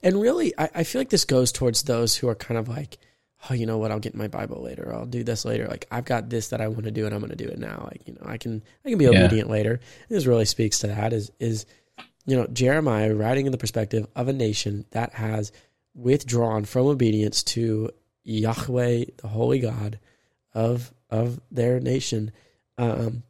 and 0.04 0.22
really, 0.22 0.54
I, 0.58 0.70
I 0.76 0.84
feel 0.84 1.02
like 1.02 1.10
this 1.10 1.26
goes 1.26 1.52
towards 1.52 1.84
those 1.84 2.16
who 2.16 2.28
are 2.30 2.36
kind 2.36 2.58
of 2.58 2.70
like, 2.70 2.98
oh, 3.50 3.54
you 3.54 3.66
know 3.66 3.78
what? 3.78 3.92
I'll 3.92 4.00
get 4.00 4.16
my 4.16 4.28
Bible 4.28 4.62
later. 4.62 4.94
I'll 4.94 5.06
do 5.06 5.24
this 5.24 5.46
later. 5.46 5.68
Like 5.68 5.88
I've 5.92 6.06
got 6.06 6.30
this 6.30 6.50
that 6.50 6.62
I 6.62 6.68
want 6.68 6.86
to 6.86 6.92
do, 6.92 7.06
and 7.06 7.14
I'm 7.14 7.22
going 7.22 7.36
to 7.36 7.36
do 7.36 7.50
it 7.50 7.60
now. 7.60 7.88
Like 7.92 8.08
you 8.08 8.14
know, 8.14 8.26
I 8.26 8.38
can 8.38 8.64
I 8.86 8.90
can 8.90 8.98
be 8.98 9.08
obedient 9.08 9.48
yeah. 9.48 9.52
later. 9.52 9.80
this 10.10 10.26
really 10.26 10.46
speaks 10.46 10.80
to 10.80 10.88
that. 10.88 11.14
Is 11.14 11.32
is 11.40 11.66
you 12.26 12.36
know 12.36 12.48
Jeremiah 12.48 13.14
writing 13.14 13.46
in 13.46 13.52
the 13.52 13.58
perspective 13.58 14.08
of 14.16 14.28
a 14.28 14.34
nation 14.34 14.86
that 14.92 15.14
has 15.14 15.52
withdrawn 15.94 16.66
from 16.66 16.88
obedience 16.88 17.44
to 17.44 17.90
Yahweh, 18.24 19.06
the 19.18 19.28
Holy 19.28 19.60
God 19.60 20.00
of 20.54 20.94
of 21.10 21.40
their 21.52 21.80
nation. 21.80 22.32
Um, 22.78 23.24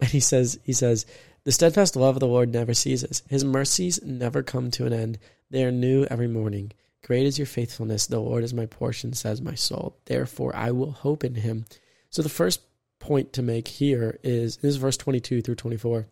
and 0.00 0.10
he 0.10 0.20
says 0.20 0.58
he 0.64 0.72
says 0.72 1.06
the 1.44 1.52
steadfast 1.52 1.96
love 1.96 2.16
of 2.16 2.20
the 2.20 2.26
Lord 2.26 2.52
never 2.52 2.72
ceases. 2.72 3.22
His 3.28 3.44
mercies 3.44 4.00
never 4.02 4.42
come 4.42 4.70
to 4.72 4.86
an 4.86 4.92
end. 4.92 5.18
They 5.50 5.64
are 5.64 5.72
new 5.72 6.04
every 6.04 6.28
morning. 6.28 6.72
Great 7.04 7.26
is 7.26 7.38
your 7.38 7.46
faithfulness. 7.46 8.06
The 8.06 8.18
Lord 8.18 8.44
is 8.44 8.54
my 8.54 8.64
portion, 8.64 9.12
says 9.12 9.42
my 9.42 9.54
soul. 9.54 9.98
Therefore, 10.06 10.56
I 10.56 10.70
will 10.70 10.92
hope 10.92 11.22
in 11.22 11.34
him. 11.34 11.66
So, 12.08 12.22
the 12.22 12.30
first 12.30 12.62
point 12.98 13.34
to 13.34 13.42
make 13.42 13.68
here 13.68 14.18
is 14.22 14.56
this 14.58 14.70
is 14.70 14.76
verse 14.76 14.96
22 14.96 15.42
through 15.42 15.56
24 15.56 16.06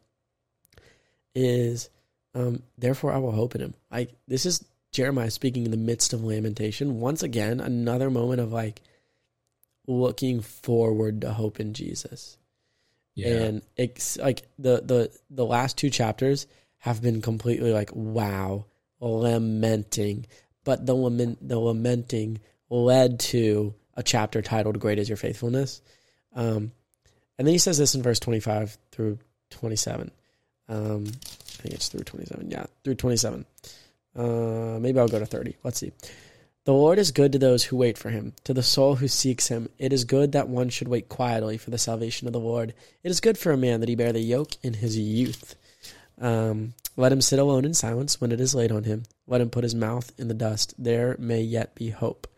is 1.34 1.90
um, 2.34 2.62
therefore 2.78 3.12
I 3.12 3.18
will 3.18 3.32
hope 3.32 3.54
in 3.54 3.60
him. 3.60 3.74
Like, 3.90 4.10
this 4.26 4.46
is 4.46 4.64
Jeremiah 4.90 5.30
speaking 5.30 5.64
in 5.64 5.70
the 5.70 5.76
midst 5.76 6.12
of 6.12 6.24
lamentation. 6.24 7.00
Once 7.00 7.22
again, 7.22 7.60
another 7.60 8.10
moment 8.10 8.40
of 8.40 8.52
like 8.52 8.80
looking 9.86 10.40
forward 10.40 11.22
to 11.22 11.32
hope 11.32 11.60
in 11.60 11.74
Jesus. 11.74 12.36
Yeah. 13.14 13.28
And 13.28 13.62
it's 13.76 14.16
like 14.16 14.42
the 14.58 14.80
the 14.80 15.18
the 15.30 15.44
last 15.44 15.76
two 15.76 15.90
chapters 15.90 16.46
have 16.78 17.02
been 17.02 17.20
completely 17.20 17.72
like 17.72 17.90
wow, 17.94 18.66
lamenting. 19.00 20.26
But 20.64 20.86
the 20.86 20.94
lament 20.94 21.46
the 21.46 21.58
lamenting 21.58 22.40
led 22.70 23.20
to 23.20 23.74
a 23.94 24.02
chapter 24.02 24.40
titled 24.40 24.78
"Great 24.80 24.98
is 24.98 25.08
Your 25.08 25.16
Faithfulness," 25.16 25.82
um, 26.34 26.72
and 27.38 27.46
then 27.46 27.52
he 27.52 27.58
says 27.58 27.76
this 27.76 27.94
in 27.94 28.02
verse 28.02 28.18
twenty 28.18 28.40
five 28.40 28.78
through 28.92 29.18
twenty 29.50 29.76
seven. 29.76 30.10
Um, 30.72 31.04
I 31.06 31.62
think 31.62 31.74
it's 31.74 31.88
through 31.88 32.04
twenty 32.04 32.26
seven. 32.26 32.50
Yeah, 32.50 32.64
through 32.82 32.94
twenty 32.94 33.16
seven. 33.16 33.44
Uh, 34.16 34.78
maybe 34.80 34.98
I'll 34.98 35.08
go 35.08 35.18
to 35.18 35.26
thirty. 35.26 35.56
Let's 35.62 35.78
see. 35.78 35.92
The 36.64 36.72
Lord 36.72 36.98
is 36.98 37.10
good 37.10 37.32
to 37.32 37.38
those 37.38 37.64
who 37.64 37.76
wait 37.76 37.98
for 37.98 38.10
him, 38.10 38.34
to 38.44 38.54
the 38.54 38.62
soul 38.62 38.94
who 38.94 39.08
seeks 39.08 39.48
him. 39.48 39.68
It 39.78 39.92
is 39.92 40.04
good 40.04 40.32
that 40.32 40.48
one 40.48 40.68
should 40.68 40.86
wait 40.86 41.08
quietly 41.08 41.58
for 41.58 41.70
the 41.70 41.78
salvation 41.78 42.28
of 42.28 42.32
the 42.32 42.38
Lord. 42.38 42.72
It 43.02 43.10
is 43.10 43.20
good 43.20 43.36
for 43.36 43.50
a 43.50 43.56
man 43.56 43.80
that 43.80 43.88
he 43.88 43.96
bear 43.96 44.12
the 44.12 44.20
yoke 44.20 44.52
in 44.62 44.74
his 44.74 44.96
youth. 44.96 45.56
Um, 46.20 46.74
let 46.96 47.10
him 47.10 47.20
sit 47.20 47.40
alone 47.40 47.64
in 47.64 47.74
silence 47.74 48.20
when 48.20 48.30
it 48.30 48.40
is 48.40 48.54
laid 48.54 48.70
on 48.70 48.84
him. 48.84 49.02
Let 49.26 49.40
him 49.40 49.50
put 49.50 49.64
his 49.64 49.74
mouth 49.74 50.12
in 50.18 50.28
the 50.28 50.34
dust. 50.34 50.74
There 50.78 51.16
may 51.18 51.40
yet 51.40 51.74
be 51.74 51.90
hope. 51.90 52.28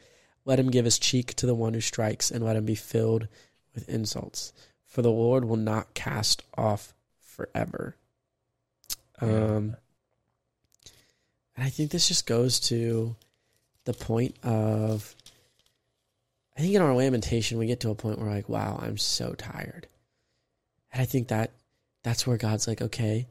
Let 0.47 0.59
him 0.59 0.71
give 0.71 0.87
his 0.87 0.99
cheek 0.99 1.35
to 1.35 1.47
the 1.47 1.55
one 1.55 1.75
who 1.75 1.83
strikes, 1.83 2.31
and 2.31 2.43
let 2.43 2.57
him 2.57 2.65
be 2.65 2.75
filled 2.75 3.29
with 3.75 3.89
insults. 3.91 4.55
For 4.87 5.03
the 5.03 5.11
Lord 5.11 5.45
will 5.45 5.57
not 5.57 5.93
cast 5.93 6.43
off 6.57 6.95
forever. 7.21 7.97
Um, 9.21 9.77
and 11.57 11.65
I 11.65 11.71
think 11.71 11.91
this 11.91 12.09
just 12.09 12.27
goes 12.27 12.61
to 12.61 13.17
the 13.85 13.95
point 13.95 14.37
of 14.43 15.15
I 16.57 16.61
think 16.61 16.75
in 16.75 16.83
our 16.83 16.95
lamentation 16.95 17.59
we 17.59 17.67
get 17.67 17.81
to 17.81 17.91
a 17.91 17.95
point 17.95 18.19
where 18.19 18.31
like, 18.31 18.49
wow, 18.49 18.79
I'm 18.81 18.99
so 18.99 19.35
tired. 19.35 19.89
And 20.93 21.03
I 21.03 21.05
think 21.05 21.29
that 21.29 21.53
that's 22.03 22.27
where 22.27 22.37
God's 22.37 22.69
like, 22.69 22.81
okay, 22.81 23.27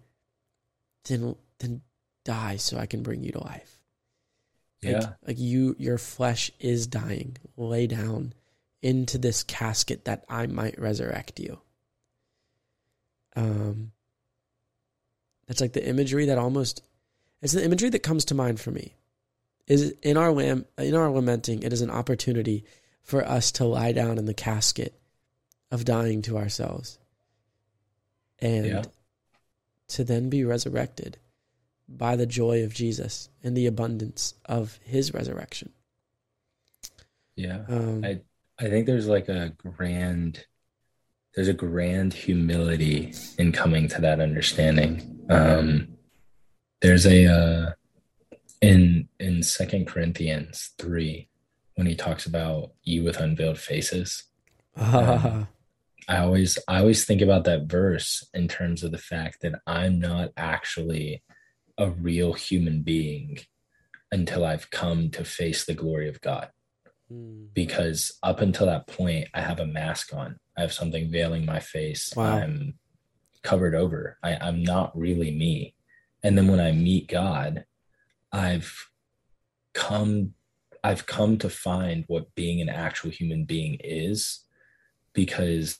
then 1.06 1.36
then 1.60 1.82
die 2.26 2.58
so 2.58 2.78
I 2.78 2.86
can 2.86 3.04
bring 3.04 3.24
you 3.24 3.32
to 3.32 3.44
life. 3.44 3.80
Yeah. 4.82 5.00
Like, 5.00 5.10
like 5.28 5.40
you 5.40 5.76
your 5.80 5.98
flesh 5.98 6.52
is 6.60 6.88
dying. 6.88 7.38
Lay 7.56 7.88
down 7.88 8.34
into 8.82 9.18
this 9.18 9.44
casket 9.44 10.06
that 10.06 10.26
I 10.28 10.48
might 10.48 10.80
resurrect 10.80 11.40
you. 11.40 11.60
Um 13.36 13.92
that's 15.48 15.62
like 15.62 15.74
the 15.74 15.88
imagery 15.88 16.26
that 16.26 16.38
almost 16.38 16.82
it's 17.42 17.54
the 17.54 17.64
imagery 17.64 17.90
that 17.90 18.04
comes 18.04 18.26
to 18.26 18.36
mind 18.36 18.60
for 18.60 18.72
me 18.72 18.96
is 19.68 19.94
in 20.02 20.18
our 20.18 20.32
lam- 20.32 20.66
in 20.78 20.96
our 20.96 21.10
lamenting, 21.10 21.64
it 21.64 21.74
is 21.74 21.82
an 21.82 21.90
opportunity 21.90 22.66
for 23.02 23.26
us 23.26 23.52
to 23.54 23.66
lie 23.66 23.92
down 23.92 24.18
in 24.18 24.26
the 24.26 24.34
casket 24.34 25.00
of 25.72 25.86
dying 25.86 26.22
to 26.24 26.38
ourselves, 26.38 27.00
and 28.40 28.66
yeah. 28.66 28.84
to 29.88 30.04
then 30.04 30.30
be 30.30 30.44
resurrected 30.44 31.18
by 31.88 32.16
the 32.16 32.26
joy 32.26 32.64
of 32.64 32.74
Jesus 32.74 33.30
and 33.44 33.56
the 33.56 33.68
abundance 33.68 34.36
of 34.46 34.80
His 34.84 35.14
resurrection. 35.14 35.72
Yeah, 37.36 37.64
um, 37.68 38.04
I 38.04 38.22
I 38.60 38.70
think 38.70 38.86
there's 38.86 39.08
like 39.08 39.30
a 39.30 39.54
grand 39.58 40.46
there's 41.36 41.48
a 41.48 41.54
grand 41.54 42.14
humility 42.14 43.14
in 43.38 43.52
coming 43.52 43.88
to 43.90 44.02
that 44.02 44.20
understanding. 44.20 45.20
Um, 45.30 45.90
there's 46.82 47.06
a 47.06 47.26
uh, 47.26 47.72
in 48.62 49.08
in 49.20 49.44
second 49.44 49.88
corinthians 49.88 50.72
3 50.78 51.28
when 51.76 51.88
he 51.88 51.96
talks 51.96 52.26
about 52.26 52.72
you 52.84 53.04
with 53.04 53.20
unveiled 53.20 53.58
faces. 53.58 54.24
Um, 54.76 55.48
i 56.08 56.18
always 56.18 56.58
i 56.68 56.80
always 56.80 57.06
think 57.06 57.22
about 57.22 57.44
that 57.46 57.64
verse 57.64 58.28
in 58.34 58.48
terms 58.48 58.84
of 58.84 58.92
the 58.92 58.98
fact 58.98 59.42
that 59.42 59.60
i'm 59.66 60.00
not 60.00 60.30
actually 60.38 61.24
a 61.78 61.90
real 61.90 62.34
human 62.34 62.82
being 62.82 63.40
until 64.12 64.46
i've 64.46 64.70
come 64.70 65.10
to 65.10 65.24
face 65.24 65.66
the 65.66 65.74
glory 65.74 66.10
of 66.10 66.22
god 66.22 66.50
Mm. 67.14 67.54
because 67.54 68.18
up 68.24 68.42
until 68.42 68.66
that 68.66 68.88
point, 68.88 69.28
I 69.34 69.42
have 69.42 69.60
a 69.60 69.68
mask 69.68 70.14
on. 70.14 70.38
I 70.58 70.62
have 70.62 70.74
something 70.74 71.12
veiling 71.12 71.46
my 71.46 71.60
face. 71.60 72.14
Wow. 72.16 72.38
I'm 72.38 72.80
covered 73.44 73.76
over. 73.76 74.18
I, 74.24 74.36
I'm 74.36 74.64
not 74.64 74.98
really 74.98 75.32
me. 75.32 75.76
And 76.24 76.38
then 76.38 76.48
when 76.48 76.60
I 76.60 76.72
meet 76.72 77.08
God, 77.08 77.66
I've 78.32 78.74
come 79.74 80.34
I've 80.84 81.06
come 81.06 81.38
to 81.38 81.50
find 81.50 82.04
what 82.08 82.36
being 82.36 82.62
an 82.62 82.70
actual 82.70 83.10
human 83.10 83.46
being 83.46 83.78
is 83.84 84.44
because 85.14 85.80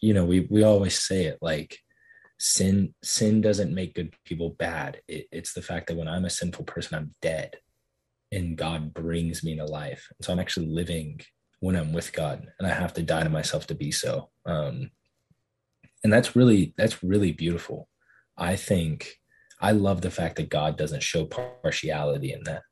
you 0.00 0.12
know 0.12 0.24
we 0.24 0.40
we 0.50 0.62
always 0.62 0.98
say 0.98 1.24
it 1.24 1.38
like 1.40 1.78
sin 2.38 2.94
sin 3.02 3.40
doesn't 3.40 3.74
make 3.74 3.94
good 3.94 4.14
people 4.24 4.50
bad 4.50 5.00
it, 5.08 5.26
it's 5.30 5.54
the 5.54 5.62
fact 5.62 5.86
that 5.86 5.96
when 5.96 6.08
i'm 6.08 6.24
a 6.24 6.30
sinful 6.30 6.64
person 6.64 6.96
i'm 6.96 7.12
dead 7.22 7.56
and 8.34 8.58
god 8.58 8.92
brings 8.92 9.42
me 9.44 9.56
to 9.56 9.64
life 9.64 10.08
And 10.18 10.24
so 10.24 10.32
i'm 10.32 10.38
actually 10.40 10.66
living 10.66 11.20
when 11.60 11.76
i'm 11.76 11.92
with 11.92 12.12
god 12.12 12.46
and 12.58 12.66
i 12.66 12.74
have 12.74 12.92
to 12.94 13.02
die 13.02 13.22
to 13.22 13.30
myself 13.30 13.66
to 13.68 13.74
be 13.74 13.90
so 13.90 14.30
um 14.46 14.90
and 16.02 16.12
that's 16.12 16.36
really 16.36 16.74
that's 16.76 17.02
really 17.02 17.32
beautiful 17.32 17.88
i 18.36 18.56
think 18.56 19.14
i 19.60 19.70
love 19.72 20.00
the 20.00 20.10
fact 20.10 20.36
that 20.36 20.50
god 20.50 20.76
doesn't 20.76 21.02
show 21.02 21.24
partiality 21.24 22.32
in 22.32 22.42
that 22.44 22.62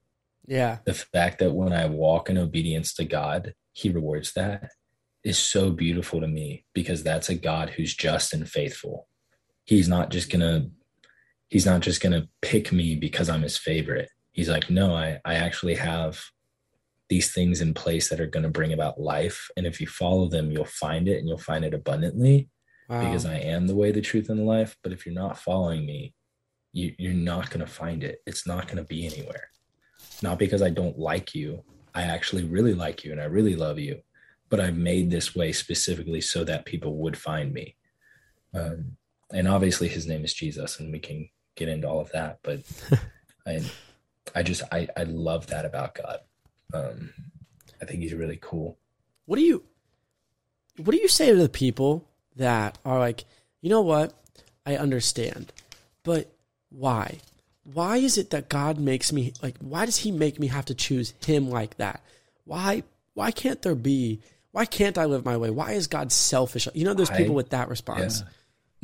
Yeah. 0.46 0.78
the 0.84 0.94
fact 0.94 1.38
that 1.38 1.52
when 1.54 1.72
I 1.72 1.86
walk 1.86 2.28
in 2.28 2.36
obedience 2.38 2.94
to 2.94 3.04
God, 3.04 3.54
He 3.72 3.88
rewards 3.90 4.32
that 4.34 4.70
is 5.24 5.38
so 5.38 5.70
beautiful 5.70 6.20
to 6.20 6.26
me 6.26 6.64
because 6.74 7.02
that's 7.02 7.28
a 7.30 7.36
God 7.50 7.70
who's 7.70 7.94
just 7.94 8.34
and 8.34 8.48
faithful. 8.48 9.06
He's 9.64 9.88
not 9.88 10.10
just 10.10 10.30
gonna 10.32 10.66
He's 11.48 11.66
not 11.66 11.80
just 11.80 12.00
gonna 12.02 12.26
pick 12.40 12.72
me 12.72 12.96
because 12.96 13.28
I'm 13.30 13.42
his 13.42 13.56
favorite. 13.56 14.08
He's 14.32 14.48
like, 14.48 14.70
no, 14.70 14.94
I, 14.94 15.20
I 15.24 15.34
actually 15.34 15.74
have 15.76 16.20
these 17.08 17.32
things 17.32 17.60
in 17.60 17.74
place 17.74 18.08
that 18.08 18.20
are 18.20 18.26
gonna 18.26 18.48
bring 18.48 18.72
about 18.72 19.00
life. 19.00 19.48
And 19.56 19.66
if 19.66 19.80
you 19.80 19.86
follow 19.86 20.28
them, 20.28 20.50
you'll 20.50 20.64
find 20.64 21.06
it 21.08 21.18
and 21.18 21.28
you'll 21.28 21.38
find 21.38 21.64
it 21.64 21.74
abundantly 21.74 22.48
Wow. 22.88 23.00
because 23.04 23.24
I 23.26 23.36
am 23.36 23.66
the 23.66 23.74
way, 23.76 23.92
the 23.92 24.00
truth, 24.00 24.28
and 24.28 24.38
the 24.38 24.44
life. 24.44 24.76
But 24.82 24.92
if 24.92 25.06
you're 25.06 25.14
not 25.14 25.38
following 25.38 25.86
me, 25.86 26.14
you, 26.72 26.94
you're 26.98 27.12
not 27.12 27.48
going 27.50 27.64
to 27.64 27.70
find 27.70 28.02
it. 28.02 28.20
It's 28.26 28.46
not 28.46 28.66
going 28.66 28.78
to 28.78 28.84
be 28.84 29.06
anywhere. 29.06 29.48
Not 30.22 30.38
because 30.38 30.62
I 30.62 30.70
don't 30.70 30.98
like 30.98 31.34
you. 31.34 31.62
I 31.94 32.02
actually 32.02 32.44
really 32.44 32.74
like 32.74 33.04
you 33.04 33.12
and 33.12 33.20
I 33.20 33.24
really 33.24 33.56
love 33.56 33.78
you. 33.78 34.00
But 34.48 34.60
I've 34.60 34.76
made 34.76 35.10
this 35.10 35.34
way 35.34 35.52
specifically 35.52 36.20
so 36.20 36.44
that 36.44 36.64
people 36.66 36.96
would 36.96 37.16
find 37.16 37.52
me. 37.52 37.76
Um, 38.54 38.96
and 39.32 39.48
obviously, 39.48 39.88
his 39.88 40.06
name 40.06 40.24
is 40.24 40.34
Jesus, 40.34 40.78
and 40.78 40.92
we 40.92 40.98
can 40.98 41.28
get 41.56 41.68
into 41.68 41.88
all 41.88 42.00
of 42.00 42.12
that. 42.12 42.38
But 42.42 42.60
I, 43.46 43.62
I 44.34 44.42
just 44.42 44.62
I 44.72 44.88
I 44.96 45.04
love 45.04 45.48
that 45.48 45.64
about 45.64 45.94
God. 45.94 46.18
Um, 46.74 47.10
I 47.80 47.84
think 47.84 48.00
he's 48.00 48.14
really 48.14 48.38
cool. 48.40 48.78
What 49.26 49.36
do 49.36 49.42
you 49.42 49.62
what 50.76 50.92
do 50.92 50.98
you 50.98 51.08
say 51.08 51.30
to 51.30 51.36
the 51.36 51.48
people 51.48 52.08
that 52.36 52.78
are 52.84 52.98
like, 52.98 53.24
you 53.60 53.68
know 53.70 53.82
what? 53.82 54.14
I 54.64 54.76
understand. 54.76 55.52
But 56.02 56.32
why? 56.70 57.18
Why 57.64 57.98
is 57.98 58.16
it 58.18 58.30
that 58.30 58.48
God 58.48 58.78
makes 58.78 59.12
me 59.12 59.32
like 59.42 59.56
why 59.58 59.86
does 59.86 59.98
he 59.98 60.10
make 60.10 60.38
me 60.38 60.48
have 60.48 60.64
to 60.66 60.74
choose 60.74 61.14
him 61.24 61.50
like 61.50 61.76
that? 61.76 62.02
Why 62.44 62.82
why 63.14 63.30
can't 63.30 63.62
there 63.62 63.74
be 63.74 64.20
why 64.52 64.64
can't 64.64 64.98
I 64.98 65.06
live 65.06 65.24
my 65.24 65.36
way? 65.36 65.50
Why 65.50 65.72
is 65.72 65.86
God 65.86 66.12
selfish? 66.12 66.68
You 66.74 66.84
know 66.84 66.94
there's 66.94 67.10
I- 67.10 67.16
people 67.16 67.34
with 67.34 67.50
that 67.50 67.68
response. 67.68 68.20
Yeah. 68.20 68.28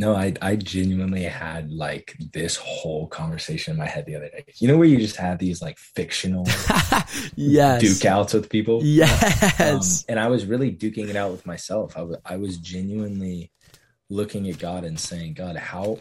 No, 0.01 0.15
I 0.15 0.33
I 0.41 0.55
genuinely 0.55 1.25
had 1.25 1.73
like 1.73 2.17
this 2.33 2.57
whole 2.57 3.09
conversation 3.09 3.73
in 3.73 3.79
my 3.79 3.87
head 3.87 4.07
the 4.07 4.15
other 4.15 4.29
day. 4.29 4.45
You 4.59 4.69
know 4.69 4.77
where 4.77 4.87
you 4.87 4.97
just 4.99 5.17
have 5.17 5.39
these 5.39 5.61
like 5.61 5.77
fictional 5.77 6.47
yes. 7.37 7.81
duke 7.81 8.05
outs 8.05 8.33
with 8.33 8.49
people? 8.49 8.81
Yes. 8.85 9.61
Um, 9.61 9.81
and 10.09 10.21
I 10.21 10.29
was 10.29 10.47
really 10.47 10.71
duking 10.73 11.09
it 11.09 11.17
out 11.17 11.33
with 11.33 11.45
myself. 11.47 11.97
I 11.97 12.03
wa- 12.03 12.17
I 12.25 12.37
was 12.37 12.59
genuinely 12.59 13.51
looking 14.09 14.49
at 14.49 14.59
God 14.59 14.85
and 14.85 14.99
saying, 14.99 15.35
God, 15.35 15.57
how 15.57 15.99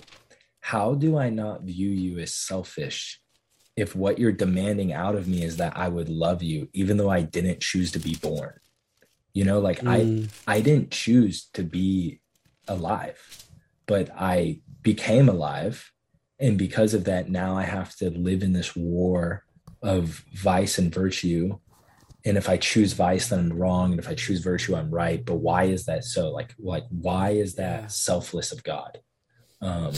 how 0.60 0.94
do 0.94 1.18
I 1.18 1.30
not 1.30 1.64
view 1.64 1.90
you 1.90 2.20
as 2.20 2.36
selfish 2.36 3.20
if 3.76 3.96
what 3.96 4.20
you're 4.20 4.32
demanding 4.32 4.94
out 4.94 5.16
of 5.16 5.28
me 5.28 5.44
is 5.44 5.58
that 5.58 5.76
I 5.78 5.88
would 5.88 6.10
love 6.10 6.44
you 6.44 6.68
even 6.74 6.98
though 6.98 7.10
I 7.10 7.22
didn't 7.22 7.62
choose 7.62 7.92
to 7.94 8.00
be 8.00 8.16
born? 8.16 8.54
You 9.34 9.44
know, 9.44 9.60
like 9.60 9.84
I 9.86 10.02
Mm. 10.02 10.30
I 10.46 10.62
didn't 10.62 10.92
choose 10.92 11.46
to 11.54 11.64
be 11.64 12.20
alive, 12.68 13.20
but 13.88 14.10
I 14.16 14.62
became 14.84 15.30
alive. 15.30 15.92
And 16.40 16.58
because 16.58 16.94
of 16.94 17.06
that, 17.06 17.30
now 17.30 17.58
I 17.58 17.64
have 17.64 17.96
to 17.98 18.10
live 18.12 18.44
in 18.44 18.54
this 18.54 18.76
war 18.76 19.44
of 19.82 20.24
vice 20.34 20.78
and 20.78 20.94
virtue. 20.94 21.58
And 22.26 22.38
if 22.38 22.50
I 22.50 22.58
choose 22.58 22.94
vice, 22.94 23.30
then 23.30 23.40
I'm 23.40 23.54
wrong. 23.54 23.92
And 23.92 24.00
if 24.00 24.08
I 24.08 24.14
choose 24.14 24.42
virtue, 24.42 24.76
I'm 24.76 24.92
right. 24.92 25.24
But 25.26 25.36
why 25.36 25.64
is 25.64 25.86
that 25.86 26.04
so? 26.04 26.30
Like, 26.30 26.54
like 26.60 26.84
why 26.90 27.32
is 27.32 27.56
that 27.56 27.92
selfless 27.92 28.52
of 28.52 28.64
God? 28.64 29.00
Um, 29.62 29.94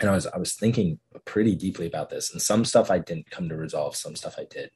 and 0.00 0.10
I 0.10 0.14
was 0.14 0.26
I 0.26 0.38
was 0.38 0.54
thinking 0.54 0.98
pretty 1.24 1.54
deeply 1.54 1.86
about 1.86 2.10
this. 2.10 2.32
And 2.32 2.42
some 2.42 2.64
stuff 2.64 2.90
I 2.90 2.98
didn't 2.98 3.30
come 3.30 3.48
to 3.48 3.56
resolve, 3.56 3.94
some 3.94 4.16
stuff 4.16 4.36
I 4.38 4.46
did. 4.50 4.70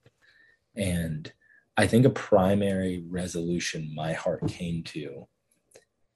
And 0.76 1.32
I 1.76 1.86
think 1.86 2.06
a 2.06 2.10
primary 2.10 3.04
resolution 3.08 3.92
my 3.94 4.12
heart 4.12 4.46
came 4.48 4.82
to 4.84 5.26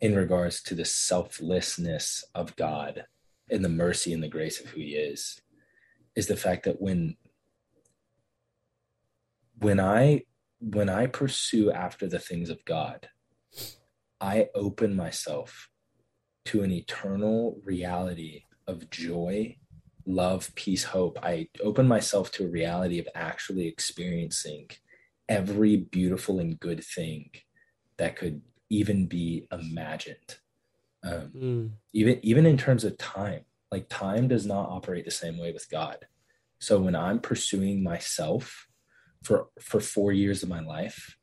in 0.01 0.14
regards 0.14 0.62
to 0.62 0.74
the 0.74 0.84
selflessness 0.84 2.24
of 2.34 2.57
God 2.57 3.05
and 3.51 3.64
the 3.64 3.68
mercy 3.68 4.12
and 4.12 4.22
the 4.22 4.28
grace 4.28 4.61
of 4.61 4.66
who 4.66 4.80
he 4.80 4.94
is 4.94 5.40
is 6.16 6.26
the 6.26 6.36
fact 6.36 6.64
that 6.64 6.80
when 6.80 7.16
when 9.59 9.78
I 9.78 10.22
when 10.61 10.88
I 10.88 11.07
pursue 11.07 11.70
after 11.70 12.07
the 12.07 12.18
things 12.18 12.51
of 12.51 12.64
God, 12.64 13.09
I 14.20 14.48
open 14.55 14.94
myself 14.94 15.68
to 16.46 16.62
an 16.62 16.70
eternal 16.70 17.61
reality 17.64 18.44
of 18.66 18.90
joy, 18.90 19.57
love, 20.07 20.55
peace, 20.55 20.84
hope. 20.84 21.18
I 21.22 21.48
open 21.62 21.86
myself 21.88 22.30
to 22.32 22.44
a 22.44 22.51
reality 22.51 22.98
of 22.98 23.09
actually 23.14 23.66
experiencing 23.66 24.70
every 25.28 25.76
beautiful 25.76 26.38
and 26.38 26.59
good 26.59 26.84
thing 26.84 27.30
that 27.98 28.16
could 28.16 28.42
even 28.70 29.06
be 29.06 29.46
imagined. 29.52 30.38
Um, 31.02 31.32
Mm. 31.34 31.70
even 31.94 32.20
even 32.22 32.44
in 32.46 32.58
terms 32.58 32.84
of 32.84 32.96
time 32.98 33.44
like 33.72 33.86
time 33.88 34.28
does 34.28 34.44
not 34.44 34.68
operate 34.68 35.06
the 35.06 35.10
same 35.10 35.38
way 35.38 35.50
with 35.50 35.70
god 35.70 35.96
so 36.58 36.78
when 36.78 36.94
i'm 36.94 37.18
pursuing 37.20 37.82
myself 37.82 38.66
for 39.22 39.48
for 39.62 39.80
four 39.80 40.12
years 40.12 40.42
of 40.42 40.50
my 40.50 40.60
life 40.60 41.16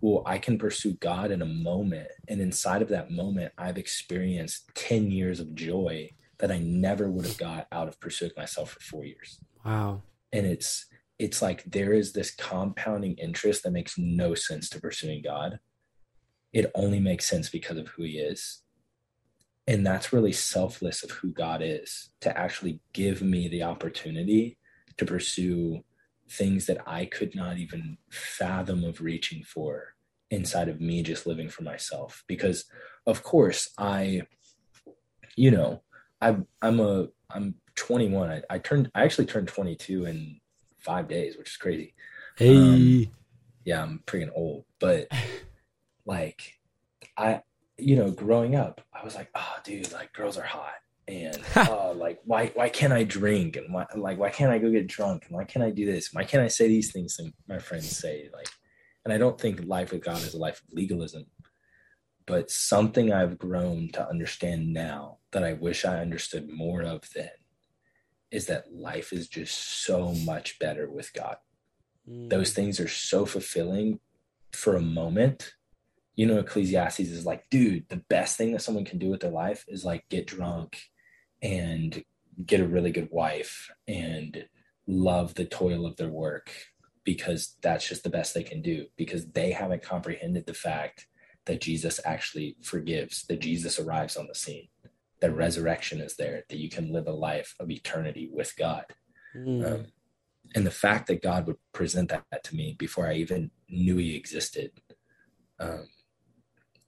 well 0.00 0.22
i 0.26 0.38
can 0.38 0.58
pursue 0.58 0.92
god 1.00 1.32
in 1.32 1.42
a 1.42 1.46
moment 1.70 2.06
and 2.28 2.40
inside 2.40 2.82
of 2.82 2.88
that 2.90 3.10
moment 3.10 3.52
i've 3.58 3.78
experienced 3.78 4.70
10 4.76 5.10
years 5.10 5.40
of 5.40 5.56
joy 5.56 6.08
that 6.38 6.52
i 6.52 6.58
never 6.58 7.10
would 7.10 7.26
have 7.26 7.36
got 7.38 7.66
out 7.72 7.88
of 7.88 7.98
pursuing 7.98 8.30
myself 8.36 8.70
for 8.74 8.80
four 8.80 9.04
years 9.04 9.40
Wow. 9.64 10.02
and 10.32 10.46
it's 10.46 10.86
it's 11.18 11.42
like 11.42 11.64
there 11.64 11.92
is 11.92 12.12
this 12.12 12.30
compounding 12.32 13.14
interest 13.14 13.64
that 13.64 13.72
makes 13.72 13.98
no 13.98 14.36
sense 14.36 14.68
to 14.70 14.80
pursuing 14.80 15.20
god 15.22 15.58
it 16.56 16.72
only 16.74 16.98
makes 16.98 17.28
sense 17.28 17.50
because 17.50 17.76
of 17.76 17.88
who 17.88 18.04
he 18.04 18.12
is. 18.12 18.62
And 19.66 19.86
that's 19.86 20.10
really 20.10 20.32
selfless 20.32 21.02
of 21.02 21.10
who 21.10 21.30
god 21.30 21.60
is 21.62 22.08
to 22.22 22.36
actually 22.36 22.80
give 22.94 23.20
me 23.20 23.46
the 23.46 23.62
opportunity 23.62 24.56
to 24.96 25.04
pursue 25.04 25.84
things 26.30 26.64
that 26.66 26.78
i 26.86 27.04
could 27.04 27.34
not 27.36 27.58
even 27.58 27.98
fathom 28.10 28.84
of 28.84 29.00
reaching 29.00 29.42
for 29.44 29.94
inside 30.30 30.68
of 30.68 30.80
me 30.80 31.02
just 31.02 31.26
living 31.26 31.48
for 31.48 31.62
myself. 31.62 32.24
Because 32.26 32.64
of 33.06 33.22
course 33.22 33.70
i 33.76 34.22
you 35.36 35.50
know 35.50 35.82
i 36.22 36.36
i'm 36.62 36.80
a 36.80 37.08
i'm 37.30 37.54
21 37.74 38.30
i, 38.30 38.42
I 38.48 38.58
turned 38.58 38.90
i 38.94 39.04
actually 39.04 39.26
turned 39.26 39.48
22 39.48 40.06
in 40.06 40.40
five 40.78 41.06
days 41.06 41.36
which 41.36 41.50
is 41.50 41.56
crazy. 41.56 41.94
Hey. 42.38 42.56
Um, 42.56 43.06
yeah 43.64 43.82
i'm 43.82 44.02
freaking 44.06 44.30
old 44.34 44.64
but 44.80 45.08
like 46.06 46.54
i 47.16 47.42
you 47.76 47.96
know 47.96 48.10
growing 48.10 48.54
up 48.54 48.80
i 48.94 49.04
was 49.04 49.14
like 49.14 49.28
oh 49.34 49.56
dude 49.64 49.92
like 49.92 50.12
girls 50.12 50.38
are 50.38 50.42
hot. 50.42 50.74
And 51.08 51.40
uh, 51.54 51.92
like 51.94 52.18
why 52.24 52.50
why 52.54 52.68
can't 52.68 52.92
i 52.92 53.04
drink? 53.04 53.54
And 53.54 53.72
why 53.72 53.86
like 53.94 54.18
why 54.18 54.30
can't 54.30 54.50
i 54.50 54.58
go 54.58 54.72
get 54.72 54.88
drunk? 54.88 55.26
And 55.26 55.36
why 55.36 55.44
can't 55.44 55.64
i 55.64 55.70
do 55.70 55.86
this? 55.86 56.12
Why 56.12 56.24
can't 56.24 56.42
i 56.42 56.48
say 56.48 56.66
these 56.66 56.90
things 56.90 57.16
that 57.16 57.32
my 57.48 57.60
friends 57.60 57.96
say? 57.96 58.28
Like 58.32 58.48
and 59.06 59.12
i 59.12 59.18
don't 59.18 59.40
think 59.40 59.64
life 59.64 59.92
with 59.92 60.02
god 60.02 60.20
is 60.22 60.34
a 60.34 60.38
life 60.38 60.60
of 60.60 60.72
legalism 60.72 61.24
but 62.26 62.50
something 62.50 63.12
i've 63.12 63.38
grown 63.38 63.88
to 63.92 64.06
understand 64.08 64.72
now 64.72 65.18
that 65.30 65.44
i 65.44 65.52
wish 65.52 65.84
i 65.84 66.00
understood 66.00 66.50
more 66.50 66.82
of 66.82 67.08
then 67.14 67.30
is 68.32 68.46
that 68.46 68.74
life 68.74 69.12
is 69.12 69.28
just 69.28 69.84
so 69.84 70.12
much 70.26 70.58
better 70.58 70.90
with 70.90 71.12
god. 71.12 71.36
Mm. 72.10 72.28
those 72.28 72.52
things 72.52 72.80
are 72.80 72.88
so 72.88 73.24
fulfilling 73.24 74.00
for 74.52 74.76
a 74.76 74.82
moment. 74.82 75.52
You 76.16 76.26
know, 76.26 76.38
Ecclesiastes 76.38 77.00
is 77.00 77.26
like, 77.26 77.48
dude, 77.50 77.88
the 77.88 78.02
best 78.08 78.36
thing 78.36 78.52
that 78.52 78.62
someone 78.62 78.84
can 78.84 78.98
do 78.98 79.10
with 79.10 79.20
their 79.20 79.30
life 79.30 79.64
is 79.68 79.84
like 79.84 80.08
get 80.08 80.26
drunk 80.26 80.78
and 81.42 82.02
get 82.44 82.60
a 82.60 82.66
really 82.66 82.90
good 82.90 83.08
wife 83.10 83.70
and 83.86 84.44
love 84.86 85.34
the 85.34 85.44
toil 85.44 85.86
of 85.86 85.96
their 85.96 86.08
work. 86.08 86.50
because 87.06 87.56
that's 87.62 87.88
just 87.88 88.02
the 88.02 88.10
best 88.10 88.34
they 88.34 88.42
can 88.42 88.60
do 88.60 88.84
because 88.96 89.30
they 89.30 89.52
haven't 89.52 89.82
comprehended 89.82 90.44
the 90.44 90.52
fact 90.52 91.06
that 91.46 91.60
Jesus 91.60 92.00
actually 92.04 92.56
forgives, 92.62 93.24
that 93.28 93.40
Jesus 93.40 93.78
arrives 93.78 94.16
on 94.16 94.26
the 94.26 94.34
scene, 94.34 94.68
that 95.20 95.34
resurrection 95.34 96.00
is 96.00 96.16
there, 96.16 96.42
that 96.50 96.58
you 96.58 96.68
can 96.68 96.92
live 96.92 97.06
a 97.06 97.12
life 97.12 97.54
of 97.60 97.70
eternity 97.70 98.28
with 98.30 98.52
God. 98.58 98.84
Mm. 99.34 99.72
Um, 99.72 99.86
and 100.56 100.66
the 100.66 100.72
fact 100.72 101.06
that 101.06 101.22
God 101.22 101.46
would 101.46 101.58
present 101.72 102.08
that 102.08 102.42
to 102.44 102.56
me 102.56 102.74
before 102.76 103.06
I 103.06 103.14
even 103.14 103.52
knew 103.68 103.96
He 103.96 104.16
existed 104.16 104.72
um, 105.60 105.86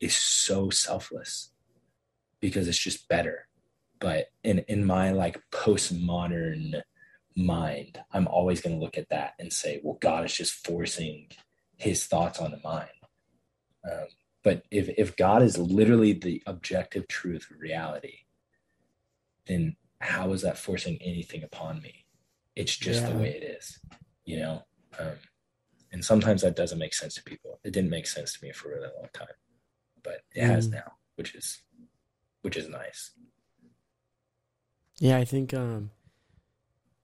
is 0.01 0.17
so 0.17 0.71
selfless 0.71 1.51
because 2.41 2.69
it's 2.69 2.79
just 2.79 3.09
better. 3.09 3.49
But 4.01 4.27
in 4.45 4.61
in 4.69 4.85
my 4.85 5.11
like 5.11 5.41
postmodern 5.53 6.83
mind, 7.37 8.01
I'm 8.13 8.29
always 8.29 8.61
going 8.61 8.77
to 8.77 8.81
look 8.85 8.99
at 8.99 9.09
that 9.11 9.35
and 9.39 9.53
say, 9.53 9.81
well, 9.83 9.99
God 10.01 10.25
is 10.25 10.35
just 10.35 10.65
forcing 10.67 11.29
His 11.77 12.07
thoughts 12.07 12.39
onto 12.39 12.59
mine. 12.63 12.87
Um, 13.91 14.07
but 14.45 14.63
if 14.71 14.89
if 14.97 15.17
God 15.17 15.43
is 15.43 15.59
literally 15.59 16.13
the 16.13 16.43
objective 16.47 17.09
truth 17.09 17.51
of 17.51 17.61
reality, 17.61 18.19
then 19.47 19.77
how 20.01 20.33
is 20.33 20.43
that 20.43 20.59
forcing 20.59 20.99
anything 21.03 21.43
upon 21.43 21.83
me? 21.83 22.05
It's 22.55 22.77
just 22.77 23.03
Yeah. 23.03 23.11
the 23.11 23.19
way 23.19 23.31
it 23.31 23.43
is, 23.43 23.81
you 24.25 24.39
know. 24.39 24.65
Um, 24.99 25.19
and 25.93 26.05
sometimes 26.05 26.43
that 26.43 26.57
doesn't 26.57 26.79
make 26.79 26.95
sense 26.95 27.15
to 27.15 27.23
people. 27.23 27.61
It 27.65 27.73
didn't 27.73 27.91
make 27.91 28.07
sense 28.07 28.33
to 28.35 28.45
me 28.45 28.53
for 28.53 28.71
a 28.71 28.75
really 28.77 28.91
long 28.97 29.09
time, 29.13 29.29
but 30.03 30.23
it 30.35 30.45
has 30.45 30.69
Mm. 30.69 30.73
now, 30.73 30.93
which 31.17 31.35
is 31.35 31.63
which 32.43 32.57
is 32.57 32.69
nice. 32.69 33.11
Yeah, 35.01 35.17
I 35.19 35.25
think 35.25 35.55
um, 35.55 35.91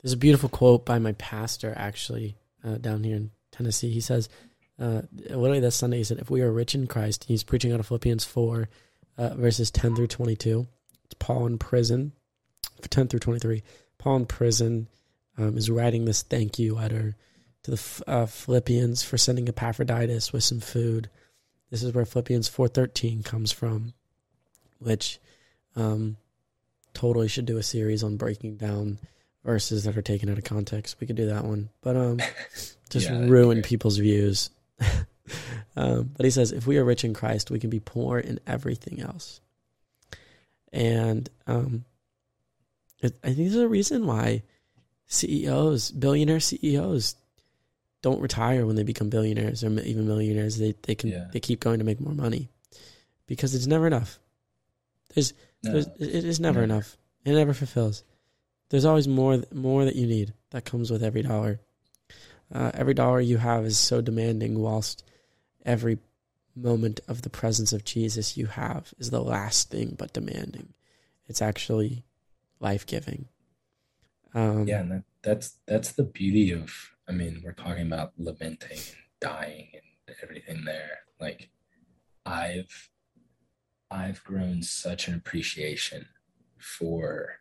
there's 0.03 0.13
a 0.13 0.19
beautiful 0.19 0.49
quote 0.49 0.85
by 0.85 0.99
my 0.99 1.13
pastor 1.13 1.73
actually 1.77 2.37
uh, 2.65 2.77
down 2.77 3.05
here 3.05 3.17
in 3.17 3.31
Tennessee. 3.53 3.91
He 3.91 4.01
says, 4.01 4.29
uh, 4.79 5.03
literally 5.13 5.61
that 5.61 5.71
Sunday, 5.73 5.99
he 5.99 6.05
said, 6.05 6.19
if 6.19 6.31
we 6.31 6.43
are 6.43 6.51
rich 6.53 6.75
in 6.75 6.87
Christ, 6.87 7.25
he's 7.25 7.45
preaching 7.45 7.73
out 7.73 7.81
of 7.81 7.87
Philippians 7.87 8.25
4, 8.25 8.69
uh, 9.19 9.35
verses 9.35 9.71
10 9.71 9.95
through 9.95 10.09
22. 10.09 10.67
It's 11.05 11.15
Paul 11.15 11.47
in 11.47 11.59
prison, 11.59 12.13
10 12.89 13.09
through 13.09 13.21
23. 13.21 13.63
Paul 13.99 14.17
in 14.17 14.27
prison 14.27 14.89
um, 15.39 15.57
is 15.57 15.71
writing 15.71 16.05
this 16.05 16.23
thank 16.23 16.59
you 16.59 16.75
letter 16.75 17.17
to 17.63 17.71
the 17.71 18.03
uh, 18.07 18.27
Philippians 18.27 19.03
for 19.03 19.17
sending 19.17 19.49
Epaphroditus 19.49 20.33
with 20.33 20.43
some 20.45 20.61
food. 20.61 21.09
This 21.71 21.83
is 21.83 21.93
where 21.93 22.05
Philippians 22.05 22.49
4.13 22.49 23.25
comes 23.25 23.53
from, 23.53 23.95
which 24.79 25.19
um, 25.77 26.17
totally 26.93 27.29
should 27.29 27.47
do 27.47 27.59
a 27.59 27.63
series 27.63 28.03
on 28.03 28.17
breaking 28.17 28.57
down 28.57 28.99
verses 29.45 29.85
that 29.85 29.97
are 29.97 30.03
taken 30.03 30.31
out 30.31 30.39
of 30.39 30.45
context. 30.45 30.97
We 31.01 31.07
could 31.07 31.17
do 31.17 31.27
that 31.27 31.45
one, 31.45 31.69
but 31.83 31.97
um, 31.97 32.19
just 32.91 33.11
Yeah, 33.11 33.27
ruin 33.27 33.63
people's 33.63 33.99
views. 33.99 34.51
um, 35.77 36.11
but 36.17 36.25
he 36.25 36.31
says, 36.31 36.53
if 36.53 36.67
we 36.67 36.79
are 36.79 36.85
rich 36.85 37.05
in 37.05 37.15
Christ, 37.15 37.51
we 37.51 37.59
can 37.59 37.71
be 37.71 37.81
poor 37.81 38.19
in 38.19 38.41
everything 38.47 39.01
else. 39.01 39.41
And 40.73 41.29
um, 41.47 41.85
it, 43.01 43.17
I 43.23 43.29
think 43.29 43.51
there's 43.51 43.57
a 43.57 43.69
reason 43.69 44.07
why 44.07 44.43
CEOs, 45.07 45.91
billionaire 45.93 46.41
CEOs, 46.41 47.17
don't 48.05 48.21
retire 48.21 48.67
when 48.67 48.77
they 48.77 48.83
become 48.83 49.09
billionaires 49.09 49.65
or 49.65 49.71
even 49.81 50.07
millionaires. 50.07 50.59
They 50.59 50.75
they 50.83 50.95
can 50.95 51.09
Yeah. 51.11 51.29
they 51.33 51.41
keep 51.41 51.59
going 51.61 51.79
to 51.79 51.85
make 51.91 52.01
more 52.01 52.15
money 52.15 52.51
because 53.27 53.55
it's 53.55 53.67
never 53.67 53.87
enough. 53.87 54.19
There's 55.15 55.33
No, 55.63 55.73
there's, 55.73 55.87
it 55.99 56.25
is 56.25 56.39
never 56.39 56.61
never. 56.61 56.65
enough. 56.73 56.97
It 57.25 57.33
never 57.33 57.55
fulfills. 57.55 58.05
There's 58.69 58.85
always 58.85 59.09
more 59.09 59.43
more 59.53 59.85
that 59.87 59.97
you 59.97 60.07
need 60.07 60.35
that 60.51 60.65
comes 60.67 60.91
with 60.91 61.03
every 61.03 61.23
dollar. 61.23 61.61
Uh, 62.53 62.71
every 62.75 62.93
dollar 62.95 63.21
you 63.21 63.39
have 63.39 63.65
is 63.65 63.79
so 63.79 64.01
demanding, 64.03 64.59
whilst 64.61 65.03
every 65.65 65.99
moment 66.55 67.01
of 67.09 67.23
the 67.23 67.31
presence 67.31 67.73
of 67.73 67.85
Jesus 67.85 68.37
you 68.37 68.47
have 68.47 68.93
is 68.99 69.09
the 69.11 69.23
last 69.23 69.71
thing 69.71 69.95
but 69.99 70.13
demanding. 70.13 70.75
It's 71.27 71.41
actually 71.41 72.05
life 72.61 72.85
giving. 72.87 73.29
Um, 74.35 74.69
yeah, 74.69 74.81
and 74.81 74.91
that, 74.93 75.05
that's 75.23 75.57
that's 75.67 75.93
the 75.93 76.05
beauty 76.05 76.53
of. 76.53 76.91
I 77.09 77.13
mean, 77.13 77.43
we're 77.45 77.53
talking 77.53 77.87
about 77.87 78.13
lamenting 78.19 78.79
and 78.79 78.97
dying 79.21 79.69
and 80.07 80.17
everything 80.23 80.65
there. 80.65 81.01
Like, 81.21 81.51
I've 82.25 82.91
I've 83.91 84.25
grown 84.25 84.63
such 84.63 85.09
an 85.09 85.15
appreciation 85.15 86.07
for 86.59 87.41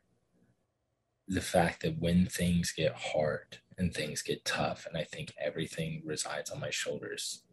the 1.28 1.41
fact 1.41 1.82
that 1.82 1.99
when 1.99 2.26
things 2.26 2.74
get 2.76 2.93
hard 2.93 3.59
and 3.78 3.93
things 3.93 4.22
get 4.22 4.45
tough, 4.45 4.86
and 4.86 4.97
I 4.97 5.03
think 5.03 5.34
everything 5.41 6.03
resides 6.05 6.51
on 6.51 6.59
my 6.59 6.70
shoulders, 6.70 7.43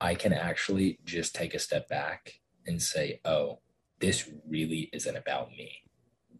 I 0.00 0.14
can 0.14 0.32
actually 0.32 0.98
just 1.04 1.34
take 1.34 1.54
a 1.54 1.58
step 1.58 1.88
back 1.88 2.40
and 2.66 2.80
say, 2.82 3.20
"Oh, 3.24 3.60
this 4.00 4.30
really 4.46 4.90
isn't 4.92 5.16
about 5.16 5.50
me." 5.50 5.84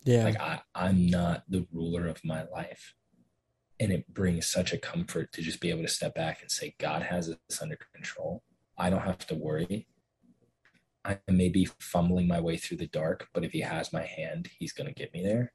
yeah, 0.04 0.24
like 0.24 0.40
I, 0.40 0.60
i'm 0.74 1.06
not 1.06 1.44
the 1.48 1.66
ruler 1.72 2.06
of 2.06 2.24
my 2.24 2.44
life 2.52 2.94
and 3.84 3.92
it 3.92 4.12
brings 4.12 4.46
such 4.46 4.72
a 4.72 4.78
comfort 4.78 5.30
to 5.32 5.42
just 5.42 5.60
be 5.60 5.70
able 5.70 5.82
to 5.82 5.88
step 5.88 6.14
back 6.14 6.40
and 6.40 6.50
say 6.50 6.74
god 6.78 7.02
has 7.02 7.28
this 7.28 7.62
under 7.62 7.78
control. 7.94 8.42
I 8.76 8.90
don't 8.90 9.02
have 9.02 9.26
to 9.28 9.34
worry. 9.36 9.86
I 11.04 11.18
may 11.28 11.50
be 11.50 11.68
fumbling 11.78 12.26
my 12.26 12.40
way 12.40 12.56
through 12.56 12.78
the 12.78 12.86
dark 12.86 13.28
but 13.32 13.44
if 13.44 13.52
he 13.52 13.60
has 13.60 13.92
my 13.92 14.02
hand 14.02 14.48
he's 14.58 14.72
going 14.72 14.88
to 14.88 14.94
get 14.94 15.12
me 15.12 15.22
there. 15.22 15.52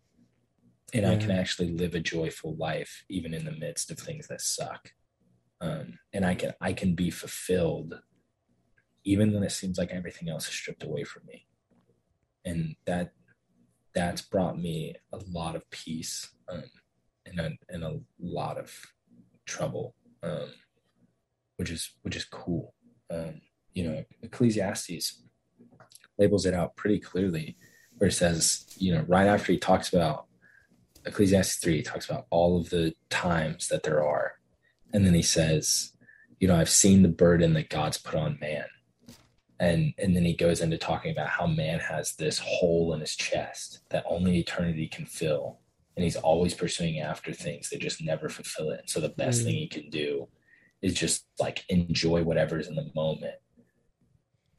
And 0.94 1.06
i 1.06 1.18
can 1.18 1.32
actually 1.32 1.72
live 1.72 1.96
a 1.96 2.00
joyful 2.00 2.56
life 2.56 3.04
even 3.10 3.34
in 3.34 3.46
the 3.46 3.52
midst 3.52 3.92
of 3.92 4.00
things 4.00 4.28
that 4.28 4.42
suck. 4.42 4.94
Um, 5.62 6.00
and 6.14 6.26
i 6.26 6.36
can 6.36 6.54
i 6.62 6.72
can 6.72 6.96
be 6.96 7.10
fulfilled 7.10 8.00
even 9.04 9.34
when 9.34 9.44
it 9.44 9.52
seems 9.52 9.78
like 9.78 9.92
everything 9.92 10.30
else 10.30 10.48
is 10.48 10.54
stripped 10.54 10.84
away 10.84 11.04
from 11.04 11.24
me. 11.26 11.46
And 12.46 12.76
that 12.86 13.12
that's 13.96 14.22
brought 14.22 14.60
me 14.60 14.96
a 15.12 15.18
lot 15.32 15.56
of 15.56 15.70
peace 15.72 16.30
um, 16.48 16.64
and, 17.30 17.40
a, 17.40 17.52
and 17.70 17.84
a 17.84 18.00
lot 18.20 18.58
of 18.58 18.74
trouble 19.46 19.96
um, 20.24 20.50
which 21.58 21.70
is 21.70 21.92
which 22.04 22.16
is 22.16 22.26
cool. 22.26 22.74
Um, 23.10 23.42
you 23.74 23.84
know 23.84 24.04
ecclesiastes 24.24 25.22
labels 26.18 26.46
it 26.46 26.54
out 26.54 26.76
pretty 26.76 27.00
clearly 27.00 27.58
where 27.98 28.10
it 28.10 28.14
says 28.14 28.66
you 28.78 28.94
know 28.94 29.04
right 29.08 29.28
after 29.28 29.52
he 29.52 29.58
talks 29.58 29.94
about 29.94 30.26
ecclesiastes 31.06 31.56
3 31.58 31.78
he 31.78 31.82
talks 31.82 32.10
about 32.10 32.26
all 32.30 32.60
of 32.60 32.70
the 32.70 32.94
times 33.10 33.68
that 33.68 33.84
there 33.84 34.04
are. 34.04 34.34
And 34.92 35.06
then 35.06 35.14
he 35.14 35.22
says 35.22 35.94
you 36.40 36.48
know 36.48 36.56
i've 36.56 36.70
seen 36.70 37.04
the 37.04 37.10
burden 37.10 37.54
that 37.54 37.70
god's 37.70 37.98
put 37.98 38.16
on 38.16 38.38
man. 38.40 38.66
And 39.60 39.94
and 39.98 40.16
then 40.16 40.24
he 40.24 40.34
goes 40.34 40.62
into 40.62 40.78
talking 40.78 41.12
about 41.12 41.30
how 41.30 41.48
man 41.48 41.80
has 41.80 42.16
this 42.16 42.40
hole 42.40 42.94
in 42.94 43.02
his 43.02 43.16
chest 43.16 43.82
that 43.90 44.06
only 44.08 44.40
eternity 44.40 44.88
can 44.88 45.06
fill 45.06 45.60
and 45.96 46.04
he's 46.04 46.16
always 46.16 46.54
pursuing 46.54 47.00
after 47.00 47.34
things 47.34 47.70
that 47.70 47.82
just 47.82 48.02
never 48.04 48.30
fulfill 48.30 48.70
it 48.72 48.80
And 48.82 48.90
so 48.90 49.00
the 49.00 49.10
best 49.10 49.42
Mm. 49.42 49.46
thing 49.46 49.56
he 49.56 49.68
can 49.68 49.90
do 49.90 50.28
is 50.82 50.94
just 50.94 51.26
like 51.40 51.66
enjoy 51.70 52.24
whatever's 52.24 52.68
in 52.68 52.76
the 52.76 52.90
moment 52.96 53.36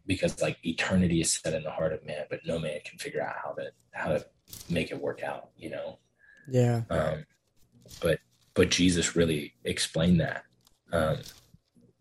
because 0.07 0.41
like 0.43 0.59
eternity 0.64 1.20
is 1.20 1.33
set 1.33 1.55
in 1.55 1.62
the 1.62 1.70
heart 1.70 1.93
of 1.93 2.05
man 2.05 2.26
but 2.28 2.41
no 2.45 2.59
man 2.59 2.81
can 2.85 2.99
figure 2.99 3.22
out 3.22 3.37
how 3.43 3.53
to 3.53 3.70
how 3.93 4.09
to 4.09 4.24
make 4.68 4.91
it 4.91 5.01
work 5.01 5.22
out 5.22 5.51
you 5.57 5.70
know 5.70 5.99
yeah, 6.49 6.83
um, 6.91 7.24
but 8.01 8.18
but 8.55 8.70
Jesus 8.70 9.14
really 9.14 9.55
explained 9.64 10.20
that. 10.20 10.45
Um, 10.93 11.18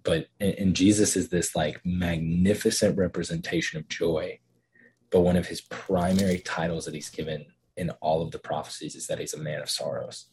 but 0.04 0.28
and, 0.40 0.54
and 0.56 0.76
Jesus 0.76 1.16
is 1.16 1.30
this 1.30 1.56
like 1.56 1.80
magnificent 1.86 2.98
representation 2.98 3.80
of 3.80 3.88
joy. 3.88 4.40
But 5.12 5.22
one 5.22 5.36
of 5.36 5.48
his 5.48 5.62
primary 5.62 6.40
titles 6.40 6.86
that 6.86 6.94
he's 6.94 7.10
given 7.10 7.46
in 7.80 7.90
all 8.02 8.22
of 8.22 8.32
the 8.32 8.40
prophecies 8.40 8.96
is 8.96 9.08
that 9.08 9.20
he's 9.20 9.34
a 9.34 9.40
man 9.40 9.62
of 9.62 9.70
sorrows, 9.70 10.26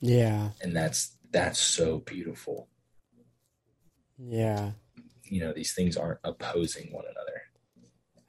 yeah, 0.00 0.50
and 0.60 0.74
that's 0.76 1.12
that's 1.30 1.58
so 1.58 1.98
beautiful. 1.98 2.68
yeah. 4.18 4.72
You 5.24 5.40
know, 5.40 5.52
these 5.54 5.72
things 5.72 5.96
aren't 5.96 6.18
opposing 6.24 6.92
one 6.92 7.04
another. 7.10 7.42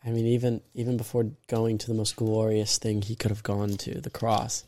I 0.05 0.11
mean, 0.11 0.25
even 0.27 0.61
even 0.73 0.95
before 0.97 1.31
going 1.47 1.77
to 1.79 1.87
the 1.87 1.93
most 1.93 2.15
glorious 2.15 2.77
thing 2.77 3.01
he 3.01 3.15
could 3.15 3.31
have 3.31 3.43
gone 3.43 3.71
to, 3.77 3.99
the 3.99 4.09
cross 4.09 4.63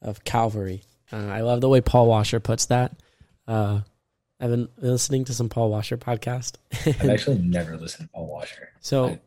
of 0.00 0.24
Calvary. 0.24 0.82
Uh, 1.12 1.26
I 1.28 1.42
love 1.42 1.60
the 1.60 1.68
way 1.68 1.80
Paul 1.82 2.06
Washer 2.06 2.40
puts 2.40 2.66
that. 2.66 2.92
Uh, 3.46 3.80
I've 4.40 4.50
been 4.50 4.68
listening 4.78 5.24
to 5.26 5.34
some 5.34 5.48
Paul 5.50 5.70
Washer 5.70 5.96
podcast. 5.98 6.54
I've 6.86 7.08
actually 7.10 7.38
never 7.38 7.76
listened 7.76 8.08
to 8.08 8.12
Paul 8.14 8.28
Washer 8.28 8.70
so 8.80 9.04
I- 9.06 9.20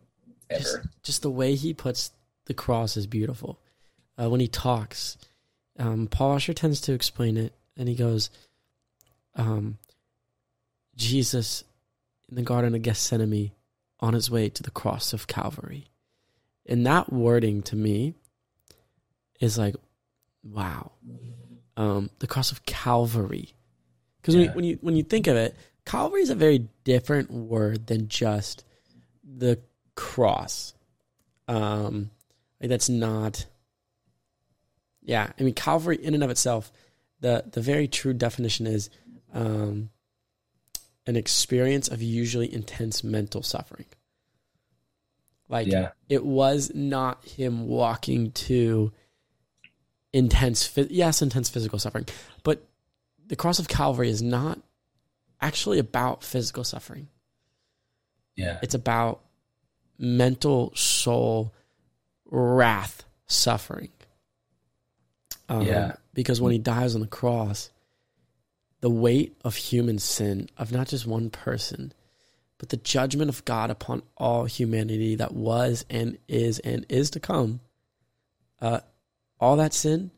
ever. 0.49 0.59
just, 0.63 0.77
just 1.03 1.21
the 1.21 1.29
way 1.31 1.53
he 1.55 1.73
puts 1.75 2.11
the 2.47 2.53
cross 2.53 2.97
is 2.97 3.07
beautiful. 3.07 3.59
Uh, 4.19 4.29
when 4.29 4.39
he 4.39 4.47
talks, 4.47 5.17
um, 5.77 6.07
Paul 6.07 6.31
Washer 6.31 6.53
tends 6.53 6.81
to 6.81 6.93
explain 6.93 7.37
it, 7.37 7.53
and 7.77 7.87
he 7.87 7.95
goes, 7.95 8.29
um, 9.35 9.77
"Jesus 10.95 11.63
in 12.27 12.35
the 12.35 12.41
Garden 12.41 12.73
of 12.75 12.81
Gethsemane 12.81 13.51
on 13.99 14.13
his 14.13 14.29
way 14.31 14.49
to 14.49 14.63
the 14.63 14.71
cross 14.71 15.13
of 15.13 15.27
Calvary," 15.27 15.91
and 16.65 16.85
that 16.85 17.13
wording 17.13 17.61
to 17.63 17.75
me 17.75 18.15
is 19.39 19.57
like, 19.57 19.75
"Wow." 20.43 20.93
Um, 21.75 22.09
the 22.19 22.27
cross 22.27 22.51
of 22.51 22.65
Calvary, 22.65 23.53
Because 24.19 24.35
when, 24.35 24.45
Yeah. 24.45 24.49
you, 24.49 24.55
when 24.55 24.65
you 24.65 24.77
when 24.81 24.95
you 24.97 25.03
think 25.03 25.27
of 25.27 25.35
it, 25.37 25.55
Calvary 25.85 26.21
is 26.21 26.31
a 26.31 26.35
very 26.35 26.67
different 26.83 27.29
word 27.31 27.85
than 27.87 28.07
just 28.07 28.65
the 29.23 29.59
cross. 29.95 30.73
Um, 31.47 32.09
like 32.59 32.69
that's 32.69 32.89
not. 32.89 33.45
Yeah, 35.01 35.31
I 35.39 35.43
mean 35.43 35.53
Calvary 35.53 35.97
in 36.03 36.13
and 36.13 36.23
of 36.23 36.29
itself, 36.29 36.71
the 37.19 37.43
the 37.49 37.61
very 37.61 37.87
true 37.87 38.13
definition 38.13 38.67
is 38.67 38.89
um, 39.33 39.89
an 41.05 41.15
experience 41.15 41.87
of 41.87 42.01
usually 42.01 42.53
intense 42.53 43.03
mental 43.03 43.43
suffering. 43.43 43.85
Like 45.49 45.67
yeah, 45.67 45.91
it 46.09 46.25
was 46.25 46.71
not 46.73 47.23
him 47.25 47.67
walking 47.67 48.31
to 48.31 48.91
intense 50.13 50.75
yes 50.89 51.21
intense 51.21 51.49
physical 51.49 51.77
suffering 51.77 52.05
but 52.41 52.65
the 53.27 53.35
cross 53.35 53.59
of 53.59 53.67
calvary 53.67 54.09
is 54.09 54.21
not 54.21 54.57
actually 55.41 55.79
about 55.79 56.23
physical 56.23 56.63
suffering 56.63 57.09
yeah, 58.37 58.59
it's 58.61 58.75
about 58.75 59.21
mental 59.97 60.71
soul 60.75 61.53
wrath 62.29 63.03
suffering 63.27 63.89
um, 65.49 65.61
Yeah. 65.63 65.93
because 66.13 66.41
when 66.41 66.51
he 66.51 66.57
dies 66.59 66.95
on 66.95 67.01
the 67.01 67.07
cross 67.07 67.69
the 68.81 68.89
weight 68.89 69.35
of 69.43 69.55
human 69.55 69.99
sin 69.99 70.49
of 70.57 70.71
not 70.71 70.87
just 70.87 71.05
one 71.07 71.29
person 71.29 71.93
but 72.57 72.69
the 72.69 72.77
judgment 72.77 73.29
of 73.29 73.43
god 73.45 73.69
upon 73.69 74.01
all 74.17 74.45
humanity 74.45 75.15
that 75.15 75.33
was 75.33 75.85
and 75.89 76.17
is 76.27 76.59
and 76.59 76.85
is 76.89 77.09
to 77.11 77.19
come 77.19 77.59
uh, 78.61 78.79
all 79.39 79.55
that 79.57 79.73
sin 79.73 80.11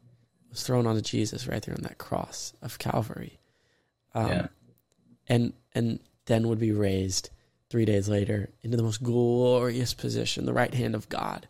was 0.49 0.63
thrown 0.63 0.85
onto 0.87 1.01
jesus 1.01 1.47
right 1.47 1.63
there 1.63 1.75
on 1.75 1.83
that 1.83 1.97
cross 1.97 2.53
of 2.61 2.77
calvary 2.79 3.39
um, 4.13 4.27
Yeah. 4.27 4.47
and 5.27 5.53
and 5.73 5.99
then 6.25 6.47
would 6.47 6.59
be 6.59 6.71
raised 6.71 7.29
three 7.69 7.85
days 7.85 8.09
later 8.09 8.49
into 8.63 8.75
the 8.77 8.81
most 8.83 9.01
glorious 9.03 9.93
position, 9.93 10.45
the 10.45 10.53
right 10.53 10.73
hand 10.73 10.95
of 10.95 11.07
God. 11.09 11.47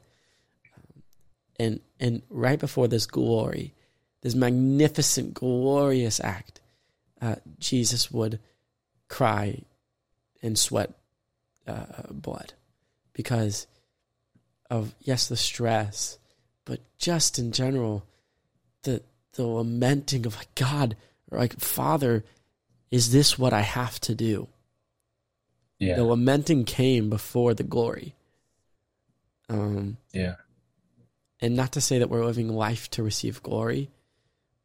And 1.60 1.82
and 2.00 2.22
right 2.30 2.60
before 2.60 2.88
this 2.88 3.06
glory, 3.06 3.74
this 4.22 4.34
magnificent, 4.34 5.34
glorious 5.34 6.20
act, 6.20 6.62
uh, 7.22 7.36
Jesus 7.60 8.10
would 8.10 8.40
cry 9.10 9.62
and 10.42 10.58
sweat 10.58 10.94
uh, 11.68 12.04
blood 12.10 12.54
because 13.14 13.68
of 14.70 14.94
yes 15.02 15.28
the 15.28 15.36
stress, 15.36 16.18
but 16.64 16.80
just 16.98 17.38
in 17.38 17.52
general, 17.52 18.06
the 18.84 19.02
the 19.34 19.46
lamenting 19.46 20.26
of 20.26 20.38
like 20.38 20.56
God, 20.56 20.96
like 21.30 21.60
Father, 21.60 22.24
is 22.92 23.12
this 23.12 23.38
what 23.38 23.54
I 23.54 23.62
have 23.62 24.00
to 24.02 24.16
do? 24.16 24.48
yeah, 25.80 25.96
The 25.96 26.04
lamenting 26.04 26.66
came 26.66 27.10
before 27.10 27.54
the 27.54 27.64
glory. 27.64 28.16
Um, 29.50 29.98
yeah, 30.14 30.36
and 31.42 31.56
not 31.56 31.72
to 31.74 31.82
say 31.82 32.00
that 32.00 32.10
we're 32.10 32.26
living 32.26 32.50
life 32.50 32.90
to 32.92 33.04
receive 33.04 33.44
glory, 33.44 33.90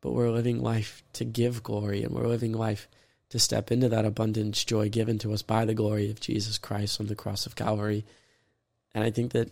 but 0.01 0.13
we're 0.13 0.31
living 0.31 0.63
life 0.63 1.03
to 1.15 1.25
give 1.25 1.63
glory, 1.63 2.03
and 2.03 2.13
we're 2.13 2.27
living 2.27 2.53
life 2.53 2.89
to 3.31 3.39
step 3.39 3.73
into 3.73 3.89
that 3.89 4.05
abundance 4.05 4.65
joy 4.65 4.89
given 4.89 5.19
to 5.19 5.33
us 5.33 5.43
by 5.43 5.65
the 5.65 5.75
glory 5.75 6.11
of 6.11 6.21
Jesus 6.21 6.59
Christ 6.59 7.01
on 7.01 7.07
the 7.07 7.17
cross 7.17 7.47
of 7.47 7.57
Calvary. 7.57 8.05
And 8.95 9.03
I 9.03 9.11
think 9.11 9.33
that 9.33 9.51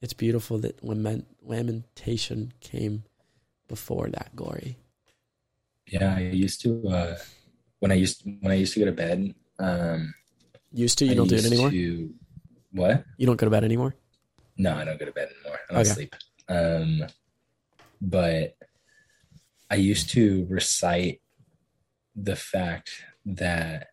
it's 0.00 0.14
beautiful 0.14 0.58
that 0.58 0.82
lament, 0.82 1.26
lamentation 1.42 2.52
came 2.60 3.04
before 3.68 4.08
that 4.08 4.34
glory. 4.34 4.76
yeah. 5.86 6.14
I 6.16 6.20
used 6.20 6.60
to 6.62 6.88
uh, 6.88 7.16
when 7.80 7.90
I 7.92 7.94
used 7.94 8.22
when 8.40 8.52
I 8.52 8.54
used 8.54 8.74
to 8.74 8.80
go 8.80 8.86
to 8.86 8.92
bed. 8.92 9.34
Um, 9.58 10.14
Used 10.74 10.98
to, 10.98 11.04
you 11.04 11.12
I 11.12 11.14
don't 11.14 11.28
do 11.28 11.36
it 11.36 11.44
anymore. 11.44 11.70
To, 11.70 12.14
what? 12.72 13.04
You 13.18 13.26
don't 13.26 13.36
go 13.36 13.44
to 13.44 13.50
bed 13.50 13.62
anymore. 13.64 13.94
No, 14.56 14.74
I 14.74 14.84
don't 14.84 14.98
go 14.98 15.04
to 15.04 15.12
bed 15.12 15.28
I 15.72 15.76
don't 15.76 15.84
Okay. 15.84 15.94
sleep. 15.94 16.16
Um, 16.48 17.06
but 18.00 18.54
I 19.70 19.76
used 19.76 20.10
to 20.10 20.46
recite 20.50 21.22
the 22.14 22.36
fact 22.36 22.90
that 23.24 23.88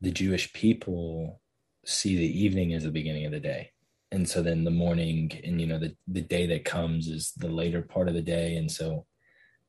the 0.00 0.10
Jewish 0.10 0.52
people 0.52 1.40
see 1.84 2.16
the 2.16 2.44
evening 2.44 2.72
as 2.72 2.82
the 2.82 2.90
beginning 2.90 3.24
of 3.24 3.32
the 3.32 3.40
day. 3.40 3.70
And 4.10 4.28
so 4.28 4.42
then 4.42 4.64
the 4.64 4.70
morning 4.70 5.30
and 5.44 5.60
you 5.60 5.66
know 5.66 5.78
the 5.78 5.96
the 6.08 6.22
day 6.22 6.46
that 6.46 6.64
comes 6.64 7.08
is 7.08 7.32
the 7.36 7.48
later 7.48 7.82
part 7.82 8.08
of 8.08 8.14
the 8.14 8.22
day 8.22 8.56
and 8.56 8.70
so 8.70 9.06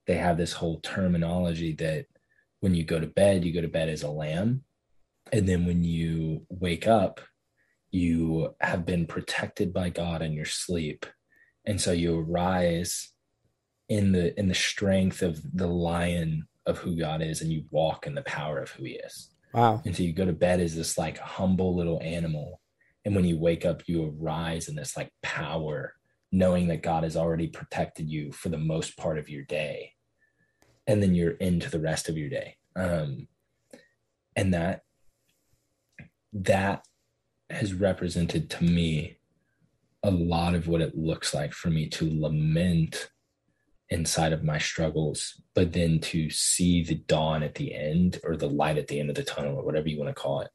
they 0.06 0.16
have 0.16 0.38
this 0.38 0.54
whole 0.54 0.80
terminology 0.80 1.74
that 1.74 2.06
when 2.62 2.74
you 2.74 2.84
go 2.84 3.00
to 3.00 3.08
bed 3.08 3.44
you 3.44 3.52
go 3.52 3.62
to 3.62 3.68
bed 3.68 3.90
as 3.90 4.04
a 4.04 4.10
lamb 4.10 4.64
and 5.34 5.50
then 5.50 5.66
when 5.66 5.84
you 5.84 6.46
wake 6.50 6.88
up 6.88 7.20
you 7.92 8.56
have 8.62 8.86
been 8.86 9.06
protected 9.06 9.74
by 9.74 9.90
God 9.90 10.22
in 10.22 10.34
your 10.34 10.46
sleep. 10.46 11.06
And 11.68 11.80
so 11.80 11.92
you 11.92 12.20
arise 12.20 13.12
in 13.90 14.14
the 14.14 14.38
in 14.40 14.48
the 14.48 14.56
strength 14.56 15.22
of 15.22 15.42
the 15.54 15.68
lion 15.68 16.48
of 16.66 16.80
who 16.80 16.98
God 16.98 17.22
is 17.22 17.42
and 17.42 17.52
you 17.52 17.66
walk 17.72 18.08
in 18.08 18.16
the 18.16 18.24
power 18.24 18.60
of 18.60 18.72
who 18.72 18.86
he 18.86 18.94
is. 18.94 19.30
Wow. 19.54 19.82
And 19.86 19.96
so 19.96 20.04
you 20.04 20.14
go 20.14 20.26
to 20.26 20.34
bed 20.34 20.60
as 20.60 20.76
this 20.76 20.98
like 20.98 21.18
humble 21.18 21.76
little 21.76 22.02
animal. 22.02 22.62
And 23.06 23.16
when 23.16 23.26
you 23.26 23.38
wake 23.38 23.66
up, 23.66 23.84
you 23.88 24.14
arise 24.20 24.68
in 24.68 24.76
this 24.76 24.98
like 24.98 25.12
power, 25.22 25.94
knowing 26.32 26.68
that 26.68 26.84
God 26.84 27.04
has 27.04 27.16
already 27.16 27.48
protected 27.48 28.10
you 28.10 28.32
for 28.32 28.50
the 28.50 28.58
most 28.58 28.98
part 28.98 29.18
of 29.18 29.30
your 29.30 29.44
day. 29.44 29.94
And 30.86 31.02
then 31.02 31.16
you're 31.16 31.32
into 31.32 31.70
the 31.70 31.80
rest 31.80 32.10
of 32.10 32.18
your 32.18 32.30
day. 32.30 32.58
Um, 32.76 33.28
and 34.36 34.54
that 34.54 34.84
that 36.34 36.86
has 37.50 37.74
represented 37.74 38.50
to 38.50 38.64
me 38.64 39.18
a 40.08 40.12
lot 40.12 40.56
of 40.56 40.68
what 40.68 40.82
it 40.82 40.98
looks 40.98 41.34
like 41.34 41.54
for 41.54 41.70
me 41.70 41.88
to 41.90 42.10
lament 42.22 43.10
inside 43.90 44.34
of 44.34 44.44
my 44.44 44.58
struggles, 44.58 45.42
but 45.56 45.74
then 45.74 46.00
to 46.00 46.30
see 46.30 46.84
the 46.84 46.96
dawn 46.96 47.44
at 47.44 47.56
the 47.56 47.74
end 47.74 48.20
or 48.24 48.36
the 48.36 48.50
light 48.50 48.78
at 48.78 48.88
the 48.88 49.00
end 49.00 49.10
of 49.10 49.16
the 49.16 49.24
tunnel 49.24 49.58
or 49.58 49.64
whatever 49.64 49.88
you 49.88 49.98
want 50.00 50.14
to 50.14 50.22
call 50.22 50.42
it 50.42 50.50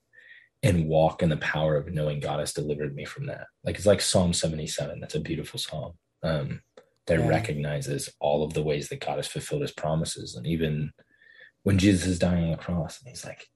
and 0.63 0.87
walk 0.87 1.23
in 1.23 1.29
the 1.29 1.37
power 1.39 1.77
of 1.77 1.93
knowing 1.93 2.21
God 2.21 2.41
has 2.41 2.53
delivered 2.53 2.95
me 2.95 3.05
from 3.05 3.27
that. 3.27 3.47
Like 3.65 3.77
it's 3.77 3.87
like 3.87 4.01
Psalm 4.01 4.33
77. 4.33 5.01
That's 5.01 5.15
a 5.15 5.21
beautiful 5.21 5.59
psalm 5.59 5.95
um, 6.23 6.61
that 7.07 7.19
Yeah. 7.19 7.27
recognizes 7.27 8.11
all 8.21 8.45
of 8.45 8.53
the 8.55 8.63
ways 8.63 8.89
that 8.89 9.01
God 9.05 9.17
has 9.17 9.27
fulfilled 9.27 9.63
his 9.63 9.73
promises. 9.73 10.37
And 10.37 10.47
even 10.47 10.93
when 11.63 11.79
Jesus 11.79 12.07
is 12.07 12.19
dying 12.19 12.45
on 12.45 12.51
the 12.53 12.57
cross 12.57 13.01
and 13.01 13.09
he's 13.09 13.25
like, 13.25 13.47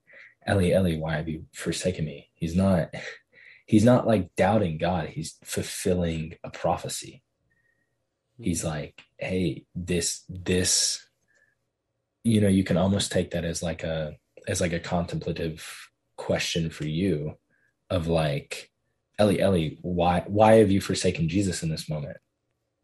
Eli, 0.49 0.71
Eli, 0.71 0.97
why 0.99 1.17
have 1.17 1.29
you 1.29 1.47
forsaken 1.53 2.05
me? 2.05 2.31
He's 2.35 2.57
not, 2.57 2.95
he's 3.67 3.85
not 3.85 4.07
like 4.07 4.35
doubting 4.37 4.79
God. 4.79 5.09
He's 5.09 5.37
fulfilling 5.45 6.37
a 6.43 6.51
prophecy. 6.51 7.23
He's 8.41 8.63
hmm. 8.63 8.69
like, 8.69 9.03
hey, 9.19 9.67
this, 9.75 10.25
this, 10.29 11.05
you 12.25 12.41
know, 12.41 12.49
you 12.49 12.65
can 12.65 12.77
almost 12.77 13.13
take 13.13 13.33
that 13.33 13.45
as 13.45 13.63
like 13.63 13.83
a, 13.83 14.17
as 14.49 14.61
like 14.61 14.73
a 14.73 14.81
contemplative 14.81 15.91
question 16.17 16.71
for 16.71 16.87
you 16.87 17.37
of 17.91 18.07
like, 18.07 18.71
Eli, 19.21 19.35
Eli, 19.35 19.77
why, 19.83 20.23
why 20.27 20.55
have 20.55 20.71
you 20.71 20.81
forsaken 20.81 21.29
Jesus 21.29 21.63
in 21.63 21.69
this 21.69 21.89
moment? 21.89 22.19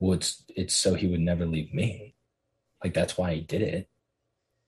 Well, 0.00 0.14
it's, 0.14 0.44
it's 0.48 0.74
so 0.74 0.94
he 0.94 1.06
would 1.06 1.20
never 1.20 1.46
leave 1.46 1.72
me. 1.72 2.14
Like, 2.82 2.94
that's 2.94 3.16
why 3.16 3.34
he 3.34 3.40
did 3.40 3.62
it. 3.62 3.88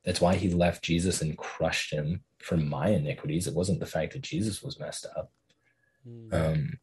That's 0.04 0.20
why 0.20 0.36
he 0.36 0.50
left 0.50 0.84
Jesus 0.84 1.22
and 1.22 1.36
crushed 1.36 1.92
him 1.92 2.22
for 2.38 2.56
my 2.56 2.88
iniquities. 2.88 3.46
It 3.46 3.54
wasn't 3.54 3.80
the 3.80 3.86
fact 3.86 4.12
that 4.12 4.22
Jesus 4.22 4.62
was 4.62 4.78
messed 4.78 5.06
up. 5.16 5.32
Mm. 6.06 6.32
Um, 6.32 6.78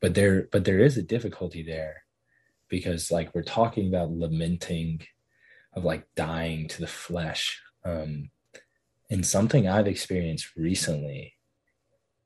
but 0.00 0.14
there, 0.14 0.48
but 0.52 0.64
there 0.64 0.78
is 0.78 0.96
a 0.96 1.02
difficulty 1.02 1.62
there 1.62 2.04
because 2.68 3.10
like 3.10 3.34
we're 3.34 3.42
talking 3.42 3.88
about 3.88 4.12
lamenting 4.12 5.02
of 5.74 5.84
like 5.84 6.06
dying 6.14 6.68
to 6.68 6.80
the 6.80 6.86
flesh. 6.86 7.60
Um, 7.84 8.30
and 9.10 9.24
something 9.24 9.66
I've 9.66 9.86
experienced 9.86 10.54
recently 10.56 11.34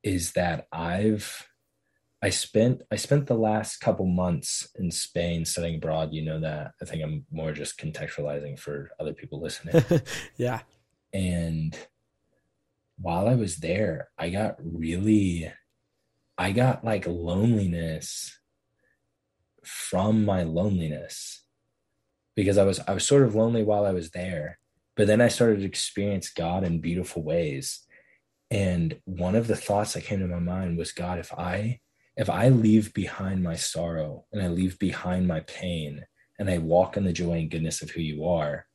is 0.03 0.33
that 0.33 0.67
I've 0.71 1.47
I 2.21 2.29
spent 2.29 2.81
I 2.91 2.95
spent 2.95 3.27
the 3.27 3.35
last 3.35 3.77
couple 3.77 4.05
months 4.05 4.69
in 4.75 4.91
Spain 4.91 5.43
studying 5.43 5.75
abroad. 5.75 6.13
You 6.13 6.23
know 6.23 6.39
that. 6.39 6.71
I 6.81 6.85
think 6.85 7.03
I'm 7.03 7.25
more 7.31 7.51
just 7.51 7.77
contextualizing 7.77 8.57
for 8.57 8.91
other 8.99 9.13
people 9.13 9.41
listening. 9.41 9.83
yeah. 10.37 10.61
and 11.13 11.77
while 12.97 13.27
I 13.27 13.35
was 13.35 13.57
there, 13.57 14.09
I 14.17 14.29
got 14.29 14.55
really 14.59 15.51
I 16.37 16.51
got 16.51 16.83
like 16.83 17.05
loneliness 17.07 18.37
from 19.63 20.25
my 20.25 20.43
loneliness 20.43 21.43
because 22.35 22.57
I 22.57 22.63
was 22.63 22.79
I 22.87 22.93
was 22.93 23.05
sort 23.05 23.23
of 23.23 23.35
lonely 23.35 23.63
while 23.63 23.85
I 23.85 23.91
was 23.91 24.11
there, 24.11 24.59
but 24.95 25.07
then 25.07 25.21
I 25.21 25.27
started 25.27 25.59
to 25.59 25.65
experience 25.65 26.29
God 26.29 26.63
in 26.63 26.81
beautiful 26.81 27.23
ways. 27.23 27.85
And 28.49 28.99
one 29.05 29.35
of 29.35 29.47
the 29.47 29.55
thoughts 29.55 29.93
that 29.93 30.03
came 30.03 30.19
to 30.19 30.27
my 30.27 30.39
mind 30.39 30.77
was 30.77 30.91
God, 30.91 31.19
if 31.19 31.33
I 31.33 31.79
if 32.15 32.29
I 32.29 32.49
leave 32.49 32.93
behind 32.93 33.43
my 33.43 33.55
sorrow 33.55 34.25
and 34.31 34.41
I 34.41 34.47
leave 34.47 34.77
behind 34.79 35.27
my 35.27 35.41
pain 35.41 36.05
and 36.39 36.49
I 36.49 36.59
walk 36.59 36.97
in 36.97 37.03
the 37.03 37.13
joy 37.13 37.33
and 37.33 37.49
goodness 37.49 37.81
of 37.81 37.91
who 37.91 38.01
you 38.01 38.25
are, 38.25 38.67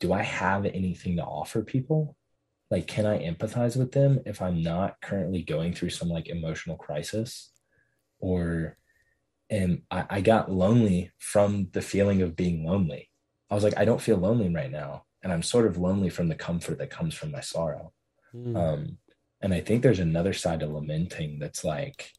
do 0.00 0.12
I 0.12 0.22
have 0.22 0.66
anything 0.66 1.16
to 1.16 1.22
offer 1.22 1.62
people? 1.62 2.16
Like 2.70 2.86
can 2.86 3.06
i 3.06 3.18
empathize 3.18 3.76
with 3.76 3.92
them 3.92 4.20
if 4.26 4.40
i'm 4.42 4.62
not 4.62 5.00
currently 5.00 5.42
going 5.42 5.72
through 5.72 5.90
some 5.90 6.08
like 6.08 6.28
emotional 6.28 6.76
crisis? 6.76 7.50
Or 8.20 8.78
and 9.50 9.82
I, 9.90 10.04
I 10.08 10.20
got 10.22 10.50
lonely 10.50 11.10
from 11.18 11.68
the 11.72 11.82
feeling 11.82 12.22
of 12.22 12.36
being 12.36 12.64
lonely. 12.64 13.10
I 13.50 13.54
was 13.54 13.64
like 13.64 13.76
i 13.76 13.84
don't 13.84 14.00
feel 14.00 14.16
lonely 14.16 14.48
right 14.48 14.70
now 14.70 15.04
and 15.22 15.32
i'm 15.32 15.42
sort 15.42 15.66
of 15.66 15.78
lonely 15.78 16.10
from 16.10 16.28
the 16.28 16.34
comfort 16.34 16.78
that 16.78 16.90
comes 16.90 17.14
from 17.14 17.32
my 17.32 17.40
sorrow. 17.40 17.92
Mm. 18.34 18.56
um 18.56 18.98
and 19.40 19.54
i 19.54 19.60
think 19.60 19.82
there's 19.82 20.00
another 20.00 20.32
side 20.32 20.60
to 20.60 20.66
lamenting 20.66 21.38
that's 21.38 21.64
like 21.64 22.10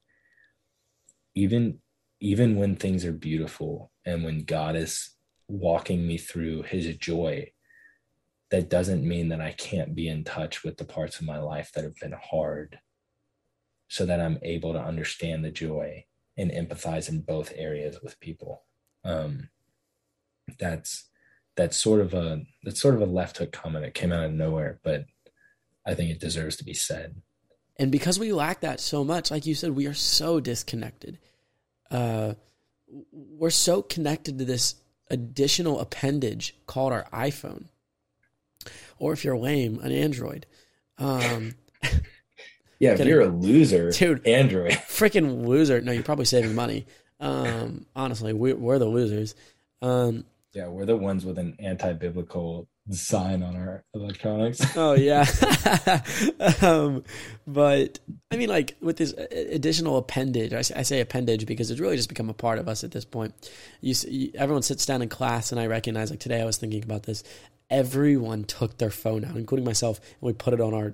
even 1.33 1.79
even 2.21 2.55
when 2.55 2.75
things 2.75 3.03
are 3.03 3.11
beautiful 3.11 3.91
and 4.05 4.23
when 4.23 4.45
god 4.45 4.75
is 4.77 5.11
walking 5.49 6.07
me 6.07 6.17
through 6.17 6.63
his 6.63 6.95
joy 6.97 7.51
that 8.51 8.69
doesn't 8.69 9.07
mean 9.07 9.29
that 9.29 9.41
i 9.41 9.51
can't 9.51 9.95
be 9.95 10.07
in 10.07 10.23
touch 10.23 10.63
with 10.63 10.77
the 10.77 10.85
parts 10.85 11.19
of 11.19 11.25
my 11.25 11.37
life 11.37 11.71
that 11.73 11.83
have 11.83 11.95
been 11.95 12.15
hard 12.31 12.79
so 13.87 14.05
that 14.05 14.19
i'm 14.19 14.39
able 14.41 14.73
to 14.73 14.81
understand 14.81 15.43
the 15.43 15.51
joy 15.51 16.03
and 16.37 16.51
empathize 16.51 17.09
in 17.09 17.21
both 17.21 17.53
areas 17.55 17.99
with 18.03 18.19
people 18.19 18.63
um 19.03 19.49
that's 20.59 21.09
that's 21.55 21.81
sort 21.81 22.01
of 22.01 22.13
a 22.13 22.41
that's 22.63 22.81
sort 22.81 22.95
of 22.95 23.01
a 23.01 23.05
left 23.05 23.37
hook 23.37 23.51
comment 23.51 23.83
that 23.83 23.93
came 23.93 24.11
out 24.11 24.25
of 24.25 24.31
nowhere 24.31 24.79
but 24.83 25.05
I 25.85 25.93
think 25.93 26.09
it 26.09 26.19
deserves 26.19 26.55
to 26.57 26.63
be 26.63 26.73
said. 26.73 27.21
And 27.77 27.91
because 27.91 28.17
we 28.17 28.31
lack 28.31 28.61
that 28.61 28.79
so 28.79 29.03
much, 29.03 29.31
like 29.31 29.45
you 29.45 29.53
said, 29.53 29.71
we 29.71 29.85
are 29.85 29.93
so 29.93 30.39
disconnected. 30.39 31.19
Uh, 31.91 32.33
we're 33.11 33.49
so 33.49 33.81
connected 33.81 34.39
to 34.39 34.45
this 34.45 34.75
additional 35.09 35.79
appendage 35.79 36.55
called 36.65 36.93
our 36.93 37.05
iPhone, 37.13 37.65
or 38.99 39.13
if 39.13 39.23
you're 39.23 39.37
lame, 39.37 39.79
an 39.81 39.91
Android. 39.91 40.45
Um, 40.97 41.55
Yeah, 42.77 42.91
if 42.91 43.05
you're 43.05 43.21
a 43.21 43.27
loser, 43.27 43.89
Dude. 43.91 44.27
Android. 44.27 44.71
freaking 44.89 45.45
loser. 45.47 45.79
No, 45.79 45.93
you're 45.93 46.03
probably 46.03 46.25
saving 46.25 46.55
money. 46.55 46.85
Um, 47.21 47.85
honestly, 47.95 48.33
we, 48.33 48.53
we're 48.53 48.79
the 48.79 48.85
losers. 48.85 49.33
Um, 49.81 50.25
Yeah, 50.53 50.67
we're 50.67 50.85
the 50.85 50.97
ones 50.97 51.25
with 51.25 51.39
an 51.39 51.55
anti-biblical 51.59 52.67
sign 52.91 53.43
on 53.43 53.55
our 53.55 53.83
electronics. 53.93 54.61
Oh 54.75 54.93
yeah, 54.93 55.25
um, 56.61 57.03
but 57.47 57.99
I 58.29 58.35
mean, 58.35 58.49
like 58.49 58.75
with 58.81 58.97
this 58.97 59.13
additional 59.13 59.97
appendage, 59.97 60.53
I 60.53 60.61
say, 60.61 60.75
I 60.75 60.81
say 60.83 60.99
appendage 60.99 61.45
because 61.45 61.71
it's 61.71 61.79
really 61.79 61.95
just 61.95 62.09
become 62.09 62.29
a 62.29 62.33
part 62.33 62.59
of 62.59 62.67
us 62.67 62.83
at 62.83 62.91
this 62.91 63.05
point. 63.05 63.33
You, 63.81 63.95
you, 64.07 64.31
everyone 64.35 64.61
sits 64.63 64.85
down 64.85 65.01
in 65.01 65.09
class, 65.09 65.51
and 65.51 65.59
I 65.61 65.67
recognize 65.67 66.09
like 66.09 66.19
today 66.19 66.41
I 66.41 66.45
was 66.45 66.57
thinking 66.57 66.83
about 66.83 67.03
this. 67.03 67.23
Everyone 67.69 68.43
took 68.43 68.77
their 68.77 68.91
phone 68.91 69.25
out, 69.25 69.35
including 69.37 69.65
myself, 69.65 69.99
and 69.99 70.21
we 70.21 70.33
put 70.33 70.53
it 70.53 70.61
on 70.61 70.73
our 70.73 70.93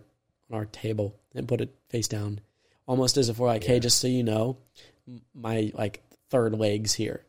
on 0.50 0.58
our 0.58 0.66
table 0.66 1.16
and 1.36 1.48
put 1.48 1.62
it 1.62 1.74
face 1.90 2.08
down, 2.08 2.40
almost 2.88 3.18
as 3.18 3.30
if 3.30 3.40
we're 3.40 3.48
like, 3.48 3.64
hey, 3.64 3.80
just 3.80 3.98
so 4.00 4.08
you 4.08 4.24
know, 4.24 4.58
my 5.34 5.72
like 5.74 6.02
third 6.30 6.54
leg's 6.54 6.94
here. 6.94 7.24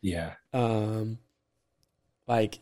yeah, 0.00 0.34
Um, 0.52 1.18
like 2.26 2.60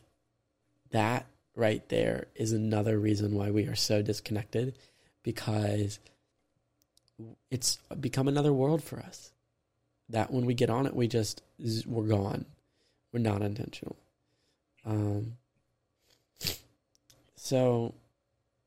that 0.91 1.27
right 1.55 1.87
there 1.89 2.27
is 2.35 2.53
another 2.53 2.99
reason 2.99 3.35
why 3.35 3.51
we 3.51 3.67
are 3.67 3.75
so 3.77 4.03
disconnected 4.03 4.77
because 5.23 5.99
it's 7.51 7.79
become 8.01 8.29
another 8.29 8.53
world 8.53 8.83
for 8.83 8.99
us. 9.01 9.33
That 10.09 10.33
when 10.33 10.47
we 10.47 10.55
get 10.55 10.71
on 10.71 10.87
it, 10.87 10.97
we 10.97 11.07
just 11.07 11.43
we're 11.87 12.09
gone. 12.09 12.47
We're 13.13 13.21
not 13.21 13.43
intentional. 13.43 13.97
Um. 14.85 15.37
So, 17.43 17.95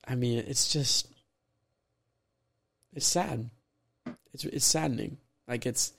I 0.08 0.16
mean, 0.16 0.40
it's 0.40 0.74
just 0.74 1.08
it's 2.92 3.06
sad. 3.06 3.52
It's 4.34 4.46
it's 4.46 4.66
saddening. 4.66 5.18
Like 5.48 5.68
it's 5.68 5.94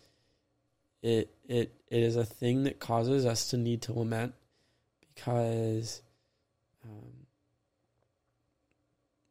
it 1.01 1.31
it 1.49 1.73
it 1.89 2.03
is 2.03 2.17
a 2.17 2.25
thing 2.25 2.65
that 2.65 2.81
causes 2.81 3.27
us 3.27 3.51
to 3.51 3.57
need 3.57 3.83
to 3.83 3.93
lament 3.93 4.35
because 5.15 6.03
um, 6.85 7.13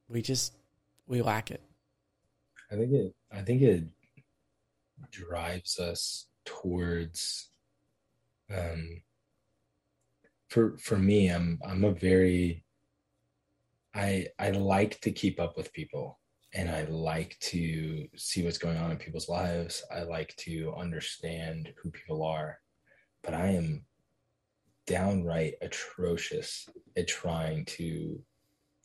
we 0.08 0.22
just 0.22 0.54
we 1.06 1.22
lack 1.22 1.52
it. 1.52 1.62
I 2.72 2.76
think 2.76 2.94
it. 2.94 3.14
I 3.30 3.42
think 3.42 3.62
it 3.62 3.84
drives 5.12 5.80
us 5.80 6.28
towards. 6.46 7.50
Um, 8.50 9.02
for 10.48 10.78
for 10.78 10.98
me, 10.98 11.28
I'm 11.28 11.60
I'm 11.68 11.84
a 11.84 11.92
very. 11.92 12.63
I 13.96 14.28
I 14.40 14.50
like 14.52 15.00
to 15.02 15.12
keep 15.12 15.40
up 15.40 15.56
with 15.56 15.74
people, 15.74 16.20
and 16.54 16.70
I 16.70 16.84
like 16.86 17.38
to 17.42 18.08
see 18.16 18.44
what's 18.44 18.58
going 18.58 18.78
on 18.78 18.92
in 18.92 18.98
people's 18.98 19.30
lives. 19.30 19.84
I 19.94 20.04
like 20.04 20.36
to 20.38 20.74
understand 20.78 21.74
who 21.82 21.92
people 21.92 22.24
are, 22.24 22.60
but 23.24 23.34
I 23.34 23.48
am 23.48 23.86
downright 24.86 25.56
atrocious 25.62 26.68
at 26.98 27.08
trying 27.08 27.66
to 27.66 28.22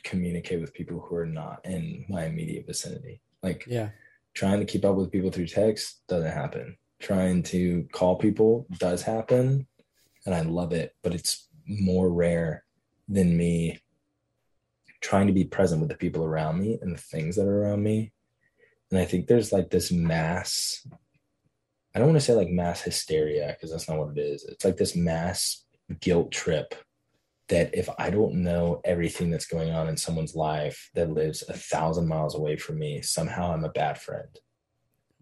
communicate 0.04 0.60
with 0.60 0.74
people 0.74 1.00
who 1.00 1.16
are 1.16 1.26
not 1.26 1.60
in 1.64 2.04
my 2.08 2.26
immediate 2.26 2.66
vicinity. 2.66 3.20
Like 3.42 3.64
Yeah, 3.66 3.90
trying 4.34 4.60
to 4.60 4.66
keep 4.66 4.84
up 4.84 4.96
with 4.96 5.10
people 5.10 5.30
through 5.30 5.46
text 5.46 6.02
doesn't 6.08 6.32
happen. 6.32 6.76
Trying 7.00 7.44
to 7.44 7.86
call 7.92 8.16
people 8.16 8.66
does 8.78 9.02
happen, 9.02 9.66
and 10.26 10.34
I 10.34 10.42
love 10.42 10.72
it, 10.72 10.94
but 11.02 11.14
it's 11.14 11.48
more 11.66 12.10
rare 12.10 12.64
than 13.08 13.36
me 13.36 13.80
trying 15.00 15.26
to 15.26 15.32
be 15.32 15.44
present 15.44 15.80
with 15.80 15.90
the 15.90 15.96
people 15.96 16.24
around 16.24 16.60
me 16.60 16.78
and 16.80 16.94
the 16.94 17.00
things 17.00 17.36
that 17.36 17.46
are 17.46 17.62
around 17.62 17.82
me. 17.82 18.12
And 18.90 18.98
I 18.98 19.04
think 19.04 19.26
there's 19.26 19.52
like 19.52 19.70
this 19.70 19.92
mass, 19.92 20.86
I 21.94 21.98
don't 21.98 22.08
want 22.08 22.20
to 22.20 22.24
say 22.24 22.34
like 22.34 22.48
mass 22.48 22.80
hysteria 22.80 23.48
because 23.54 23.70
that's 23.70 23.88
not 23.88 23.98
what 23.98 24.16
it 24.16 24.20
is. 24.20 24.44
It's 24.44 24.64
like 24.64 24.76
this 24.76 24.96
mass 24.96 25.64
guilt 26.00 26.32
trip 26.32 26.74
that 27.48 27.74
if 27.74 27.88
I 27.98 28.10
don't 28.10 28.42
know 28.42 28.80
everything 28.84 29.30
that's 29.30 29.46
going 29.46 29.70
on 29.70 29.88
in 29.88 29.96
someone's 29.96 30.34
life 30.34 30.90
that 30.94 31.10
lives 31.10 31.42
a 31.48 31.54
thousand 31.54 32.06
miles 32.06 32.34
away 32.34 32.56
from 32.56 32.78
me, 32.78 33.00
somehow 33.02 33.52
I'm 33.52 33.64
a 33.64 33.70
bad 33.70 33.98
friend. 33.98 34.28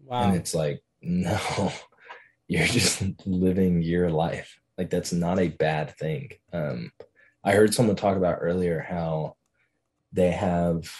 wow. 0.03 0.23
And 0.23 0.35
it's 0.35 0.53
like, 0.53 0.81
no, 1.01 1.71
you're 2.47 2.67
just 2.67 3.03
living 3.25 3.81
your 3.81 4.09
life. 4.09 4.59
Like 4.77 4.89
that's 4.89 5.13
not 5.13 5.39
a 5.39 5.47
bad 5.47 5.97
thing. 5.97 6.31
Um, 6.51 6.91
I 7.43 7.53
heard 7.53 7.73
someone 7.73 7.95
talk 7.95 8.17
about 8.17 8.39
earlier 8.41 8.81
how 8.81 9.36
they 10.17 10.31
have 10.31 10.91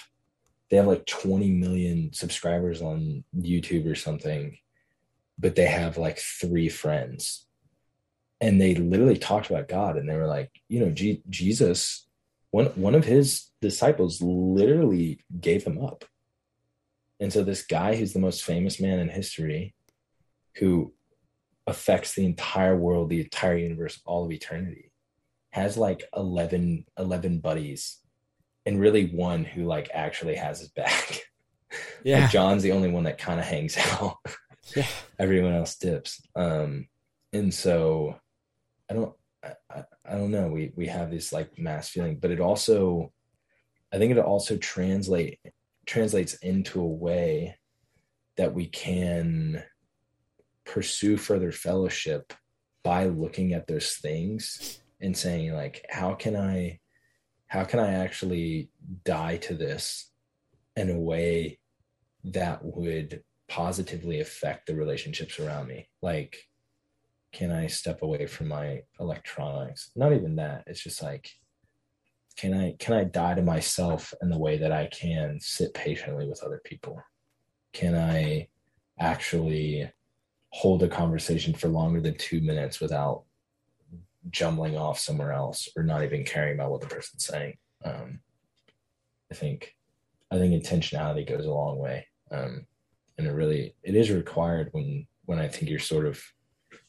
they 0.70 0.78
have 0.78 0.86
like 0.86 1.06
20 1.06 1.50
million 1.52 2.14
subscribers 2.14 2.82
on 2.82 3.24
YouTube 3.36 3.90
or 3.90 3.96
something, 3.96 4.58
but 5.40 5.56
they 5.56 5.66
have 5.66 5.98
like 5.98 6.20
three 6.20 6.70
friends. 6.70 7.48
And 8.40 8.62
they 8.62 8.76
literally 8.76 9.18
talked 9.18 9.50
about 9.50 9.70
God 9.70 9.98
and 9.98 10.08
they 10.08 10.16
were 10.16 10.28
like, 10.28 10.52
you 10.70 10.80
know, 10.80 10.92
G- 10.92 11.24
Jesus, 11.30 12.08
one 12.52 12.68
one 12.76 12.94
of 12.94 13.06
his 13.06 13.48
disciples 13.60 14.22
literally 14.22 15.20
gave 15.42 15.64
him 15.64 15.84
up. 15.84 16.06
And 17.20 17.34
so 17.34 17.44
this 17.44 17.66
guy 17.66 17.96
who's 17.96 18.14
the 18.14 18.20
most 18.20 18.44
famous 18.44 18.80
man 18.80 19.00
in 19.00 19.10
history, 19.10 19.74
who 20.58 20.94
affects 21.66 22.14
the 22.14 22.26
entire 22.26 22.78
world, 22.78 23.10
the 23.10 23.22
entire 23.22 23.58
universe, 23.58 24.00
all 24.06 24.26
of 24.26 24.32
eternity, 24.32 24.92
has 25.50 25.76
like 25.76 26.04
11, 26.16 26.86
11 27.00 27.40
buddies 27.40 27.98
and 28.68 28.82
really 28.82 29.06
one 29.06 29.46
who 29.46 29.64
like 29.64 29.90
actually 29.94 30.36
has 30.36 30.60
his 30.60 30.68
back. 30.68 31.22
yeah, 32.04 32.22
Like 32.22 32.32
John's 32.32 32.64
the 32.64 32.74
only 32.74 32.92
one 32.92 33.06
that 33.06 33.18
kind 33.18 33.40
of 33.40 33.46
hangs 33.46 33.78
out. 33.78 34.18
yeah, 34.76 34.86
Everyone 35.18 35.54
else 35.54 35.78
dips. 35.78 36.22
Um, 36.36 36.88
and 37.32 37.54
so 37.54 38.20
I 38.92 38.94
don't 38.94 39.14
I, 39.42 39.54
I, 39.74 39.84
I 40.06 40.12
don't 40.16 40.32
know. 40.32 40.50
We 40.50 40.74
we 40.76 40.88
have 40.88 41.10
this 41.10 41.32
like 41.32 41.58
mass 41.58 41.88
feeling, 41.88 42.20
but 42.20 42.30
it 42.30 42.42
also 42.42 43.14
I 43.94 44.00
think 44.00 44.12
it 44.12 44.20
also 44.20 44.58
translate 44.58 45.40
translates 45.86 46.34
into 46.36 46.82
a 46.82 46.86
way 46.86 47.58
that 48.36 48.54
we 48.54 48.66
can 48.66 49.64
pursue 50.66 51.16
further 51.16 51.54
fellowship 51.54 52.34
by 52.84 53.06
looking 53.06 53.54
at 53.54 53.68
those 53.68 53.94
things 53.94 54.82
and 55.00 55.16
saying 55.16 55.54
like 55.54 55.86
how 55.90 56.14
can 56.14 56.36
I 56.36 56.80
how 57.48 57.64
can 57.64 57.80
I 57.80 57.94
actually 57.94 58.70
die 59.04 59.38
to 59.38 59.56
this 59.56 60.12
in 60.76 60.90
a 60.90 61.00
way 61.00 61.60
that 62.24 62.60
would 62.64 63.24
positively 63.48 64.20
affect 64.20 64.68
the 64.68 64.76
relationships 64.76 65.40
around 65.40 65.68
me? 65.68 65.88
Like 66.02 66.38
can 67.34 67.52
i 67.52 67.68
step 67.68 68.02
away 68.02 68.26
from 68.26 68.48
my 68.48 68.82
electronics? 69.00 69.92
Not 69.96 70.14
even 70.14 70.36
that. 70.38 70.64
It's 70.68 70.82
just 70.82 71.04
like 71.04 71.30
can 72.36 72.54
i 72.54 72.76
can 72.80 72.94
i 72.94 73.04
die 73.04 73.34
to 73.34 73.42
myself 73.42 74.14
in 74.22 74.30
the 74.30 74.38
way 74.38 74.60
that 74.60 74.72
i 74.72 74.88
can 74.88 75.40
sit 75.40 75.74
patiently 75.74 76.28
with 76.28 76.44
other 76.44 76.62
people? 76.64 77.02
Can 77.74 77.96
i 77.96 78.48
actually 79.00 79.90
hold 80.50 80.82
a 80.82 80.88
conversation 80.88 81.54
for 81.54 81.68
longer 81.68 82.02
than 82.02 82.18
two 82.18 82.42
minutes 82.42 82.80
without 82.80 83.24
jumbling 84.30 84.78
off 84.78 85.00
somewhere 85.00 85.32
else 85.32 85.70
or 85.76 85.84
not 85.84 86.04
even 86.04 86.24
caring 86.24 86.56
about 86.56 86.72
what 86.72 86.82
the 86.82 86.88
person's 86.88 87.26
saying 87.26 87.58
um, 87.86 88.20
I 89.32 89.36
think 89.36 89.76
I 90.32 90.38
think 90.38 90.54
intentionality 90.54 91.28
goes 91.28 91.46
a 91.46 91.52
long 91.52 91.78
way. 91.78 92.08
Um, 92.32 92.66
and 93.18 93.28
it 93.28 93.32
really 93.32 93.76
it 93.84 93.96
is 93.96 94.12
required 94.12 94.70
when 94.72 95.08
when 95.26 95.40
I 95.40 95.48
think 95.48 95.70
you're 95.70 95.80
sort 95.80 96.06
of 96.06 96.22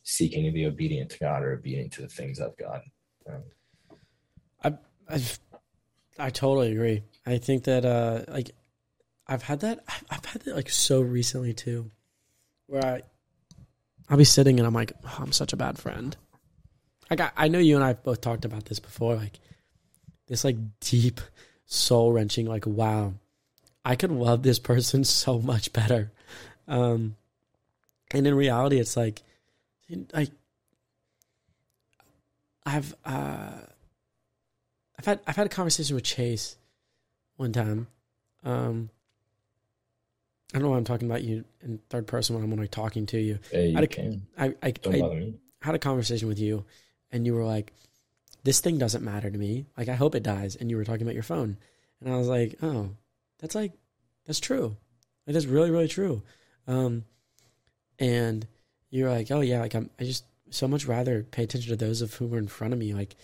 seeking 0.03 0.45
to 0.45 0.51
be 0.51 0.67
obedient 0.67 1.11
to 1.11 1.19
God 1.19 1.43
or 1.43 1.53
obedient 1.53 1.93
to 1.95 2.03
the 2.03 2.09
things 2.09 2.39
of 2.39 2.57
God. 2.57 2.83
Um, 3.29 3.43
I 4.63 4.75
I 5.09 5.23
I 6.19 6.31
totally 6.31 6.73
agree. 6.73 7.03
I 7.27 7.39
think 7.39 7.65
that 7.65 7.85
uh 7.85 8.25
like 8.29 8.51
I've 9.27 9.43
had 9.43 9.61
that 9.61 9.85
I've 10.11 10.25
had 10.25 10.43
that 10.43 10.57
like 10.57 10.71
so 10.71 11.01
recently 11.01 11.55
too, 11.55 11.91
where 12.67 12.85
I 12.85 13.03
I'll 14.09 14.17
be 14.17 14.25
sitting 14.25 14.59
and 14.59 14.67
I'm 14.67 14.75
like 14.75 14.93
oh, 15.05 15.17
I'm 15.21 15.33
such 15.33 15.53
a 15.53 15.57
bad 15.57 15.79
friend. 15.79 16.17
Like 17.11 17.21
I, 17.21 17.31
I 17.37 17.49
know 17.49 17.59
you 17.59 17.75
and 17.77 17.85
I 17.85 17.89
have 17.89 18.03
both 18.03 18.21
talked 18.21 18.45
about 18.45 18.67
this 18.67 18.81
before. 18.81 19.15
Like 19.15 19.39
this 20.27 20.45
like 20.45 20.57
deep 20.81 21.21
soul 21.67 22.13
wrenching 22.13 22.47
like 22.47 22.67
wow 22.67 23.15
I 23.89 23.97
could 23.97 24.13
love 24.13 24.43
this 24.43 24.59
person 24.59 25.03
so 25.05 25.39
much 25.41 25.73
better. 25.73 26.13
Um, 26.67 27.17
and 28.11 28.27
in 28.27 28.35
reality, 28.35 28.79
it's 28.79 28.97
like, 28.97 29.23
like 30.13 30.31
I've 32.67 32.95
uh, 33.05 33.53
I've 34.99 35.05
had 35.07 35.21
I've 35.27 35.37
had 35.37 35.47
a 35.47 35.51
conversation 35.51 35.95
with 35.95 36.05
Chase 36.05 36.57
one 37.37 37.53
time. 37.53 37.87
Um, 38.45 38.91
I 40.53 40.59
don't 40.59 40.65
know 40.65 40.71
why 40.71 40.77
I'm 40.77 40.85
talking 40.85 41.09
about 41.09 41.23
you 41.23 41.45
in 41.63 41.79
third 41.89 42.07
person 42.07 42.35
when 42.35 42.45
I'm 42.45 42.59
like 42.59 42.71
talking 42.71 43.07
to 43.07 43.19
you. 43.19 43.39
yeah, 43.53 43.61
you 43.61 43.79
I, 43.79 43.87
can. 43.87 44.27
I, 44.37 44.55
I, 44.63 44.71
Don't 44.73 44.95
I 44.95 45.01
bother 45.01 45.15
me. 45.15 45.35
had 45.63 45.75
a 45.75 45.79
conversation 45.79 46.29
with 46.29 46.39
you, 46.39 46.67
and 47.13 47.27
you 47.27 47.35
were 47.35 47.45
like, 47.45 47.73
"This 48.45 48.61
thing 48.61 48.79
doesn't 48.79 49.05
matter 49.05 49.31
to 49.31 49.39
me. 49.39 49.67
Like, 49.77 49.89
I 49.89 49.95
hope 49.95 50.15
it 50.15 50.23
dies." 50.23 50.57
And 50.57 50.71
you 50.71 50.77
were 50.77 50.85
talking 50.85 51.03
about 51.03 51.15
your 51.15 51.23
phone, 51.23 51.57
and 52.01 52.13
I 52.13 52.17
was 52.17 52.29
like, 52.29 52.57
"Oh, 52.63 52.91
that's 53.39 53.55
like, 53.55 53.73
that's 54.27 54.41
true. 54.41 54.77
It 55.27 55.37
is 55.37 55.47
really, 55.47 55.71
really 55.71 55.89
true." 55.89 56.23
Um, 56.67 57.05
and 57.99 58.47
you're 58.91 59.11
like, 59.11 59.31
"Oh 59.31 59.41
yeah, 59.41 59.61
like 59.61 59.75
I'm, 59.75 59.91
I 59.99 60.05
just 60.05 60.25
so 60.51 60.69
much 60.69 60.87
rather 60.87 61.23
pay 61.23 61.45
attention 61.45 61.71
to 61.71 61.77
those 61.77 62.01
of 62.01 62.15
whom 62.15 62.35
are 62.35 62.39
in 62.39 62.49
front 62.49 62.73
of 62.73 62.79
me. 62.79 62.95
Like, 62.95 63.17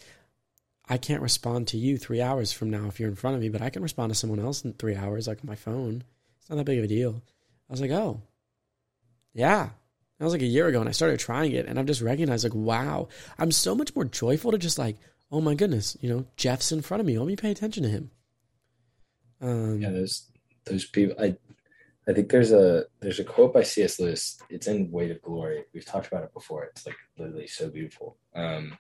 I 0.89 0.99
can't 0.99 1.23
respond 1.23 1.69
to 1.69 1.79
you 1.79 1.97
three 1.97 2.21
hours 2.21 2.53
from 2.53 2.71
now 2.71 2.87
if 2.89 3.01
you're 3.01 3.09
in 3.09 3.17
front 3.17 3.37
of 3.37 3.43
me, 3.43 3.49
but 3.49 3.63
I 3.63 3.71
can 3.71 3.83
respond 3.83 4.11
to 4.13 4.19
someone 4.19 4.41
else 4.41 4.65
in 4.65 4.75
three 4.75 4.95
hours, 4.97 5.27
like 5.29 5.39
on 5.43 5.47
my 5.49 5.55
phone. 5.55 6.05
It's 6.41 6.51
not 6.51 6.57
that 6.57 6.65
big 6.65 6.79
of 6.79 6.85
a 6.85 6.89
deal." 6.89 7.23
I 7.69 7.73
was 7.73 7.81
like, 7.81 7.91
"Oh, 7.91 8.21
yeah." 9.33 9.71
That 10.19 10.25
was 10.25 10.33
like 10.33 10.43
a 10.43 10.47
year 10.47 10.69
ago, 10.69 10.81
and 10.81 10.89
I 10.89 10.93
started 10.93 11.19
trying 11.19 11.53
it, 11.53 11.67
and 11.67 11.79
I've 11.79 11.87
just 11.87 12.01
recognized, 12.01 12.45
like, 12.45 12.55
wow, 12.55 13.09
I'm 13.39 13.51
so 13.51 13.75
much 13.75 13.95
more 13.97 14.05
joyful 14.05 14.53
to 14.53 14.59
just 14.59 14.79
like, 14.79 14.97
oh 15.33 15.41
my 15.41 15.55
goodness, 15.55 15.97
you 16.01 16.09
know, 16.09 16.27
Jeff's 16.37 16.71
in 16.71 16.83
front 16.83 17.01
of 17.01 17.07
me. 17.07 17.19
Let 17.19 17.27
me 17.27 17.37
pay 17.37 17.51
attention 17.51 17.83
to 17.83 17.89
him. 17.89 18.11
Um, 19.41 19.81
Yeah, 19.81 19.91
those 19.91 20.29
those 20.65 20.85
people. 20.87 21.17
I 21.21 21.37
I 22.07 22.13
think 22.13 22.31
there's 22.31 22.53
a 22.53 22.85
there's 23.01 23.19
a 23.19 23.25
quote 23.25 23.53
by 23.53 23.63
C.S. 23.63 23.99
Lewis. 23.99 24.39
It's 24.49 24.67
in 24.67 24.91
Weight 24.91 25.11
of 25.11 25.23
Glory. 25.23 25.65
We've 25.73 25.85
talked 25.85 26.07
about 26.07 26.25
it 26.25 26.35
before. 26.35 26.65
It's 26.65 26.87
like 26.87 26.97
literally 27.19 27.47
so 27.47 27.69
beautiful. 27.69 28.17
Um, 28.35 28.79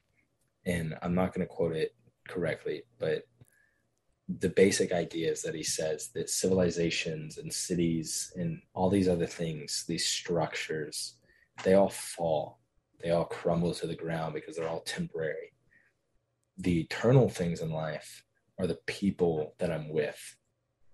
and 0.66 0.96
I'm 1.02 1.14
not 1.14 1.34
going 1.34 1.46
to 1.46 1.52
quote 1.52 1.74
it 1.74 1.94
correctly, 2.28 2.84
but 2.98 3.24
the 4.28 4.48
basic 4.48 4.92
idea 4.92 5.30
is 5.30 5.42
that 5.42 5.54
he 5.54 5.62
says 5.62 6.08
that 6.14 6.30
civilizations 6.30 7.36
and 7.36 7.52
cities 7.52 8.32
and 8.36 8.62
all 8.72 8.88
these 8.88 9.08
other 9.08 9.26
things, 9.26 9.84
these 9.86 10.06
structures, 10.06 11.16
they 11.62 11.74
all 11.74 11.90
fall. 11.90 12.60
They 13.02 13.10
all 13.10 13.24
crumble 13.24 13.74
to 13.74 13.86
the 13.86 13.94
ground 13.94 14.34
because 14.34 14.56
they're 14.56 14.68
all 14.68 14.80
temporary. 14.80 15.52
The 16.58 16.80
eternal 16.80 17.28
things 17.28 17.60
in 17.60 17.70
life 17.70 18.24
are 18.58 18.66
the 18.66 18.78
people 18.86 19.54
that 19.58 19.70
I'm 19.70 19.92
with. 19.92 20.36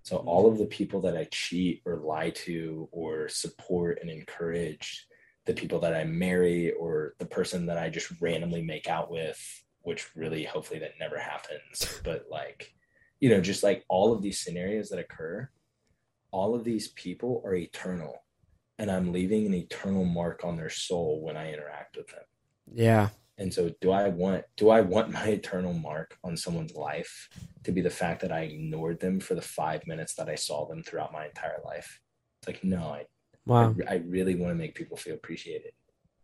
So 0.02 0.16
all 0.18 0.50
of 0.50 0.58
the 0.58 0.66
people 0.66 1.00
that 1.02 1.16
I 1.16 1.28
cheat 1.30 1.82
or 1.84 1.96
lie 1.96 2.30
to 2.30 2.88
or 2.90 3.28
support 3.28 3.98
and 4.00 4.10
encourage, 4.10 5.06
the 5.46 5.52
people 5.52 5.78
that 5.80 5.94
I 5.94 6.04
marry 6.04 6.72
or 6.72 7.14
the 7.18 7.26
person 7.26 7.66
that 7.66 7.78
I 7.78 7.90
just 7.90 8.10
randomly 8.20 8.62
make 8.62 8.88
out 8.88 9.10
with, 9.10 9.38
which 9.82 10.14
really 10.16 10.44
hopefully 10.44 10.80
that 10.80 10.98
never 10.98 11.18
happens, 11.18 12.00
but 12.04 12.26
like, 12.30 12.74
you 13.20 13.28
know, 13.28 13.40
just 13.40 13.62
like 13.62 13.84
all 13.88 14.12
of 14.12 14.22
these 14.22 14.40
scenarios 14.40 14.88
that 14.88 14.98
occur, 14.98 15.48
all 16.30 16.54
of 16.54 16.64
these 16.64 16.88
people 16.88 17.42
are 17.44 17.54
eternal. 17.54 18.24
And 18.80 18.90
I'm 18.90 19.12
leaving 19.12 19.46
an 19.46 19.54
eternal 19.54 20.06
mark 20.06 20.42
on 20.42 20.56
their 20.56 20.70
soul 20.70 21.22
when 21.22 21.36
I 21.36 21.52
interact 21.52 21.98
with 21.98 22.08
them. 22.08 22.24
yeah, 22.72 23.10
And 23.36 23.52
so 23.52 23.70
do 23.82 23.90
I 23.90 24.08
want 24.08 24.44
do 24.56 24.70
I 24.70 24.80
want 24.80 25.10
my 25.12 25.26
eternal 25.28 25.74
mark 25.74 26.16
on 26.24 26.36
someone's 26.36 26.74
life 26.74 27.28
to 27.64 27.72
be 27.72 27.82
the 27.82 27.90
fact 27.90 28.22
that 28.22 28.32
I 28.32 28.40
ignored 28.42 29.00
them 29.00 29.20
for 29.20 29.34
the 29.34 29.42
5 29.42 29.86
minutes 29.86 30.14
that 30.14 30.30
I 30.30 30.34
saw 30.34 30.66
them 30.66 30.82
throughout 30.82 31.12
my 31.12 31.26
entire 31.26 31.60
life? 31.64 32.00
It's 32.40 32.48
like 32.48 32.64
no, 32.64 32.84
I 32.98 33.06
wow, 33.46 33.76
I, 33.88 33.94
I 33.94 33.96
really 34.06 34.34
want 34.34 34.52
to 34.52 34.54
make 34.56 34.74
people 34.74 34.96
feel 34.96 35.14
appreciated. 35.14 35.72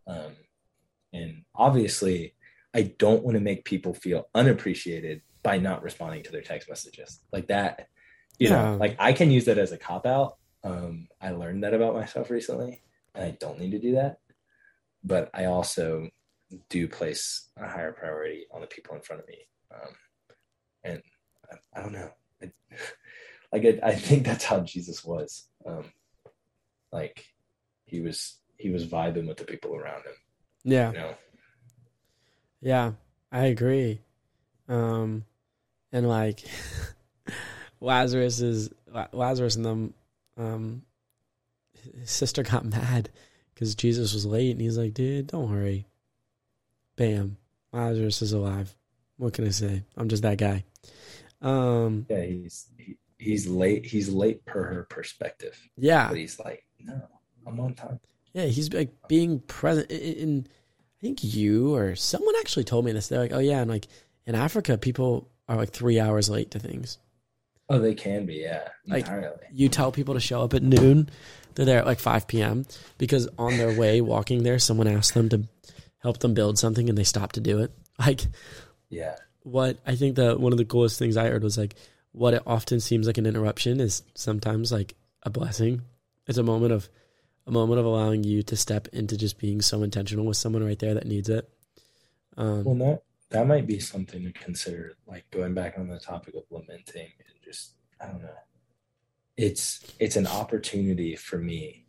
Um 0.07 0.33
and 1.13 1.45
obviously 1.55 2.35
I 2.75 2.95
don't 2.99 3.25
want 3.25 3.37
to 3.37 3.41
make 3.43 3.65
people 3.65 3.95
feel 3.95 4.29
unappreciated 4.35 5.23
by 5.43 5.59
not 5.59 5.83
responding 5.83 6.23
to 6.25 6.33
their 6.33 6.43
text 6.43 6.69
messages. 6.71 7.21
Like 7.33 7.49
that 7.49 7.89
you 8.39 8.51
Yeah. 8.51 8.73
know, 8.73 8.77
like 8.81 8.97
I 8.99 9.13
can 9.15 9.31
use 9.31 9.47
that 9.47 9.59
as 9.59 9.73
a 9.73 9.79
cop 9.79 10.07
out. 10.07 10.39
Um 10.67 11.09
I 11.21 11.31
learned 11.31 11.63
that 11.65 11.75
about 11.75 11.95
myself 11.95 12.31
recently 12.31 12.83
and 13.15 13.25
I 13.25 13.37
don't 13.41 13.59
need 13.59 13.71
to 13.71 13.79
do 13.79 13.93
that. 13.93 14.19
But 15.05 15.31
I 15.35 15.45
also 15.47 16.09
do 16.69 16.89
place 16.89 17.49
a 17.57 17.69
higher 17.69 17.93
priority 17.93 18.47
on 18.53 18.61
the 18.61 18.67
people 18.67 18.95
in 18.95 19.03
front 19.03 19.23
of 19.23 19.29
me. 19.29 19.39
Um, 19.75 19.95
and 20.85 21.03
I, 21.51 21.79
I 21.79 21.83
don't 21.83 21.93
know. 21.93 22.11
I, 22.43 22.51
like 23.53 23.65
I, 23.65 23.89
I 23.91 23.95
think 23.95 24.25
that's 24.25 24.45
how 24.45 24.61
Jesus 24.61 25.05
was. 25.05 25.49
Um, 25.67 25.85
like 26.93 27.25
he 27.85 28.01
was 28.01 28.39
he 28.59 28.71
was 28.71 28.87
vibing 28.87 29.29
with 29.29 29.37
the 29.37 29.45
people 29.45 29.75
around 29.75 30.03
him. 30.05 30.15
yeah, 30.65 30.93
You 30.93 30.99
know, 30.99 31.15
yeah. 32.61 32.93
I 33.33 33.47
agree. 33.47 34.01
Um, 34.69 35.25
and 35.93 36.09
like 36.09 36.43
Lazarus 37.81 38.41
is 38.41 38.71
Lazarus 39.13 39.57
and 39.57 39.65
them. 39.65 39.95
Um, 40.37 40.83
his 42.01 42.11
sister 42.11 42.43
got 42.43 42.65
mad 42.65 43.11
because 43.55 43.75
Jesus 43.75 44.13
was 44.15 44.27
late, 44.27 44.53
and 44.53 44.61
he's 44.61 44.79
like, 44.79 44.95
"Dude, 44.95 45.29
don't 45.29 45.51
worry." 45.51 45.87
Bam, 46.97 47.37
Lazarus 47.73 48.23
is 48.23 48.33
alive. 48.33 48.75
What 49.19 49.35
can 49.35 49.47
I 49.47 49.51
say? 49.51 49.83
I'm 49.97 50.09
just 50.09 50.23
that 50.23 50.39
guy. 50.39 50.65
Um, 51.43 52.07
yeah, 52.09 52.25
he's 52.25 52.67
he, 52.79 52.97
he's 53.19 53.47
late. 53.47 53.87
He's 53.87 54.09
late 54.09 54.45
per 54.45 54.63
her 54.65 54.85
perspective, 54.85 55.59
yeah, 55.77 56.09
but 56.09 56.17
he's 56.17 56.39
like, 56.39 56.65
no, 56.81 57.01
I'm 57.47 57.61
on 57.61 57.75
time. 57.75 58.01
Yeah, 58.33 58.47
he's 58.47 58.73
like 58.73 58.91
being 59.09 59.41
present. 59.41 59.91
In 59.91 60.47
I 60.49 61.01
think 61.01 61.23
you 61.23 61.75
or 61.75 61.95
someone 61.95 62.35
actually 62.41 62.65
told 62.65 62.85
me 62.85 62.93
this. 62.93 63.09
They're 63.09 63.21
like, 63.21 63.33
"Oh 63.33 63.39
yeah," 63.39 63.61
and 63.61 63.71
like 63.71 63.87
in 64.27 64.35
Africa, 64.35 64.79
people 64.79 65.31
are 65.49 65.57
like 65.57 65.71
three 65.71 66.01
hours 66.01 66.29
late 66.29 66.51
to 66.53 66.59
things. 66.59 66.99
Oh, 67.69 67.79
they 67.81 67.95
can 67.95 68.27
be, 68.27 68.35
yeah, 68.37 68.69
Like- 68.87 69.05
entirely. 69.07 69.45
You 69.53 69.69
tell 69.69 69.91
people 69.93 70.15
to 70.15 70.21
show 70.21 70.43
up 70.43 70.55
at 70.55 70.63
noon, 70.63 71.09
they're 71.55 71.67
there 71.67 71.79
at 71.81 71.87
like 71.87 71.99
five 71.99 72.27
p.m. 72.29 72.65
because 72.99 73.29
on 73.39 73.57
their 73.57 73.73
way 73.77 74.01
walking 74.01 74.43
there, 74.43 74.59
someone 74.59 74.87
asked 74.87 75.15
them 75.15 75.29
to 75.31 75.49
help 75.99 76.19
them 76.19 76.35
build 76.35 76.59
something, 76.59 76.89
and 76.89 76.97
they 76.97 77.05
stopped 77.05 77.35
to 77.37 77.41
do 77.41 77.59
it. 77.61 77.73
Like 77.99 78.21
Yeah, 78.91 79.17
what 79.43 79.79
I 79.87 79.97
think 79.97 80.17
that 80.17 80.39
one 80.39 80.53
of 80.53 80.59
the 80.59 80.65
coolest 80.67 80.99
things 80.99 81.17
I 81.17 81.29
heard 81.29 81.43
was 81.43 81.57
like 81.59 81.75
what 82.13 82.35
it 82.35 82.43
often 82.47 82.79
seems 82.81 83.07
like 83.07 83.19
an 83.19 83.27
interruption 83.27 83.81
is 83.81 84.03
sometimes 84.15 84.71
like 84.71 84.95
a 85.23 85.31
blessing. 85.31 85.83
It's 86.27 86.39
a 86.39 86.43
moment 86.43 86.73
of 86.73 86.89
a 87.47 87.51
moment 87.51 87.81
of 87.81 87.87
allowing 87.87 88.23
you 88.23 88.43
to 88.45 88.57
step 88.57 88.89
into 88.93 89.17
just 89.17 89.39
being 89.39 89.61
so 89.63 89.83
intentional 89.83 90.27
with 90.27 90.37
someone 90.37 90.63
right 90.65 90.79
there 90.79 90.95
that 90.95 91.07
needs 91.07 91.29
it. 91.31 91.49
Um, 92.37 92.65
Well, 92.65 92.75
that 92.77 93.03
that 93.31 93.47
might 93.47 93.67
be 93.67 93.81
something 93.81 94.23
to 94.25 94.33
consider. 94.33 94.93
Like 95.07 95.25
going 95.31 95.55
back 95.55 95.79
on 95.79 95.89
the 95.89 95.99
topic 95.99 96.35
of 96.35 96.43
lamenting 96.51 97.09
just 97.47 97.75
I 98.01 98.07
don't 98.07 98.23
know. 98.23 98.29
It's 99.37 99.85
it's 99.99 100.17
an 100.17 100.27
opportunity 100.27 101.17
for 101.17 101.39
me 101.39 101.87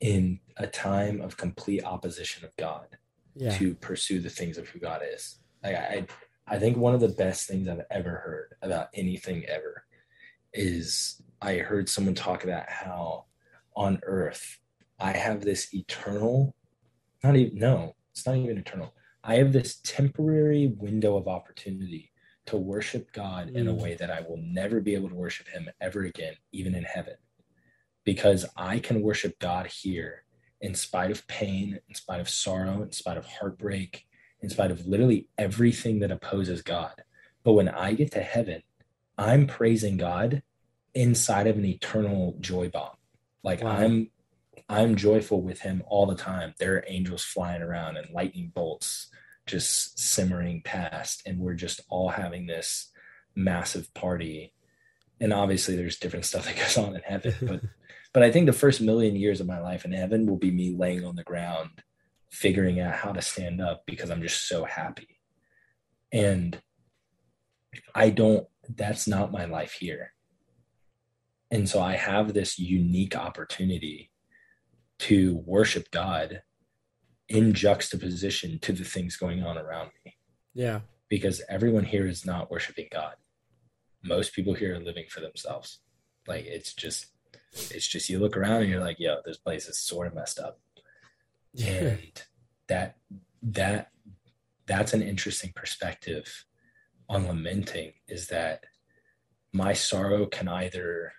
in 0.00 0.40
a 0.56 0.66
time 0.66 1.20
of 1.20 1.36
complete 1.36 1.84
opposition 1.84 2.44
of 2.44 2.56
God 2.56 2.86
yeah, 3.34 3.56
to 3.58 3.74
pursue 3.74 4.20
the 4.20 4.30
things 4.30 4.58
of 4.58 4.68
who 4.68 4.78
God 4.78 5.02
is. 5.12 5.38
Like 5.62 5.76
I 5.76 6.06
I 6.46 6.58
think 6.58 6.76
one 6.76 6.94
of 6.94 7.00
the 7.00 7.08
best 7.08 7.48
things 7.48 7.68
I've 7.68 7.82
ever 7.90 8.10
heard 8.10 8.54
about 8.62 8.88
anything 8.94 9.44
ever 9.46 9.84
is 10.52 11.20
I 11.40 11.56
heard 11.56 11.88
someone 11.88 12.14
talk 12.14 12.44
about 12.44 12.68
how 12.68 13.26
on 13.76 14.00
earth 14.02 14.58
I 14.98 15.12
have 15.12 15.42
this 15.42 15.72
eternal 15.74 16.54
not 17.22 17.36
even 17.36 17.58
no, 17.58 17.96
it's 18.12 18.26
not 18.26 18.36
even 18.36 18.58
eternal. 18.58 18.94
I 19.24 19.36
have 19.36 19.52
this 19.52 19.80
temporary 19.82 20.68
window 20.78 21.16
of 21.16 21.28
opportunity 21.28 22.07
to 22.48 22.56
worship 22.56 23.12
God 23.12 23.50
in 23.50 23.68
a 23.68 23.72
Mm. 23.74 23.80
way 23.82 23.94
that 23.94 24.10
I 24.10 24.20
will 24.20 24.38
never 24.38 24.80
be 24.80 24.94
able 24.94 25.08
to 25.10 25.14
worship 25.14 25.48
him 25.48 25.70
ever 25.80 26.04
again, 26.04 26.34
even 26.52 26.74
in 26.74 26.84
heaven. 26.84 27.16
Because 28.04 28.46
I 28.56 28.78
can 28.78 29.02
worship 29.02 29.38
God 29.38 29.66
here 29.66 30.24
in 30.60 30.74
spite 30.74 31.10
of 31.10 31.26
pain, 31.26 31.78
in 31.88 31.94
spite 31.94 32.20
of 32.20 32.28
sorrow, 32.28 32.82
in 32.82 32.92
spite 32.92 33.16
of 33.18 33.26
heartbreak, 33.26 34.06
in 34.40 34.48
spite 34.48 34.70
of 34.70 34.86
literally 34.86 35.28
everything 35.36 35.98
that 36.00 36.10
opposes 36.10 36.62
God. 36.62 37.04
But 37.44 37.52
when 37.52 37.68
I 37.68 37.92
get 37.92 38.12
to 38.12 38.22
heaven, 38.22 38.62
I'm 39.18 39.46
praising 39.46 39.96
God 39.96 40.42
inside 40.94 41.46
of 41.46 41.58
an 41.58 41.64
eternal 41.66 42.36
joy 42.40 42.70
bomb. 42.70 42.96
Like 43.42 43.62
Wow. 43.62 43.72
I'm 43.76 44.10
I'm 44.70 44.96
joyful 44.96 45.40
with 45.40 45.60
him 45.60 45.82
all 45.86 46.06
the 46.06 46.14
time. 46.14 46.54
There 46.58 46.76
are 46.76 46.84
angels 46.88 47.24
flying 47.24 47.62
around 47.62 47.96
and 47.96 48.10
lightning 48.10 48.52
bolts 48.54 49.08
just 49.48 49.98
simmering 49.98 50.62
past 50.62 51.22
and 51.26 51.40
we're 51.40 51.54
just 51.54 51.80
all 51.88 52.10
having 52.10 52.46
this 52.46 52.90
massive 53.34 53.92
party. 53.94 54.52
And 55.20 55.32
obviously 55.32 55.74
there's 55.74 55.98
different 55.98 56.24
stuff 56.24 56.46
that 56.46 56.56
goes 56.62 56.78
on 56.78 56.94
in 56.94 57.02
heaven, 57.02 57.34
but 57.42 57.60
but 58.12 58.22
I 58.22 58.30
think 58.30 58.46
the 58.46 58.52
first 58.52 58.80
million 58.80 59.16
years 59.16 59.40
of 59.40 59.46
my 59.46 59.60
life 59.60 59.84
in 59.84 59.92
heaven 59.92 60.26
will 60.26 60.38
be 60.38 60.50
me 60.50 60.74
laying 60.76 61.04
on 61.04 61.16
the 61.16 61.24
ground 61.24 61.82
figuring 62.30 62.80
out 62.80 62.94
how 62.94 63.12
to 63.12 63.22
stand 63.22 63.60
up 63.60 63.84
because 63.86 64.10
I'm 64.10 64.22
just 64.22 64.48
so 64.48 64.64
happy. 64.64 65.20
And 66.12 66.60
I 67.94 68.10
don't, 68.10 68.46
that's 68.68 69.06
not 69.06 69.32
my 69.32 69.44
life 69.44 69.72
here. 69.72 70.12
And 71.50 71.68
so 71.68 71.80
I 71.80 71.94
have 71.94 72.32
this 72.32 72.58
unique 72.58 73.16
opportunity 73.16 74.10
to 75.00 75.42
worship 75.46 75.90
God 75.90 76.42
in 77.28 77.52
juxtaposition 77.52 78.58
to 78.60 78.72
the 78.72 78.84
things 78.84 79.16
going 79.16 79.42
on 79.42 79.58
around 79.58 79.90
me 80.04 80.16
Yeah. 80.54 80.80
because 81.08 81.42
everyone 81.48 81.84
here 81.84 82.06
is 82.06 82.24
not 82.24 82.50
worshiping 82.50 82.88
God. 82.90 83.14
Most 84.02 84.32
people 84.32 84.54
here 84.54 84.74
are 84.76 84.80
living 84.80 85.04
for 85.10 85.20
themselves. 85.20 85.80
Like 86.26 86.46
it's 86.46 86.72
just, 86.74 87.06
it's 87.70 87.86
just 87.86 88.08
you 88.08 88.18
look 88.18 88.36
around 88.36 88.62
and 88.62 88.70
you're 88.70 88.80
like, 88.80 88.98
yo, 88.98 89.16
this 89.24 89.38
place 89.38 89.68
is 89.68 89.78
sort 89.78 90.06
of 90.06 90.14
messed 90.14 90.38
up 90.38 90.58
Yeah. 91.52 91.68
and 91.80 92.22
that 92.68 92.96
that 93.42 93.90
that's 94.66 94.92
an 94.92 95.02
interesting 95.02 95.52
perspective 95.54 96.44
on 97.08 97.26
lamenting 97.26 97.92
is 98.06 98.28
that 98.28 98.64
my 99.52 99.72
sorrow 99.72 100.26
can 100.26 100.46
either 100.48 101.12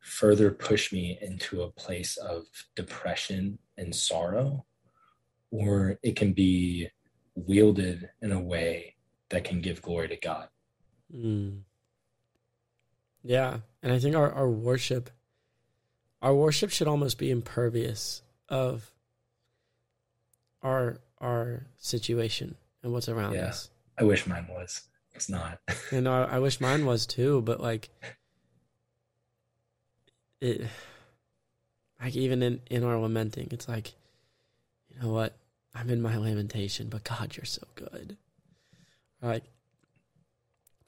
further 0.00 0.50
push 0.50 0.90
me 0.92 1.18
into 1.20 1.62
a 1.62 1.70
place 1.70 2.16
of 2.16 2.44
depression 2.74 3.58
and 3.76 3.94
sorrow 3.94 4.64
or 5.52 5.98
it 6.02 6.16
can 6.16 6.32
be 6.32 6.88
wielded 7.36 8.10
in 8.20 8.32
a 8.32 8.40
way 8.40 8.96
that 9.28 9.44
can 9.44 9.60
give 9.60 9.80
glory 9.80 10.08
to 10.08 10.16
God. 10.16 10.48
Mm. 11.14 11.60
Yeah. 13.22 13.58
And 13.82 13.92
I 13.92 13.98
think 14.00 14.16
our, 14.16 14.32
our 14.32 14.48
worship 14.48 15.10
our 16.20 16.34
worship 16.34 16.70
should 16.70 16.86
almost 16.88 17.18
be 17.18 17.30
impervious 17.30 18.22
of 18.48 18.92
our 20.62 20.98
our 21.20 21.66
situation 21.78 22.56
and 22.82 22.92
what's 22.92 23.08
around 23.08 23.34
Yeah. 23.34 23.48
us. 23.48 23.70
I 23.98 24.04
wish 24.04 24.26
mine 24.26 24.46
was. 24.48 24.82
It's 25.14 25.28
not. 25.28 25.60
And 25.92 26.08
I, 26.08 26.22
I 26.24 26.38
wish 26.38 26.60
mine 26.60 26.86
was 26.86 27.06
too, 27.06 27.42
but 27.42 27.60
like 27.60 27.90
it 30.40 30.66
like 32.00 32.16
even 32.16 32.42
in, 32.42 32.60
in 32.70 32.82
our 32.84 32.98
lamenting, 32.98 33.48
it's 33.52 33.68
like, 33.68 33.92
you 34.90 35.00
know 35.00 35.12
what? 35.12 35.36
I'm 35.74 35.90
in 35.90 36.02
my 36.02 36.16
lamentation, 36.16 36.88
but 36.88 37.04
God, 37.04 37.36
you're 37.36 37.44
so 37.44 37.66
good. 37.74 38.16
Like 39.20 39.44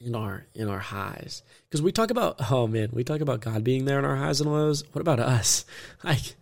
in 0.01 0.15
our 0.15 0.47
in 0.55 0.69
our 0.69 0.81
highs. 0.81 1.43
Because 1.69 1.81
we 1.83 1.93
talk 1.93 2.11
about 2.11 2.37
oh 2.51 2.67
man, 2.67 2.91
we 2.93 3.05
talk 3.05 3.21
about 3.21 3.41
God 3.41 3.65
being 3.65 3.85
there 3.85 3.99
in 3.99 4.05
our 4.05 4.17
highs 4.17 4.41
and 4.41 4.53
lows. 4.53 4.85
What 4.93 5.01
about 5.01 5.21
us? 5.21 5.65
Like 6.05 6.35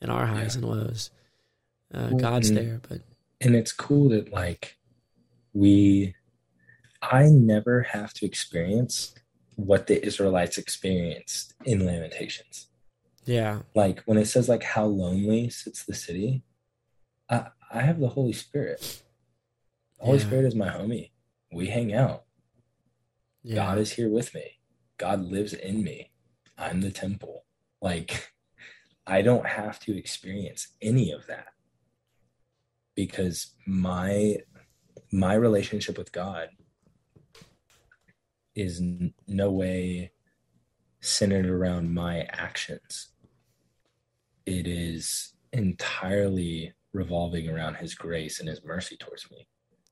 in 0.00 0.08
our 0.08 0.26
highs 0.26 0.56
and 0.56 0.64
lows. 0.64 1.10
Uh, 1.92 2.08
Well, 2.10 2.20
God's 2.20 2.48
and- 2.48 2.58
there, 2.58 2.80
but 2.88 3.00
and 3.40 3.54
it's 3.56 3.72
cool 3.72 4.10
that 4.10 4.32
like 4.32 4.76
we 5.52 6.14
i 7.02 7.24
never 7.24 7.82
have 7.82 8.12
to 8.12 8.26
experience 8.26 9.14
what 9.56 9.86
the 9.86 10.04
israelites 10.04 10.58
experienced 10.58 11.54
in 11.64 11.84
lamentations 11.86 12.66
yeah. 13.24 13.60
like 13.74 14.00
when 14.06 14.18
it 14.18 14.26
says 14.26 14.48
like 14.48 14.62
how 14.62 14.84
lonely 14.84 15.48
sits 15.48 15.84
the 15.84 15.94
city 15.94 16.42
i 17.28 17.46
i 17.70 17.80
have 17.82 18.00
the 18.00 18.08
holy 18.08 18.32
spirit. 18.32 19.02
The 19.98 20.06
holy 20.06 20.18
Yeah. 20.18 20.26
spirit 20.26 20.44
is 20.46 20.54
my 20.54 20.68
homie. 20.68 21.10
We 21.52 21.66
hang 21.66 21.92
out. 21.92 22.24
Yeah. 23.42 23.54
god 23.56 23.78
is 23.78 23.92
here 23.92 24.08
with 24.08 24.34
me. 24.34 24.58
God 24.98 25.22
lives 25.22 25.52
in 25.52 25.82
me. 25.82 26.10
I'm 26.58 26.80
the 26.80 26.90
temple. 26.90 27.44
Like 27.80 28.32
i 29.06 29.22
don't 29.22 29.46
have 29.46 29.80
to 29.80 29.96
experience 29.96 30.68
any 30.82 31.10
of 31.10 31.26
that 31.26 31.48
because 32.94 33.54
my 33.66 34.36
my 35.10 35.34
relationship 35.34 35.96
with 35.98 36.12
god 36.12 36.50
is 38.54 38.82
no 39.26 39.50
way 39.50 40.12
centered 41.00 41.46
around 41.46 41.94
my 41.94 42.20
actions. 42.30 43.08
It 44.44 44.66
is 44.66 45.32
entirely 45.52 46.74
revolving 46.92 47.48
around 47.48 47.74
his 47.76 47.94
grace 47.94 48.40
and 48.40 48.48
his 48.48 48.64
mercy 48.64 48.96
towards 48.96 49.30
me 49.30 49.46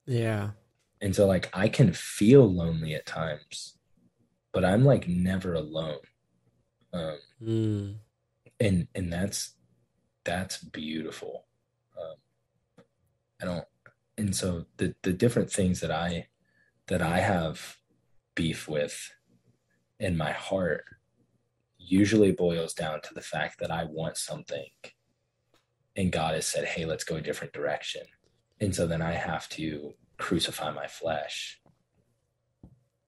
Yeah. 0.07 0.51
and 1.01 1.15
so 1.15 1.27
like 1.27 1.49
I 1.53 1.69
can 1.69 1.93
feel 1.93 2.45
lonely 2.53 2.95
at 2.95 3.07
times, 3.07 3.79
but 4.53 4.65
I'm 4.65 4.85
like 4.85 5.07
never 5.09 5.55
alone. 5.55 6.01
Um 6.93 7.19
Mm. 7.41 7.99
and 8.59 8.89
and 8.95 9.13
that's 9.13 9.55
that's 10.25 10.59
beautiful. 10.59 11.47
Um 12.01 12.17
I 13.41 13.45
don't 13.45 13.65
and 14.17 14.35
so 14.35 14.67
the 14.79 14.95
the 15.03 15.13
different 15.13 15.51
things 15.53 15.79
that 15.81 15.93
I 15.93 16.29
that 16.89 17.03
I 17.03 17.19
have 17.21 17.77
beef 18.35 18.67
with 18.69 19.13
in 20.01 20.17
my 20.17 20.33
heart 20.33 20.85
usually 21.79 22.33
boils 22.33 22.75
down 22.75 23.01
to 23.03 23.15
the 23.15 23.21
fact 23.21 23.61
that 23.61 23.71
I 23.71 23.85
want 23.85 24.17
something 24.17 24.67
and 25.99 26.11
God 26.13 26.35
has 26.35 26.47
said, 26.47 26.65
"Hey, 26.65 26.87
let's 26.87 27.05
go 27.05 27.17
a 27.17 27.21
different 27.21 27.53
direction." 27.53 28.03
And 28.61 28.75
so 28.75 28.87
then 28.87 29.03
I 29.03 29.13
have 29.13 29.49
to 29.51 29.93
crucify 30.17 30.71
my 30.71 30.87
flesh 30.87 31.61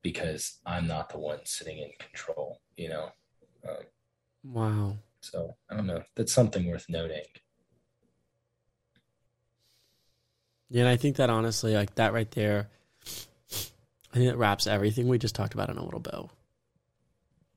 because 0.03 0.59
I'm 0.67 0.87
not 0.87 1.09
the 1.11 1.19
one 1.19 1.41
sitting 1.45 1.79
in 1.79 1.91
control, 1.99 2.61
you 2.77 2.89
know. 2.91 3.13
Um, 3.69 3.77
Wow. 4.43 4.97
so 5.21 5.57
I 5.71 5.77
don't 5.77 5.87
know. 5.87 6.03
That's 6.17 6.33
something 6.33 6.67
worth 6.67 6.87
noting. 6.89 7.25
Yeah, 10.69 10.83
and 10.83 10.89
I 10.89 10.97
think 10.97 11.17
that 11.17 11.31
honestly, 11.31 11.75
like 11.75 11.95
that 11.97 12.13
right 12.13 12.31
there, 12.31 12.69
I 14.13 14.15
think 14.17 14.33
it 14.33 14.37
wraps 14.37 14.67
everything 14.67 15.09
we 15.09 15.19
just 15.19 15.35
talked 15.35 15.55
about 15.55 15.69
in 15.71 15.77
a 15.79 15.85
little 15.85 16.01
bow. 16.01 16.31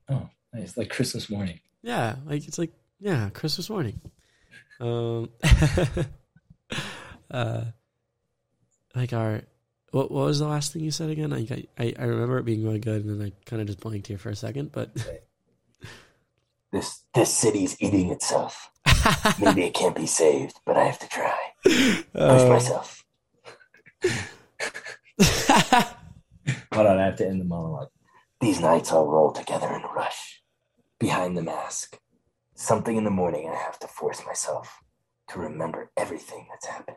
Oh, 0.08 0.28
nice! 0.52 0.76
Like 0.76 0.90
Christmas 0.90 1.30
morning. 1.30 1.60
Yeah, 1.82 2.16
like 2.26 2.46
it's 2.46 2.58
like 2.58 2.72
yeah, 3.00 3.30
Christmas 3.30 3.70
morning. 3.70 4.00
Um, 4.80 5.30
uh, 7.30 7.64
like 8.94 9.12
our 9.12 9.42
what 9.90 10.10
what 10.10 10.26
was 10.26 10.38
the 10.40 10.48
last 10.48 10.72
thing 10.72 10.82
you 10.82 10.90
said 10.90 11.10
again? 11.10 11.32
I 11.32 11.46
I, 11.78 11.94
I 11.98 12.04
remember 12.04 12.38
it 12.38 12.44
being 12.44 12.64
really 12.64 12.80
good, 12.80 13.04
and 13.04 13.20
then 13.20 13.26
I 13.26 13.32
kind 13.48 13.60
of 13.62 13.66
just 13.68 13.80
blanked 13.80 14.06
here 14.08 14.18
for 14.18 14.30
a 14.30 14.36
second. 14.36 14.72
But 14.72 14.90
This 16.72 17.02
this 17.14 17.32
city's 17.32 17.76
eating 17.80 18.10
itself. 18.10 18.68
Maybe 19.40 19.62
it 19.62 19.74
can't 19.74 19.94
be 19.94 20.06
saved, 20.06 20.58
but 20.66 20.76
I 20.76 20.84
have 20.86 20.98
to 20.98 21.08
try. 21.08 21.38
Push 21.62 22.04
Uh, 22.16 22.48
myself. 22.48 23.04
Hold 26.72 26.86
on, 26.88 26.98
I 26.98 27.04
have 27.06 27.16
to 27.18 27.26
end 27.28 27.40
the 27.40 27.44
monologue. 27.44 27.90
These 28.40 28.60
nights 28.60 28.90
all 28.90 29.06
roll 29.06 29.30
together 29.30 29.68
in 29.68 29.82
a 29.82 29.92
rush. 29.92 30.42
Behind 30.98 31.36
the 31.36 31.42
mask. 31.42 31.98
Something 32.64 32.96
in 32.96 33.04
the 33.04 33.10
morning 33.10 33.44
and 33.44 33.54
I 33.54 33.58
have 33.58 33.78
to 33.80 33.86
force 33.86 34.24
myself 34.24 34.82
to 35.28 35.38
remember 35.38 35.90
everything 35.98 36.46
that's 36.48 36.66
happened. 36.66 36.96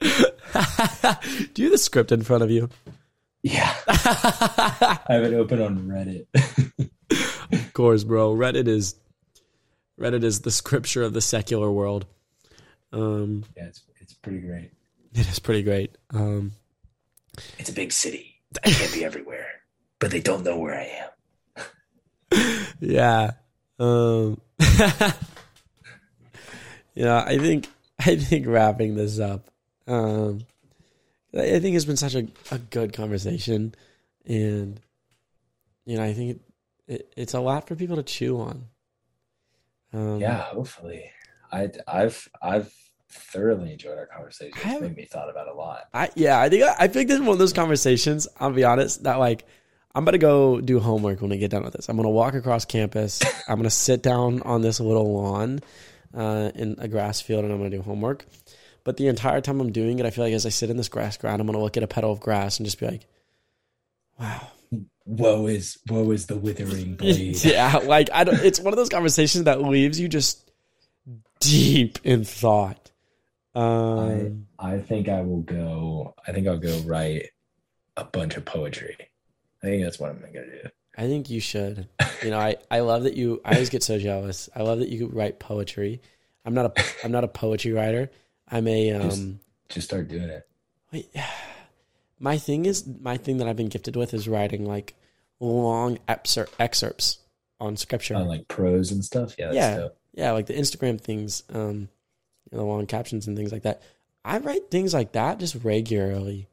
Do 1.54 1.62
you 1.62 1.66
have 1.68 1.72
the 1.72 1.78
script 1.78 2.10
in 2.10 2.22
front 2.22 2.42
of 2.42 2.50
you? 2.50 2.70
Yeah, 3.42 3.74
I 3.86 4.98
have 5.10 5.24
it 5.24 5.34
open 5.34 5.60
on 5.60 5.80
Reddit. 5.88 6.26
of 7.52 7.72
course, 7.74 8.02
bro. 8.02 8.34
Reddit 8.34 8.66
is 8.66 8.94
Reddit 10.00 10.24
is 10.24 10.40
the 10.40 10.50
scripture 10.50 11.02
of 11.02 11.12
the 11.12 11.20
secular 11.20 11.70
world. 11.70 12.06
Um, 12.94 13.44
yeah, 13.54 13.64
it's 13.66 13.82
it's 14.00 14.14
pretty 14.14 14.40
great. 14.40 14.70
it 15.12 15.28
is 15.28 15.38
pretty 15.38 15.64
great. 15.64 15.98
Um, 16.14 16.52
It's 17.58 17.68
a 17.68 17.74
big 17.74 17.92
city. 17.92 18.40
I 18.64 18.70
can't 18.70 18.92
be 18.94 19.04
everywhere. 19.04 19.48
But 19.98 20.10
they 20.12 20.20
don't 20.20 20.44
know 20.44 20.56
where 20.56 20.74
I 20.74 21.04
am. 22.32 22.66
yeah. 22.80 23.32
Um, 23.78 24.40
yeah, 26.94 27.22
I 27.24 27.38
think 27.38 27.68
I 27.98 28.16
think 28.16 28.46
wrapping 28.46 28.94
this 28.94 29.18
up. 29.18 29.50
Um, 29.86 30.44
I 31.34 31.56
I 31.56 31.60
think 31.60 31.76
it's 31.76 31.84
been 31.84 31.96
such 31.96 32.14
a, 32.14 32.26
a 32.50 32.58
good 32.58 32.92
conversation, 32.92 33.74
and 34.26 34.80
you 35.84 35.96
know, 35.96 36.04
I 36.04 36.12
think 36.12 36.36
it, 36.36 36.40
it, 36.94 37.12
it's 37.16 37.34
a 37.34 37.40
lot 37.40 37.66
for 37.66 37.74
people 37.74 37.96
to 37.96 38.02
chew 38.02 38.40
on. 38.40 38.64
Um, 39.92 40.20
Yeah, 40.20 40.38
hopefully. 40.38 41.10
I 41.50 41.70
I've 41.86 42.28
I've 42.40 42.72
thoroughly 43.10 43.72
enjoyed 43.72 43.98
our 43.98 44.06
conversation. 44.06 44.58
It's 44.64 44.80
made 44.80 44.96
me 44.96 45.04
thought 45.04 45.28
about 45.28 45.48
a 45.48 45.54
lot. 45.54 45.88
I 45.92 46.10
yeah, 46.14 46.40
I 46.40 46.48
think 46.48 46.64
I, 46.64 46.74
I 46.80 46.88
think 46.88 47.08
this 47.08 47.16
is 47.16 47.22
one 47.22 47.34
of 47.34 47.38
those 47.38 47.52
conversations. 47.52 48.26
I'll 48.40 48.52
be 48.52 48.64
honest 48.64 49.02
that 49.04 49.18
like 49.18 49.44
I'm 49.94 50.04
about 50.04 50.12
to 50.12 50.18
go 50.18 50.60
do 50.60 50.80
homework 50.80 51.20
when 51.20 51.32
I 51.32 51.36
get 51.36 51.50
done 51.50 51.64
with 51.64 51.74
this. 51.74 51.88
I'm 51.88 51.96
going 51.96 52.06
to 52.06 52.10
walk 52.10 52.34
across 52.34 52.64
campus. 52.64 53.20
I'm 53.48 53.56
going 53.56 53.64
to 53.64 53.70
sit 53.70 54.02
down 54.02 54.40
on 54.42 54.62
this 54.62 54.80
little 54.80 55.12
lawn 55.12 55.60
uh, 56.14 56.50
in 56.54 56.76
a 56.78 56.88
grass 56.88 57.20
field 57.20 57.44
and 57.44 57.52
I'm 57.52 57.58
going 57.58 57.70
to 57.70 57.76
do 57.76 57.82
homework. 57.82 58.24
But 58.84 58.96
the 58.96 59.08
entire 59.08 59.40
time 59.40 59.60
I'm 59.60 59.70
doing 59.70 59.98
it, 59.98 60.06
I 60.06 60.10
feel 60.10 60.24
like 60.24 60.34
as 60.34 60.46
I 60.46 60.48
sit 60.48 60.70
in 60.70 60.76
this 60.76 60.88
grass 60.88 61.16
ground, 61.16 61.40
I'm 61.40 61.46
going 61.46 61.58
to 61.58 61.62
look 61.62 61.76
at 61.76 61.82
a 61.82 61.86
petal 61.86 62.10
of 62.10 62.20
grass 62.20 62.58
and 62.58 62.66
just 62.66 62.80
be 62.80 62.86
like, 62.86 63.06
wow. 64.18 64.48
Woe 65.04 65.46
is 65.48 65.78
woe 65.90 66.12
is 66.12 66.26
the 66.26 66.36
withering 66.36 66.94
blade. 66.96 67.44
yeah, 67.44 67.76
like 67.78 68.08
I 68.12 68.22
don't. 68.22 68.38
It's 68.38 68.60
one 68.60 68.72
of 68.72 68.76
those 68.76 68.88
conversations 68.88 69.44
that 69.44 69.60
leaves 69.60 69.98
you 69.98 70.08
just 70.08 70.48
deep 71.40 71.98
in 72.04 72.24
thought. 72.24 72.90
Um, 73.54 74.46
I, 74.58 74.74
I 74.74 74.78
think 74.80 75.08
I 75.08 75.20
will 75.22 75.42
go. 75.42 76.14
I 76.26 76.32
think 76.32 76.46
I'll 76.46 76.56
go 76.56 76.78
write 76.86 77.30
a 77.96 78.04
bunch 78.04 78.36
of 78.36 78.44
poetry. 78.44 78.96
I 79.62 79.66
think 79.66 79.82
that's 79.84 79.98
what 79.98 80.10
I'm 80.10 80.18
gonna 80.20 80.46
do. 80.46 80.68
I 80.96 81.06
think 81.06 81.30
you 81.30 81.40
should. 81.40 81.88
You 82.22 82.30
know, 82.30 82.38
I, 82.38 82.56
I 82.70 82.80
love 82.80 83.04
that 83.04 83.16
you. 83.16 83.40
I 83.44 83.52
always 83.54 83.70
get 83.70 83.82
so 83.82 83.98
jealous. 83.98 84.48
I 84.54 84.62
love 84.62 84.80
that 84.80 84.88
you 84.88 85.06
write 85.08 85.38
poetry. 85.38 86.00
I'm 86.44 86.54
not 86.54 86.78
a 86.78 86.84
I'm 87.04 87.12
not 87.12 87.24
a 87.24 87.28
poetry 87.28 87.72
writer. 87.72 88.10
I'm 88.48 88.66
a 88.68 88.92
um. 88.92 89.02
Just, 89.10 89.28
just 89.68 89.86
start 89.88 90.08
doing 90.08 90.28
it. 90.28 90.46
Wait, 90.92 91.08
my 92.18 92.36
thing 92.38 92.66
is 92.66 92.86
my 93.00 93.16
thing 93.16 93.38
that 93.38 93.48
I've 93.48 93.56
been 93.56 93.68
gifted 93.68 93.96
with 93.96 94.12
is 94.14 94.28
writing 94.28 94.66
like 94.66 94.94
long 95.40 95.98
excer- 96.08 96.50
excerpts 96.58 97.18
on 97.58 97.76
scripture, 97.76 98.14
On 98.16 98.26
like 98.28 98.48
prose 98.48 98.90
and 98.92 99.04
stuff. 99.04 99.34
Yeah. 99.38 99.46
that's 99.46 99.56
Yeah. 99.56 99.76
dope. 99.76 99.96
yeah, 100.14 100.32
like 100.32 100.46
the 100.46 100.54
Instagram 100.54 101.00
things, 101.00 101.42
um, 101.52 101.88
you 102.50 102.52
know, 102.52 102.58
the 102.58 102.64
long 102.64 102.86
captions 102.86 103.26
and 103.26 103.36
things 103.36 103.52
like 103.52 103.62
that. 103.62 103.82
I 104.24 104.38
write 104.38 104.70
things 104.70 104.92
like 104.92 105.12
that 105.12 105.38
just 105.40 105.56
regularly. 105.64 106.48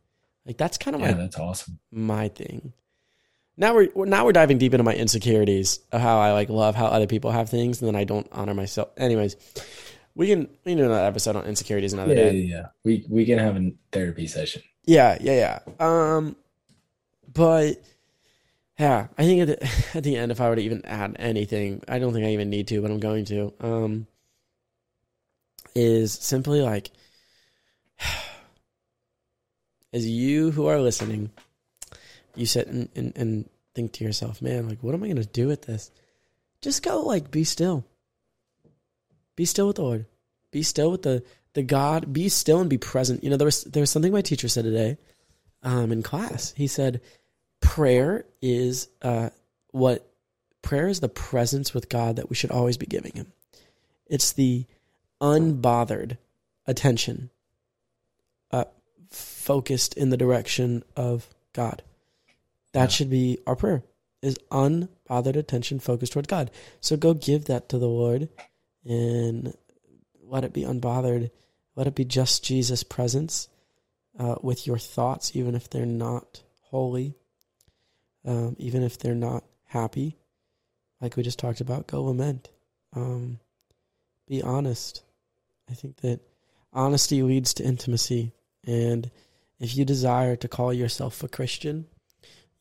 Like 0.46 0.58
that's 0.58 0.78
kind 0.78 0.96
of 0.96 1.02
Yeah, 1.02 1.12
my 1.12 1.18
that's 1.18 1.38
awesome. 1.38 1.80
my 1.92 2.30
thing. 2.30 2.74
Now 3.60 3.76
we're 3.76 4.06
now 4.06 4.24
we're 4.26 4.32
diving 4.32 4.58
deep 4.58 4.74
into 4.74 4.84
my 4.86 4.96
insecurities 4.96 5.82
of 5.92 6.00
how 6.00 6.18
I 6.20 6.32
like 6.32 6.48
love 6.50 6.76
how 6.76 6.86
other 6.88 7.08
people 7.08 7.30
have 7.30 7.50
things 7.50 7.82
and 7.82 7.88
then 7.90 7.96
I 7.96 8.06
don't 8.06 8.26
honor 8.32 8.54
myself. 8.54 8.90
Anyways, 8.98 9.36
we 10.16 10.28
can 10.28 10.48
we 10.64 10.72
can 10.72 10.78
do 10.78 10.86
another 10.86 11.06
episode 11.06 11.36
on 11.36 11.46
insecurities 11.46 11.92
another 11.92 12.16
Yeah, 12.16 12.32
day. 12.32 12.34
yeah, 12.38 12.56
yeah. 12.56 12.66
We 12.86 13.06
we 13.10 13.26
can 13.26 13.38
have 13.38 13.58
a 13.58 13.72
therapy 13.92 14.28
session. 14.28 14.64
Yeah, 14.86 15.18
yeah, 15.20 15.60
yeah. 15.78 15.86
Um, 15.86 16.38
but 17.34 17.84
yeah, 18.80 19.08
I 19.18 19.24
think 19.24 19.42
at 19.50 19.60
the, 19.60 19.72
at 19.98 20.04
the 20.06 20.16
end, 20.16 20.32
if 20.32 20.40
I 20.40 20.48
were 20.48 20.56
to 20.56 20.62
even 20.62 20.86
add 20.86 21.18
anything, 21.20 21.84
I 21.88 22.00
don't 22.00 22.14
think 22.14 22.26
I 22.26 22.30
even 22.30 22.50
need 22.50 22.70
to, 22.70 22.82
but 22.82 22.90
I'm 22.92 23.00
going 23.02 23.26
to. 23.26 23.54
Um, 23.60 24.08
is 25.76 26.14
simply 26.14 26.62
like, 26.62 26.92
as 29.94 30.08
you 30.08 30.52
who 30.52 30.68
are 30.68 30.80
listening, 30.80 31.30
you 32.36 32.46
sit 32.46 32.68
and, 32.68 32.90
and, 32.96 33.14
and 33.16 33.50
think 33.76 33.94
to 33.94 34.04
yourself, 34.04 34.42
man, 34.42 34.68
like, 34.68 34.82
what 34.82 34.94
am 34.94 35.04
I 35.04 35.08
going 35.08 35.18
to 35.18 35.26
do 35.26 35.48
with 35.48 35.64
this? 35.64 35.92
Just 36.62 36.84
go, 36.84 37.02
like, 37.02 37.32
be 37.32 37.44
still. 37.44 37.86
Be 39.36 39.46
still 39.46 39.68
with 39.68 39.78
the 39.78 39.84
Lord. 39.84 40.06
Be 40.52 40.64
still 40.64 40.92
with 40.92 41.04
the 41.04 41.24
the 41.54 41.64
God. 41.64 42.12
Be 42.12 42.30
still 42.30 42.60
and 42.60 42.70
be 42.70 42.78
present. 42.78 43.24
You 43.24 43.30
know, 43.30 43.38
there 43.38 43.46
was 43.46 43.64
there 43.64 43.82
was 43.82 43.90
something 43.90 44.12
my 44.12 44.22
teacher 44.22 44.50
said 44.50 44.66
today, 44.66 44.98
um, 45.64 45.92
in 45.92 46.04
class. 46.04 46.54
He 46.58 46.68
said, 46.68 47.02
prayer 47.62 48.26
is 48.42 48.90
uh 49.02 49.30
what 49.72 50.12
prayer 50.62 50.88
is 50.88 51.00
the 51.00 51.10
presence 51.10 51.74
with 51.74 51.90
God 51.90 52.18
that 52.18 52.30
we 52.30 52.36
should 52.36 52.52
always 52.52 52.78
be 52.78 52.86
giving 52.86 53.14
Him. 53.14 53.32
It's 54.08 54.34
the 54.34 54.66
unbothered 55.22 56.18
attention, 56.66 57.30
uh, 58.52 58.66
focused 59.10 59.96
in 59.96 60.10
the 60.10 60.18
direction 60.18 60.84
of 60.96 61.30
God. 61.54 61.82
That 62.74 62.84
Yeah. 62.84 62.88
should 62.88 63.10
be 63.10 63.40
our 63.48 63.56
prayer. 63.56 63.84
Is 64.22 64.38
unbothered 64.52 65.38
attention 65.38 65.80
focused 65.80 66.12
toward 66.12 66.28
God. 66.28 66.52
So 66.82 66.98
go 66.98 67.14
give 67.14 67.46
that 67.46 67.70
to 67.70 67.78
the 67.78 67.88
Lord 67.88 68.28
and 68.84 69.56
let 70.22 70.44
it 70.44 70.52
be 70.52 70.64
unbothered. 70.64 71.32
Let 71.76 71.88
it 71.88 71.96
be 71.96 72.04
just 72.04 72.44
Jesus' 72.44 72.84
presence 72.84 73.48
uh, 74.18 74.36
with 74.42 74.68
your 74.68 74.78
thoughts, 74.78 75.34
even 75.36 75.56
if 75.56 75.70
they're 75.70 75.86
not 75.86 76.44
holy, 76.64 77.16
um, 78.26 78.58
even 78.60 78.84
if 78.84 78.98
they're 78.98 79.16
not 79.16 79.46
happy. 79.66 80.18
Like 81.00 81.16
we 81.16 81.24
just 81.24 81.40
talked 81.40 81.62
about, 81.62 81.88
go 81.88 82.04
lament. 82.04 82.50
Um, 82.94 83.40
be 84.28 84.42
honest. 84.44 85.04
I 85.70 85.74
think 85.76 85.98
that 86.02 86.20
honesty 86.74 87.24
leads 87.24 87.54
to 87.56 87.64
intimacy. 87.64 88.34
And 88.68 89.10
if 89.60 89.78
you 89.78 89.86
desire 89.86 90.36
to 90.36 90.48
call 90.50 90.74
yourself 90.74 91.24
a 91.24 91.30
Christian, 91.30 91.86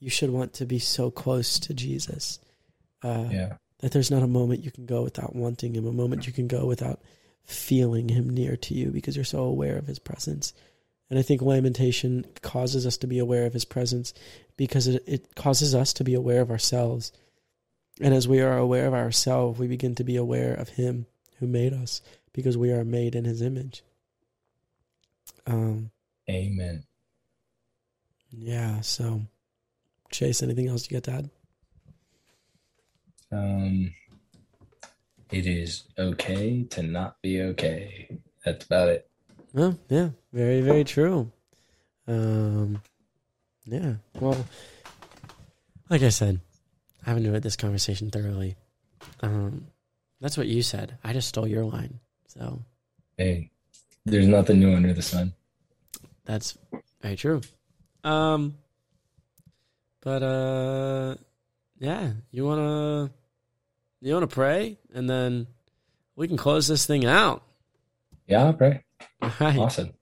you 0.00 0.10
should 0.10 0.30
want 0.30 0.52
to 0.54 0.66
be 0.66 0.78
so 0.78 1.10
close 1.10 1.58
to 1.60 1.74
Jesus. 1.74 2.38
Uh, 3.02 3.28
Yeah. 3.30 3.56
that 3.80 3.92
there's 3.92 4.10
not 4.10 4.22
a 4.24 4.26
moment 4.28 4.64
you 4.64 4.70
can 4.72 4.86
go 4.86 5.02
without 5.02 5.36
wanting 5.36 5.74
him, 5.74 5.86
a 5.86 5.92
moment 5.92 6.26
you 6.26 6.32
can 6.32 6.48
go 6.48 6.66
without 6.66 7.00
feeling 7.44 8.08
him 8.08 8.28
near 8.28 8.56
to 8.56 8.74
you 8.74 8.90
because 8.90 9.14
you're 9.16 9.24
so 9.24 9.44
aware 9.44 9.76
of 9.78 9.86
his 9.86 9.98
presence. 10.00 10.52
And 11.10 11.18
I 11.18 11.22
think 11.22 11.40
lamentation 11.40 12.26
causes 12.42 12.86
us 12.86 12.96
to 12.98 13.06
be 13.06 13.18
aware 13.18 13.46
of 13.46 13.52
his 13.54 13.64
presence 13.64 14.12
because 14.56 14.86
it, 14.88 15.02
it 15.06 15.34
causes 15.36 15.74
us 15.74 15.92
to 15.94 16.04
be 16.04 16.14
aware 16.14 16.40
of 16.42 16.50
ourselves. 16.50 17.12
And 18.00 18.12
as 18.12 18.28
we 18.28 18.40
are 18.40 18.58
aware 18.58 18.86
of 18.86 18.94
ourselves, 18.94 19.58
we 19.58 19.68
begin 19.68 19.94
to 19.94 20.04
be 20.04 20.16
aware 20.16 20.52
of 20.54 20.70
him 20.70 21.06
who 21.38 21.46
made 21.46 21.72
us 21.72 22.02
because 22.32 22.56
we 22.58 22.70
are 22.72 22.84
made 22.84 23.14
in 23.14 23.24
his 23.24 23.40
image. 23.40 23.82
Um, 25.46 25.90
Amen. 26.28 26.84
yeah, 28.30 28.80
so 28.82 29.22
Chase, 30.10 30.42
anything 30.42 30.68
else 30.68 30.90
you 30.90 30.96
got 31.00 31.04
to 31.04 31.12
add? 31.12 31.30
Um, 33.30 33.92
it 35.30 35.46
is 35.46 35.84
okay 35.98 36.62
to 36.64 36.82
not 36.82 37.20
be 37.22 37.42
okay. 37.42 38.18
That's 38.44 38.64
about 38.64 38.88
it. 38.88 39.08
Oh, 39.56 39.74
yeah, 39.88 40.10
very, 40.32 40.60
very 40.60 40.84
true. 40.84 41.30
Um, 42.06 42.80
yeah. 43.66 43.94
Well, 44.18 44.46
like 45.90 46.02
I 46.02 46.08
said, 46.08 46.40
I 47.04 47.10
haven't 47.10 47.26
enjoyed 47.26 47.42
this 47.42 47.56
conversation 47.56 48.10
thoroughly. 48.10 48.56
Um, 49.20 49.66
that's 50.20 50.36
what 50.38 50.46
you 50.46 50.62
said. 50.62 50.96
I 51.04 51.12
just 51.12 51.28
stole 51.28 51.46
your 51.46 51.64
line, 51.64 52.00
so 52.26 52.62
Hey, 53.16 53.50
there's 54.06 54.26
nothing 54.26 54.58
new 54.60 54.74
under 54.74 54.92
the 54.92 55.02
sun. 55.02 55.34
that's 56.24 56.56
very 57.02 57.16
true. 57.16 57.40
Um, 58.04 58.54
but 60.00 60.22
uh, 60.22 61.16
yeah, 61.78 62.12
you 62.30 62.44
wanna 62.44 63.10
you 64.00 64.14
wanna 64.14 64.26
pray, 64.26 64.78
and 64.94 65.08
then 65.08 65.46
we 66.16 66.28
can 66.28 66.36
close 66.36 66.66
this 66.68 66.86
thing 66.86 67.04
out. 67.04 67.42
Yeah, 68.26 68.44
I'll 68.44 68.52
pray. 68.52 68.84
All 69.22 69.32
right. 69.40 69.58
Awesome. 69.58 69.92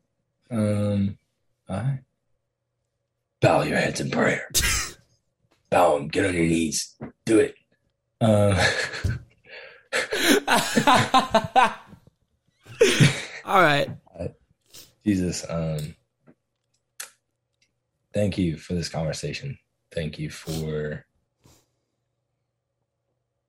Um, 0.50 1.18
all 1.68 1.76
right. 1.76 2.00
Bow 3.40 3.62
your 3.62 3.78
heads 3.78 4.00
in 4.00 4.10
prayer. 4.10 4.48
Bow 5.70 5.96
them. 5.96 6.08
Get 6.08 6.26
on 6.26 6.34
your 6.34 6.44
knees. 6.44 6.94
Do 7.24 7.40
it. 7.40 7.54
Um, 8.20 8.56
All 13.44 13.62
right. 13.62 13.88
Jesus, 15.04 15.46
um, 15.48 15.94
thank 18.12 18.38
you 18.38 18.56
for 18.56 18.74
this 18.74 18.88
conversation. 18.88 19.56
Thank 19.96 20.18
you 20.18 20.28
for 20.28 21.06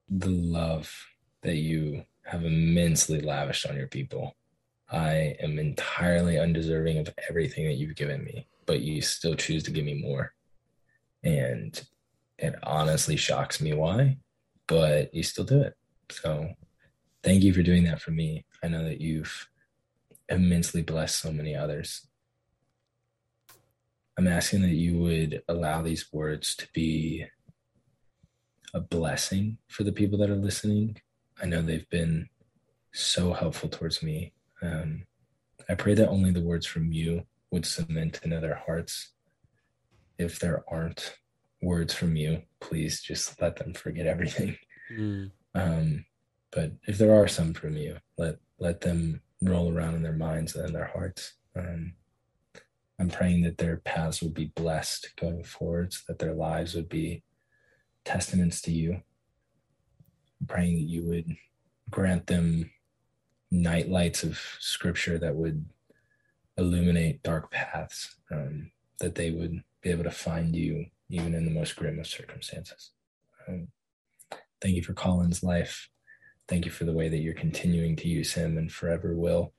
the 0.08 0.30
love 0.30 0.90
that 1.44 1.58
you 1.58 2.06
have 2.24 2.46
immensely 2.46 3.20
lavished 3.20 3.68
on 3.68 3.76
your 3.76 3.88
people. 3.88 4.34
I 4.90 5.36
am 5.42 5.60
entirely 5.60 6.40
undeserving 6.40 7.00
of 7.00 7.14
everything 7.28 7.66
that 7.66 7.74
you've 7.74 7.98
given 7.98 8.24
me, 8.24 8.48
but 8.66 8.80
you 8.80 9.02
still 9.02 9.36
choose 9.36 9.62
to 9.64 9.72
give 9.72 9.84
me 9.84 9.96
more. 9.96 10.32
And 11.22 11.86
it 12.38 12.56
honestly 12.64 13.18
shocks 13.18 13.60
me 13.60 13.74
why, 13.74 14.16
but 14.68 15.14
you 15.14 15.24
still 15.24 15.44
do 15.44 15.60
it. 15.60 15.74
So 16.12 16.54
thank 17.24 17.44
you 17.44 17.54
for 17.54 17.62
doing 17.62 17.84
that 17.84 18.02
for 18.02 18.12
me. 18.12 18.46
I 18.64 18.70
know 18.70 18.86
that 18.86 19.02
you've 19.02 19.50
immensely 20.30 20.82
blessed 20.82 21.20
so 21.20 21.34
many 21.34 21.58
others. 21.58 22.07
I'm 24.18 24.28
asking 24.28 24.64
that 24.64 24.70
you 24.70 24.98
would 24.98 25.44
allow 25.48 25.82
these 25.82 26.12
words 26.12 26.56
to 26.56 26.68
be 26.74 27.26
a 28.74 28.80
blessing 28.80 29.58
for 29.68 29.84
the 29.84 29.92
people 29.92 30.18
that 30.20 30.30
are 30.30 30.36
listening. 30.36 30.98
I 31.42 31.46
know 31.46 31.62
they've 31.62 31.90
been 31.90 32.30
so 32.94 33.34
helpful 33.34 33.70
towards 33.70 34.02
me. 34.02 34.34
Um, 34.62 35.06
I 35.70 35.76
pray 35.76 35.94
that 35.94 36.10
only 36.10 36.32
the 36.32 36.42
words 36.42 36.66
from 36.66 36.92
you 36.92 37.24
would 37.52 37.66
cement 37.66 38.20
into 38.24 38.40
their 38.40 38.62
hearts. 38.66 39.14
If 40.18 40.40
there 40.40 40.64
aren't 40.68 41.16
words 41.62 41.94
from 41.94 42.16
you, 42.16 42.42
please 42.60 43.02
just 43.02 43.40
let 43.42 43.58
them 43.58 43.74
forget 43.74 44.08
everything. 44.08 44.58
Mm. 44.92 45.32
Um, 45.54 46.06
but 46.52 46.72
if 46.88 46.98
there 46.98 47.14
are 47.14 47.28
some 47.28 47.54
from 47.54 47.76
you, 47.78 47.98
let 48.18 48.38
let 48.60 48.82
them 48.82 49.22
roll 49.42 49.72
around 49.76 49.96
in 49.96 50.02
their 50.02 50.14
minds 50.14 50.56
and 50.56 50.68
in 50.68 50.74
their 50.74 50.88
hearts. 50.88 51.34
Um, 51.56 51.94
I'm 53.00 53.10
praying 53.10 53.44
that 53.44 53.58
their 53.58 53.78
paths 53.78 54.22
would 54.22 54.34
be 54.34 54.52
blessed 54.56 55.14
going 55.20 55.44
forwards, 55.44 56.04
that 56.08 56.20
their 56.20 56.34
lives 56.34 56.74
would 56.74 56.90
be 56.90 57.24
testaments 58.06 58.62
to 58.62 58.72
you. 58.72 59.02
I'm 60.42 60.48
praying 60.48 60.76
that 60.76 60.90
you 60.90 61.04
would 61.04 61.36
grant 61.90 62.28
them 62.28 62.72
night 63.52 63.90
lights 63.90 64.24
of 64.24 64.40
scripture 64.60 65.18
that 65.20 65.36
would 65.36 65.66
illuminate 66.58 67.24
dark 67.24 67.52
paths, 67.52 68.16
um, 68.32 68.72
that 69.00 69.16
they 69.16 69.32
would 69.32 69.64
be 69.82 69.92
able 69.92 70.04
to 70.04 70.12
find 70.12 70.56
you 70.56 70.88
even 71.10 71.36
in 71.36 71.46
the 71.46 71.52
most 71.52 71.76
grim 71.76 72.00
of 72.00 72.08
circumstances. 72.08 72.92
Um, 73.48 73.68
thank 74.60 74.76
you 74.76 74.84
for 74.84 74.94
Collin's 74.94 75.44
life. 75.44 75.90
Thank 76.48 76.66
you 76.66 76.72
for 76.72 76.86
the 76.86 76.94
way 76.94 77.10
that 77.10 77.20
you're 77.20 77.34
continuing 77.34 77.96
to 77.98 78.08
use 78.08 78.34
him 78.34 78.58
and 78.58 78.72
forever 78.72 79.16
will 79.16 79.54